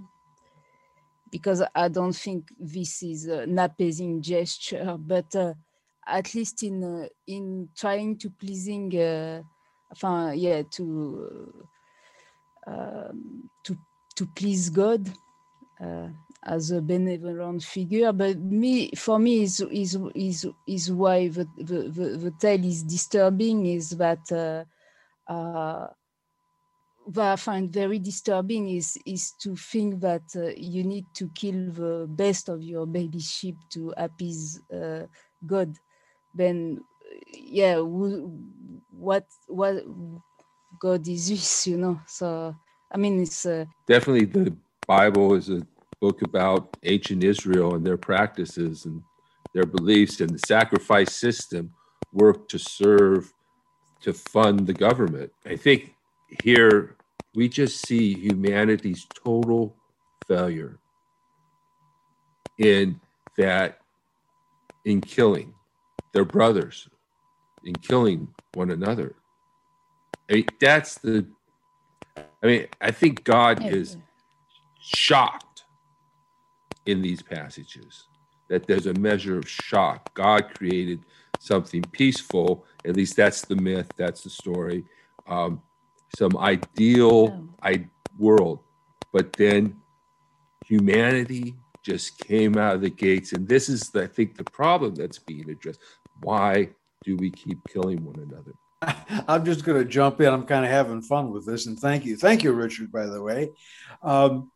because 1.29 1.61
I 1.75 1.89
don't 1.89 2.15
think 2.15 2.47
this 2.57 3.03
is 3.03 3.25
an 3.25 3.59
appeasing 3.59 4.21
gesture, 4.21 4.95
but 4.97 5.35
at 6.07 6.33
least 6.33 6.63
in 6.63 7.09
in 7.27 7.69
trying 7.75 8.17
to 8.19 8.29
pleasing, 8.29 8.89
enfin, 9.91 10.33
yeah, 10.35 10.63
to 10.63 11.65
um, 12.65 13.49
to 13.63 13.77
to 14.15 14.25
please 14.35 14.69
God 14.69 15.09
uh, 15.79 16.09
as 16.43 16.71
a 16.71 16.81
benevolent 16.81 17.63
figure. 17.63 18.11
But 18.11 18.37
me, 18.37 18.91
for 18.95 19.19
me, 19.19 19.43
is 19.43 19.61
is 19.71 19.97
is 20.15 20.47
is 20.67 20.91
why 20.91 21.27
the 21.29 21.47
the, 21.57 21.89
the, 21.89 22.17
the 22.17 22.33
tale 22.39 22.63
is 22.65 22.83
disturbing 22.83 23.65
is 23.65 23.91
that. 23.91 24.31
Uh, 24.31 24.65
uh, 25.31 25.87
what 27.07 27.25
I 27.25 27.35
find 27.37 27.71
very 27.71 27.99
disturbing 27.99 28.69
is 28.69 28.97
is 29.05 29.31
to 29.39 29.55
think 29.55 30.01
that 30.01 30.23
uh, 30.35 30.51
you 30.57 30.83
need 30.83 31.05
to 31.15 31.29
kill 31.29 31.71
the 31.71 32.05
best 32.09 32.49
of 32.49 32.61
your 32.61 32.85
baby 32.85 33.19
sheep 33.19 33.55
to 33.71 33.93
appease 33.95 34.59
uh, 34.73 35.05
God. 35.45 35.77
Then, 36.33 36.81
yeah, 37.33 37.79
what 37.79 39.25
what 39.47 39.83
God 40.79 41.07
is 41.07 41.29
this, 41.29 41.67
you 41.67 41.77
know? 41.77 41.99
So 42.07 42.55
I 42.91 42.97
mean, 42.97 43.21
it's 43.21 43.45
uh, 43.45 43.65
definitely 43.87 44.25
the 44.25 44.55
Bible 44.87 45.33
is 45.33 45.49
a 45.49 45.65
book 46.01 46.21
about 46.21 46.69
ancient 46.83 47.23
Israel 47.23 47.75
and 47.75 47.85
their 47.85 47.97
practices 47.97 48.85
and 48.85 49.01
their 49.53 49.65
beliefs, 49.65 50.21
and 50.21 50.29
the 50.29 50.39
sacrifice 50.39 51.15
system 51.15 51.71
worked 52.13 52.51
to 52.51 52.59
serve 52.59 53.33
to 54.01 54.13
fund 54.13 54.67
the 54.67 54.73
government. 54.73 55.31
I 55.45 55.55
think 55.55 55.95
here 56.29 56.97
we 57.35 57.49
just 57.49 57.81
see 57.81 58.13
humanity's 58.13 59.07
total 59.23 59.75
failure 60.27 60.79
in 62.59 62.99
that 63.37 63.79
in 64.85 65.01
killing 65.01 65.53
their 66.13 66.25
brothers 66.25 66.87
in 67.67 67.75
killing 67.75 68.27
one 68.53 68.71
another. 68.71 69.15
I 70.29 70.33
mean, 70.33 70.45
that's 70.59 70.95
the 70.95 71.25
i 72.41 72.47
mean 72.47 72.67
i 72.81 72.89
think 72.89 73.23
god 73.23 73.63
is 73.63 73.95
shocked 74.79 75.65
in 76.87 77.01
these 77.01 77.21
passages 77.21 78.07
that 78.47 78.65
there's 78.65 78.85
a 78.85 78.93
measure 78.93 79.37
of 79.37 79.47
shock. 79.47 80.13
God 80.13 80.53
created 80.55 81.01
something 81.39 81.81
peaceful. 81.91 82.65
At 82.85 82.95
least 82.95 83.15
that's 83.17 83.41
the 83.41 83.55
myth. 83.55 83.91
That's 83.97 84.23
the 84.23 84.29
story. 84.29 84.85
Um, 85.27 85.61
some 86.17 86.37
ideal. 86.37 87.49
I, 87.61 87.87
world, 88.17 88.59
but 89.13 89.33
then 89.33 89.75
humanity 90.65 91.55
just 91.83 92.17
came 92.19 92.57
out 92.57 92.75
of 92.75 92.81
the 92.81 92.89
gates, 92.89 93.33
and 93.33 93.47
this 93.47 93.69
is, 93.69 93.91
I 93.95 94.07
think, 94.07 94.37
the 94.37 94.43
problem 94.43 94.95
that's 94.95 95.19
being 95.19 95.49
addressed. 95.49 95.79
Why 96.21 96.69
do 97.07 97.15
we 97.15 97.31
keep 97.31 97.57
killing 97.73 98.03
one 98.03 98.19
another? 98.19 98.53
I'm 99.27 99.43
just 99.43 99.63
going 99.63 99.81
to 99.81 99.89
jump 99.89 100.21
in. 100.21 100.31
I'm 100.31 100.45
kind 100.45 100.63
of 100.63 100.69
having 100.69 101.01
fun 101.01 101.31
with 101.31 101.47
this, 101.47 101.65
and 101.65 101.79
thank 101.79 102.05
you, 102.05 102.17
thank 102.17 102.43
you, 102.43 102.51
Richard. 102.51 102.91
By 102.91 103.07
the 103.07 103.21
way, 103.23 103.49
um, 104.03 104.51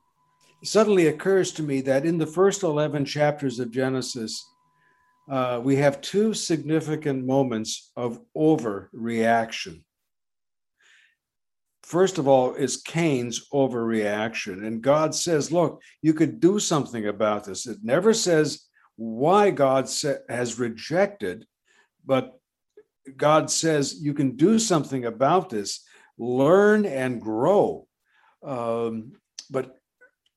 suddenly 0.63 1.07
occurs 1.07 1.51
to 1.53 1.63
me 1.63 1.81
that 1.81 2.05
in 2.05 2.19
the 2.19 2.27
first 2.27 2.61
11 2.61 3.05
chapters 3.05 3.59
of 3.59 3.71
Genesis, 3.71 4.45
uh, 5.29 5.59
we 5.63 5.77
have 5.77 6.01
two 6.01 6.33
significant 6.33 7.25
moments 7.25 7.91
of 7.95 8.19
overreaction 8.37 9.81
first 11.91 12.17
of 12.17 12.25
all, 12.25 12.53
is 12.53 12.77
Cain's 12.77 13.49
overreaction. 13.53 14.65
And 14.65 14.81
God 14.81 15.13
says, 15.13 15.51
look, 15.51 15.81
you 16.01 16.13
could 16.13 16.39
do 16.39 16.57
something 16.57 17.07
about 17.07 17.43
this. 17.43 17.67
It 17.67 17.79
never 17.83 18.13
says 18.13 18.65
why 18.95 19.51
God 19.51 19.89
has 20.29 20.57
rejected, 20.57 21.45
but 22.05 22.39
God 23.17 23.49
says 23.49 24.01
you 24.01 24.13
can 24.13 24.35
do 24.35 24.59
something 24.59 25.05
about 25.05 25.49
this, 25.49 25.83
learn 26.17 26.85
and 26.85 27.21
grow. 27.21 27.87
Um, 28.43 29.13
but 29.49 29.77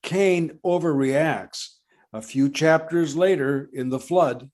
Cain 0.02 0.58
overreacts. 0.64 1.68
A 2.12 2.22
few 2.22 2.48
chapters 2.48 3.16
later 3.16 3.68
in 3.72 3.88
the 3.88 3.98
flood, 3.98 4.48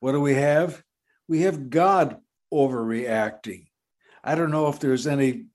what 0.00 0.12
do 0.12 0.20
we 0.20 0.34
have? 0.34 0.82
We 1.26 1.42
have 1.42 1.70
God 1.70 2.18
overreacting. 2.52 3.66
I 4.22 4.34
don't 4.34 4.50
know 4.50 4.68
if 4.68 4.78
there's 4.78 5.06
any 5.06 5.46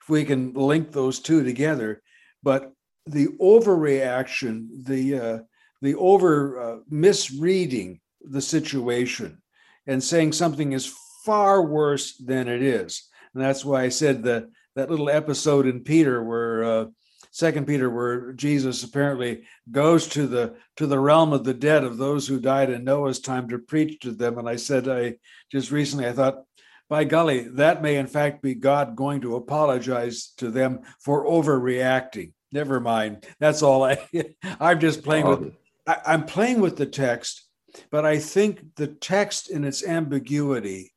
if 0.00 0.08
we 0.08 0.24
can 0.24 0.52
link 0.54 0.92
those 0.92 1.18
two 1.18 1.42
together. 1.42 2.02
But 2.42 2.72
the 3.06 3.26
overreaction, 3.40 4.68
the 4.84 5.18
uh, 5.18 5.38
the 5.82 5.94
over 5.96 6.60
uh, 6.60 6.76
misreading 6.88 8.00
the 8.20 8.40
situation 8.40 9.42
and 9.86 10.02
saying 10.02 10.32
something 10.32 10.72
is 10.72 10.94
far 11.26 11.62
worse 11.62 12.16
than 12.16 12.48
it 12.48 12.62
is, 12.62 13.08
and 13.34 13.42
that's 13.42 13.64
why 13.64 13.82
I 13.82 13.90
said 13.90 14.22
that 14.22 14.48
that 14.76 14.90
little 14.90 15.10
episode 15.10 15.66
in 15.66 15.80
Peter 15.80 16.22
where. 16.22 16.64
Uh, 16.64 16.86
Second 17.32 17.66
Peter, 17.66 17.90
where 17.90 18.32
Jesus 18.32 18.82
apparently 18.82 19.42
goes 19.70 20.08
to 20.08 20.26
the 20.26 20.54
to 20.76 20.86
the 20.86 20.98
realm 20.98 21.34
of 21.34 21.44
the 21.44 21.52
dead 21.52 21.84
of 21.84 21.98
those 21.98 22.26
who 22.26 22.40
died 22.40 22.70
in 22.70 22.82
Noah's 22.82 23.20
time 23.20 23.46
to 23.50 23.58
preach 23.58 24.00
to 24.00 24.12
them. 24.12 24.38
And 24.38 24.48
I 24.48 24.56
said, 24.56 24.88
I 24.88 25.16
just 25.52 25.70
recently 25.70 26.06
I 26.06 26.12
thought 26.12 26.44
by 26.88 27.04
golly, 27.04 27.40
that 27.48 27.82
may 27.82 27.96
in 27.96 28.06
fact 28.06 28.42
be 28.42 28.54
God 28.54 28.96
going 28.96 29.20
to 29.22 29.36
apologize 29.36 30.32
to 30.38 30.50
them 30.50 30.80
for 31.00 31.26
overreacting. 31.26 32.32
Never 32.52 32.80
mind. 32.80 33.26
That's 33.40 33.62
all 33.62 33.84
I. 33.84 33.98
I'm 34.60 34.80
just 34.80 35.02
playing 35.02 35.26
with. 35.26 35.52
I, 35.86 35.98
I'm 36.06 36.24
playing 36.24 36.60
with 36.60 36.76
the 36.76 36.86
text, 36.86 37.44
but 37.90 38.06
I 38.06 38.18
think 38.18 38.76
the 38.76 38.86
text 38.86 39.50
in 39.50 39.64
its 39.64 39.84
ambiguity 39.84 40.92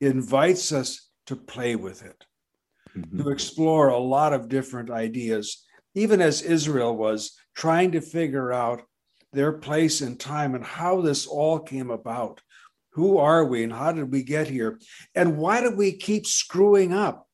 invites 0.00 0.72
us 0.72 1.08
to 1.26 1.36
play 1.36 1.76
with 1.76 2.04
it, 2.04 2.24
mm-hmm. 2.96 3.22
to 3.22 3.30
explore 3.30 3.88
a 3.88 3.98
lot 3.98 4.32
of 4.32 4.48
different 4.48 4.90
ideas, 4.90 5.64
even 5.94 6.20
as 6.20 6.42
Israel 6.42 6.96
was 6.96 7.36
trying 7.54 7.92
to 7.92 8.00
figure 8.00 8.52
out 8.52 8.82
their 9.32 9.52
place 9.52 10.00
in 10.00 10.16
time 10.16 10.54
and 10.54 10.64
how 10.64 11.00
this 11.00 11.26
all 11.26 11.58
came 11.58 11.90
about. 11.90 12.40
Who 12.92 13.18
are 13.18 13.44
we 13.44 13.62
and 13.62 13.72
how 13.72 13.92
did 13.92 14.10
we 14.10 14.22
get 14.22 14.48
here? 14.48 14.80
And 15.14 15.36
why 15.36 15.60
do 15.60 15.70
we 15.70 15.92
keep 15.92 16.26
screwing 16.26 16.92
up? 16.92 17.28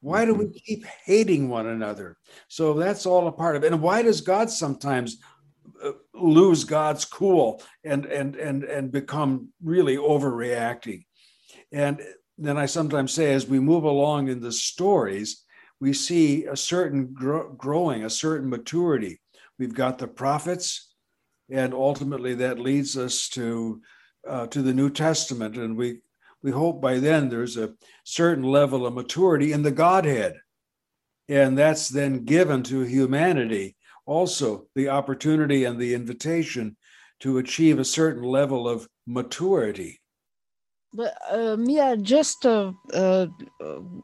Why 0.00 0.26
do 0.26 0.34
we 0.34 0.44
mm-hmm. 0.44 0.58
keep 0.66 0.84
hating 1.06 1.48
one 1.48 1.66
another? 1.66 2.18
So 2.48 2.74
that's 2.74 3.06
all 3.06 3.26
a 3.26 3.32
part 3.32 3.56
of 3.56 3.64
it. 3.64 3.72
And 3.72 3.80
why 3.80 4.02
does 4.02 4.20
God 4.20 4.50
sometimes 4.50 5.16
uh, 5.82 5.92
lose 6.12 6.64
God's 6.64 7.06
cool 7.06 7.62
and 7.84 8.04
and 8.04 8.36
and 8.36 8.64
and 8.64 8.92
become 8.92 9.48
really 9.62 9.96
overreacting? 9.96 11.06
And 11.74 12.00
then 12.38 12.56
I 12.56 12.66
sometimes 12.66 13.12
say, 13.12 13.34
as 13.34 13.48
we 13.48 13.58
move 13.58 13.82
along 13.82 14.28
in 14.28 14.40
the 14.40 14.52
stories, 14.52 15.44
we 15.80 15.92
see 15.92 16.44
a 16.44 16.56
certain 16.56 17.12
gro- 17.12 17.52
growing, 17.52 18.04
a 18.04 18.10
certain 18.10 18.48
maturity. 18.48 19.20
We've 19.58 19.74
got 19.74 19.98
the 19.98 20.06
prophets, 20.06 20.94
and 21.50 21.74
ultimately 21.74 22.34
that 22.34 22.60
leads 22.60 22.96
us 22.96 23.28
to 23.30 23.82
uh, 24.26 24.46
to 24.46 24.62
the 24.62 24.72
New 24.72 24.88
Testament, 24.88 25.56
and 25.56 25.76
we 25.76 25.98
we 26.42 26.52
hope 26.52 26.80
by 26.80 27.00
then 27.00 27.28
there's 27.28 27.56
a 27.56 27.74
certain 28.04 28.44
level 28.44 28.86
of 28.86 28.94
maturity 28.94 29.50
in 29.50 29.62
the 29.62 29.72
Godhead, 29.72 30.34
and 31.28 31.58
that's 31.58 31.88
then 31.88 32.24
given 32.24 32.62
to 32.64 32.82
humanity 32.82 33.76
also 34.06 34.68
the 34.76 34.90
opportunity 34.90 35.64
and 35.64 35.80
the 35.80 35.92
invitation 35.92 36.76
to 37.18 37.38
achieve 37.38 37.80
a 37.80 37.84
certain 37.84 38.22
level 38.22 38.68
of 38.68 38.88
maturity. 39.06 40.00
But 40.96 41.12
uh, 41.28 41.56
I 41.80 41.96
just 41.96 42.46
uh, 42.46 42.72
uh, 42.92 43.26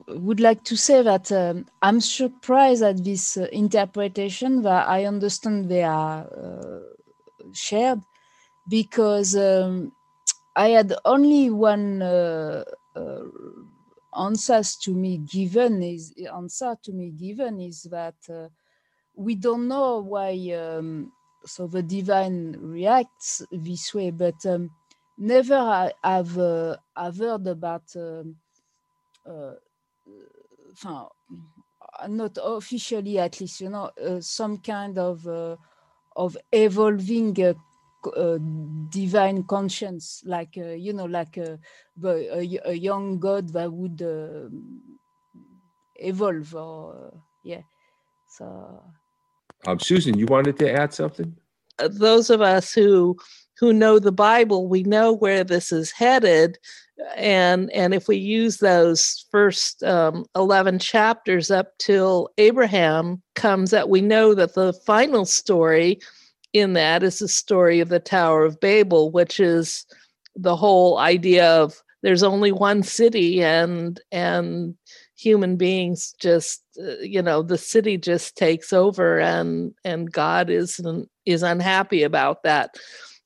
would 0.08 0.40
like 0.40 0.64
to 0.64 0.76
say 0.76 1.02
that 1.02 1.30
um, 1.30 1.66
I'm 1.82 2.00
surprised 2.00 2.82
at 2.82 3.04
this 3.04 3.36
uh, 3.36 3.46
interpretation 3.52 4.62
that 4.62 4.88
I 4.88 5.04
understand 5.04 5.68
they 5.68 5.84
are 5.84 6.26
uh, 6.26 6.80
shared 7.52 8.00
because 8.68 9.36
um, 9.36 9.92
I 10.56 10.70
had 10.70 10.92
only 11.04 11.48
one 11.50 12.02
uh, 12.02 12.64
answers 14.18 14.74
to 14.78 14.92
me 14.92 15.18
given 15.18 15.84
is 15.84 16.12
answer 16.34 16.76
to 16.82 16.92
me 16.92 17.10
given 17.10 17.60
is 17.60 17.82
that 17.84 18.16
we 19.14 19.36
don't 19.36 19.68
know 19.68 20.00
why 20.00 20.32
um, 20.58 21.12
so 21.44 21.66
the 21.68 21.82
divine 21.82 22.56
reacts 22.58 23.42
this 23.52 23.94
way, 23.94 24.10
but 24.10 24.44
um, 24.46 24.70
never 25.20 25.54
I, 25.56 25.92
have 26.02 26.38
uh, 26.38 26.76
I've 26.96 27.18
heard 27.18 27.46
about 27.46 27.84
um, 27.96 28.36
uh, 29.24 29.54
not 32.08 32.38
officially 32.42 33.18
at 33.18 33.40
least 33.40 33.60
you 33.60 33.68
know 33.68 33.90
uh, 34.02 34.20
some 34.20 34.58
kind 34.58 34.98
of 34.98 35.26
uh, 35.26 35.56
of 36.16 36.36
evolving 36.52 37.40
uh, 37.42 37.54
uh, 38.16 38.38
divine 38.88 39.42
conscience, 39.44 40.22
like 40.24 40.56
uh, 40.56 40.70
you 40.70 40.92
know, 40.92 41.04
like 41.04 41.36
uh, 41.38 41.56
a, 42.04 42.58
a, 42.64 42.72
young 42.72 43.18
god 43.18 43.52
that 43.52 43.70
would 43.70 44.00
uh, 44.02 44.48
evolve, 45.96 46.54
or 46.54 47.12
yeah. 47.44 47.62
So, 48.26 48.82
Um, 49.66 49.78
Susan, 49.78 50.18
you 50.18 50.26
wanted 50.26 50.58
to 50.58 50.72
add 50.72 50.94
something? 50.94 51.36
Uh, 51.78 51.88
those 51.88 52.30
of 52.30 52.40
us 52.40 52.72
who 52.72 53.16
who 53.60 53.72
know 53.74 53.98
the 53.98 54.10
Bible, 54.10 54.68
we 54.68 54.82
know 54.82 55.12
where 55.12 55.44
this 55.44 55.70
is 55.70 55.90
headed, 55.90 56.58
and 57.14 57.70
and 57.72 57.94
if 57.94 58.08
we 58.08 58.16
use 58.16 58.56
those 58.56 59.26
first 59.30 59.82
um, 59.84 60.24
eleven 60.34 60.78
chapters 60.78 61.50
up 61.50 61.76
till 61.78 62.30
Abraham 62.38 63.22
comes, 63.34 63.70
that 63.70 63.90
we 63.90 64.00
know 64.00 64.34
that 64.34 64.54
the 64.54 64.72
final 64.86 65.26
story 65.26 66.00
in 66.52 66.72
that 66.72 67.02
is 67.02 67.18
the 67.18 67.28
story 67.28 67.80
of 67.80 67.90
the 67.90 68.00
Tower 68.00 68.44
of 68.44 68.58
Babel, 68.60 69.10
which 69.10 69.38
is 69.38 69.86
the 70.34 70.56
whole 70.56 70.98
idea 70.98 71.46
of 71.46 71.82
there's 72.02 72.22
only 72.22 72.52
one 72.52 72.82
city 72.82 73.42
and 73.42 74.00
and 74.10 74.74
human 75.16 75.56
beings 75.56 76.14
just 76.18 76.62
uh, 76.82 76.96
you 77.02 77.20
know 77.20 77.42
the 77.42 77.58
city 77.58 77.98
just 77.98 78.36
takes 78.36 78.72
over 78.72 79.20
and 79.20 79.74
and 79.84 80.10
god 80.12 80.48
is 80.48 80.80
is 81.26 81.42
unhappy 81.42 82.02
about 82.02 82.42
that 82.42 82.70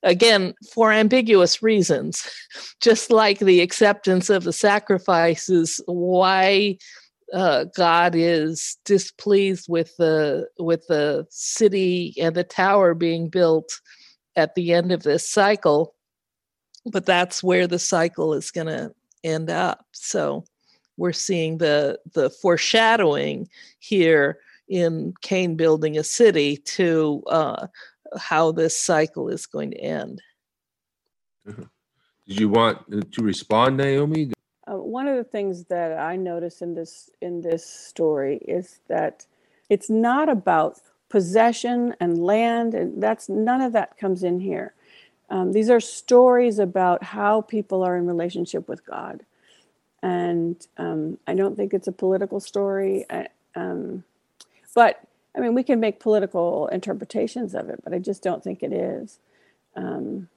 again 0.05 0.55
for 0.73 0.93
ambiguous 0.93 1.63
reasons. 1.63 2.29
Just 2.81 3.11
like 3.11 3.41
the 3.41 3.61
acceptance 3.61 4.31
of 4.31 4.45
the 4.45 4.53
sacrifices 4.53 5.81
why 5.87 6.79
uh, 7.33 7.65
god 7.75 8.15
is 8.15 8.77
displeased 8.85 9.67
with 9.69 9.97
the 9.97 10.47
with 10.59 10.87
the 10.89 11.27
city 11.31 12.15
and 12.21 12.37
the 12.37 12.45
tower 12.45 12.95
being 12.95 13.29
built 13.29 13.81
at 14.37 14.55
the 14.55 14.73
end 14.73 14.93
of 14.93 15.03
this 15.03 15.29
cycle. 15.29 15.95
But 16.87 17.07
that's 17.07 17.43
where 17.43 17.67
the 17.67 17.79
cycle 17.79 18.35
is 18.35 18.51
going 18.51 18.67
to 18.67 18.93
end 19.25 19.49
up. 19.49 19.87
So 19.93 20.45
we're 20.97 21.13
seeing 21.13 21.59
the 21.59 21.99
the 22.13 22.31
foreshadowing 22.31 23.49
here 23.79 24.39
in 24.69 25.15
Cain 25.23 25.57
building 25.57 25.99
a 25.99 26.05
city 26.05 26.59
to 26.59 27.23
uh, 27.27 27.67
how 28.19 28.53
this 28.53 28.79
cycle 28.79 29.29
is 29.29 29.47
going 29.47 29.71
to 29.73 29.79
end. 29.79 30.23
Mm-hmm. 31.47 31.62
Did 32.27 32.41
you 32.41 32.49
want 32.49 32.79
uh, 32.93 33.01
to 33.12 33.23
respond, 33.23 33.77
Naomi? 33.77 34.33
Uh, 34.67 34.79
one 34.79 35.07
of 35.07 35.17
the 35.17 35.25
things 35.25 35.65
that 35.65 35.99
I 35.99 36.17
notice 36.17 36.62
in 36.62 36.75
this 36.75 37.11
in 37.21 37.43
this 37.43 37.67
story 37.67 38.39
is 38.39 38.81
that 38.89 39.27
it's 39.69 39.91
not 39.91 40.29
about 40.29 40.81
possession 41.11 41.95
and 42.01 42.25
land, 42.25 42.75
and 42.75 43.03
that's 43.03 43.29
none 43.29 43.61
of 43.61 43.73
that 43.73 43.99
comes 43.99 44.23
in 44.23 44.41
here. 44.41 44.75
Um, 45.29 45.53
these 45.53 45.69
are 45.69 45.81
stories 45.81 46.59
about 46.59 47.03
how 47.03 47.43
people 47.43 47.83
are 47.83 47.97
in 47.97 48.07
relationship 48.07 48.69
with 48.69 48.85
God 48.87 49.25
and 50.05 50.67
um, 50.77 51.19
I 51.27 51.35
don't 51.35 51.57
think 51.57 51.73
it's 51.73 51.89
a 51.89 51.93
political 51.93 52.39
story. 52.39 53.07
I, 53.09 53.29
um, 53.57 54.05
but 54.75 55.01
I 55.37 55.41
mean, 55.41 55.55
we 55.55 55.64
can 55.64 55.80
make 55.80 56.01
political 56.01 56.68
interpretations 56.68 57.55
of 57.55 57.68
it, 57.68 57.80
but 57.82 57.93
I 57.93 57.99
just 57.99 58.22
don't 58.22 58.43
think 58.43 58.62
it 58.62 58.72
is. 58.72 59.18
Um, 59.74 60.28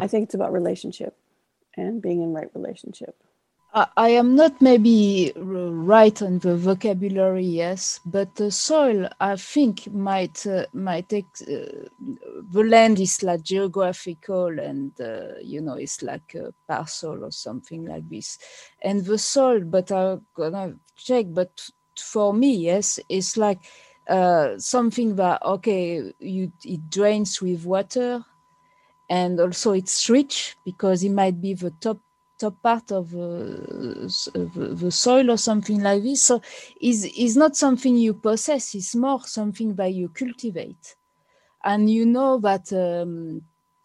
I 0.00 0.06
think 0.06 0.24
it's 0.24 0.34
about 0.34 0.52
relationship 0.52 1.16
and 1.76 2.00
being 2.00 2.22
in 2.22 2.32
right 2.32 2.50
relationship. 2.54 3.16
I 3.74 4.10
am 4.10 4.34
not 4.34 4.60
maybe 4.60 5.32
right 5.34 6.20
on 6.20 6.40
the 6.40 6.56
vocabulary, 6.56 7.46
yes, 7.46 8.00
but 8.04 8.34
the 8.34 8.50
soil 8.50 9.08
I 9.18 9.36
think 9.36 9.90
might 9.90 10.46
uh, 10.46 10.66
might 10.74 11.10
ex- 11.10 11.40
uh, 11.40 11.88
the 12.52 12.64
land 12.64 13.00
is 13.00 13.22
like 13.22 13.42
geographical 13.42 14.60
and 14.60 14.92
uh, 15.00 15.38
you 15.42 15.62
know 15.62 15.76
it's 15.76 16.02
like 16.02 16.34
a 16.34 16.52
parcel 16.68 17.24
or 17.24 17.32
something 17.32 17.86
like 17.86 18.06
this, 18.10 18.38
and 18.82 19.06
the 19.06 19.16
soil. 19.16 19.60
But 19.60 19.90
I'm 19.90 20.26
gonna 20.36 20.74
check. 20.96 21.26
But 21.30 21.58
for 22.00 22.32
me, 22.34 22.56
yes, 22.56 22.98
it's 23.08 23.36
like 23.36 23.60
uh, 24.08 24.58
something 24.58 25.16
that 25.16 25.42
okay, 25.44 26.12
you 26.18 26.52
it 26.64 26.90
drains 26.90 27.40
with 27.42 27.64
water, 27.64 28.24
and 29.08 29.40
also 29.40 29.72
it's 29.72 30.08
rich 30.10 30.56
because 30.64 31.02
it 31.04 31.10
might 31.10 31.40
be 31.40 31.54
the 31.54 31.70
top 31.80 31.98
top 32.38 32.60
part 32.62 32.90
of 32.92 33.14
uh, 33.14 33.18
the 34.78 34.90
soil 34.90 35.30
or 35.30 35.36
something 35.38 35.80
like 35.82 36.02
this. 36.02 36.22
So 36.22 36.40
is 36.80 37.04
is 37.16 37.36
not 37.36 37.56
something 37.56 37.96
you 37.96 38.14
possess. 38.14 38.74
It's 38.74 38.94
more 38.94 39.20
something 39.24 39.74
that 39.76 39.92
you 39.94 40.08
cultivate, 40.08 40.96
and 41.64 41.90
you 41.90 42.06
know 42.06 42.38
that. 42.40 42.72
Um, 42.72 43.42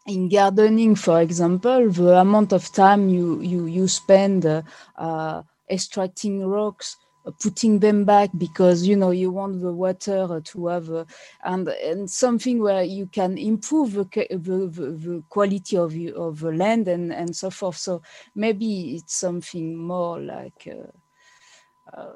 in 0.07 0.29
gardening, 0.29 0.95
for 0.95 1.19
example, 1.21 1.89
the 1.91 2.15
amount 2.19 2.53
of 2.53 2.71
time 2.71 3.09
you 3.09 3.41
you 3.41 3.65
you 3.65 3.87
spend 3.89 4.45
uh, 4.45 4.61
uh, 4.97 5.43
extracting 5.69 6.45
rocks 6.47 6.95
putting 7.31 7.79
them 7.79 8.05
back 8.05 8.29
because 8.37 8.85
you 8.87 8.95
know 8.95 9.11
you 9.11 9.31
want 9.31 9.61
the 9.61 9.71
water 9.71 10.41
to 10.43 10.67
have 10.67 10.89
a, 10.89 11.05
and 11.43 11.67
and 11.67 12.09
something 12.09 12.59
where 12.59 12.83
you 12.83 13.07
can 13.07 13.37
improve 13.37 13.93
the, 13.93 14.03
the, 14.29 14.37
the 14.37 15.23
quality 15.29 15.77
of 15.77 15.95
you, 15.95 16.15
of 16.15 16.39
the 16.39 16.51
land 16.51 16.87
and 16.87 17.13
and 17.13 17.35
so 17.35 17.49
forth. 17.49 17.77
So 17.77 18.01
maybe 18.35 18.95
it's 18.95 19.15
something 19.15 19.75
more 19.75 20.19
like 20.19 20.67
uh, 20.67 21.97
uh, 21.97 22.13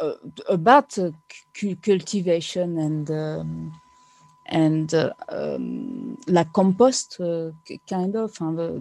uh 0.00 0.14
about 0.48 0.98
cultivation 1.82 2.78
and 2.78 3.10
um, 3.10 3.72
and 4.46 4.94
uh, 4.94 5.12
um, 5.28 6.18
like 6.26 6.52
compost 6.52 7.20
uh, 7.20 7.50
kind 7.88 8.16
of 8.16 8.36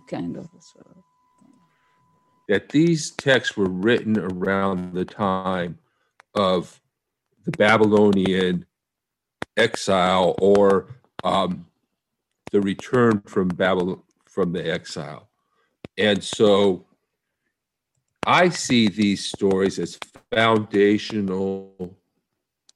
kind 0.07 0.37
of 0.37 0.49
so 0.59 1.00
that 2.51 2.67
these 2.67 3.11
texts 3.11 3.55
were 3.55 3.69
written 3.69 4.19
around 4.19 4.93
the 4.93 5.05
time 5.05 5.77
of 6.35 6.81
the 7.45 7.51
Babylonian 7.51 8.65
exile 9.55 10.35
or 10.37 10.87
um, 11.23 11.65
the 12.51 12.59
return 12.59 13.21
from 13.21 13.47
Babylon 13.47 14.01
from 14.25 14.51
the 14.51 14.69
exile. 14.69 15.29
And 15.97 16.21
so 16.21 16.85
I 18.25 18.49
see 18.49 18.89
these 18.89 19.25
stories 19.25 19.79
as 19.79 19.97
foundational 20.29 21.95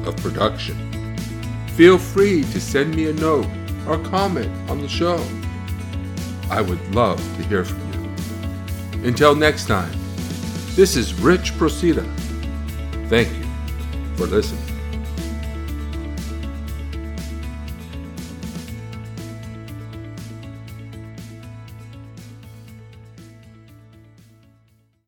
of 0.07 0.17
production 0.17 0.94
feel 1.77 1.99
free 1.99 2.43
to 2.43 2.61
send 2.61 2.95
me 2.95 3.09
a 3.09 3.13
note 3.15 3.47
or 3.87 3.99
comment 3.99 4.51
on 4.71 4.81
the 4.81 4.89
show. 4.89 5.25
I 6.51 6.61
would 6.61 6.95
love 6.95 7.19
to 7.37 7.43
hear 7.45 7.65
from 7.65 7.81
you. 7.93 9.09
Until 9.09 9.35
next 9.35 9.67
time, 9.67 9.93
This 10.75 10.97
is 10.97 11.15
Rich 11.15 11.53
Procida. 11.53 12.05
Thank 13.09 13.29
you 13.29 13.45
for 14.17 14.27
listening. 14.27 14.64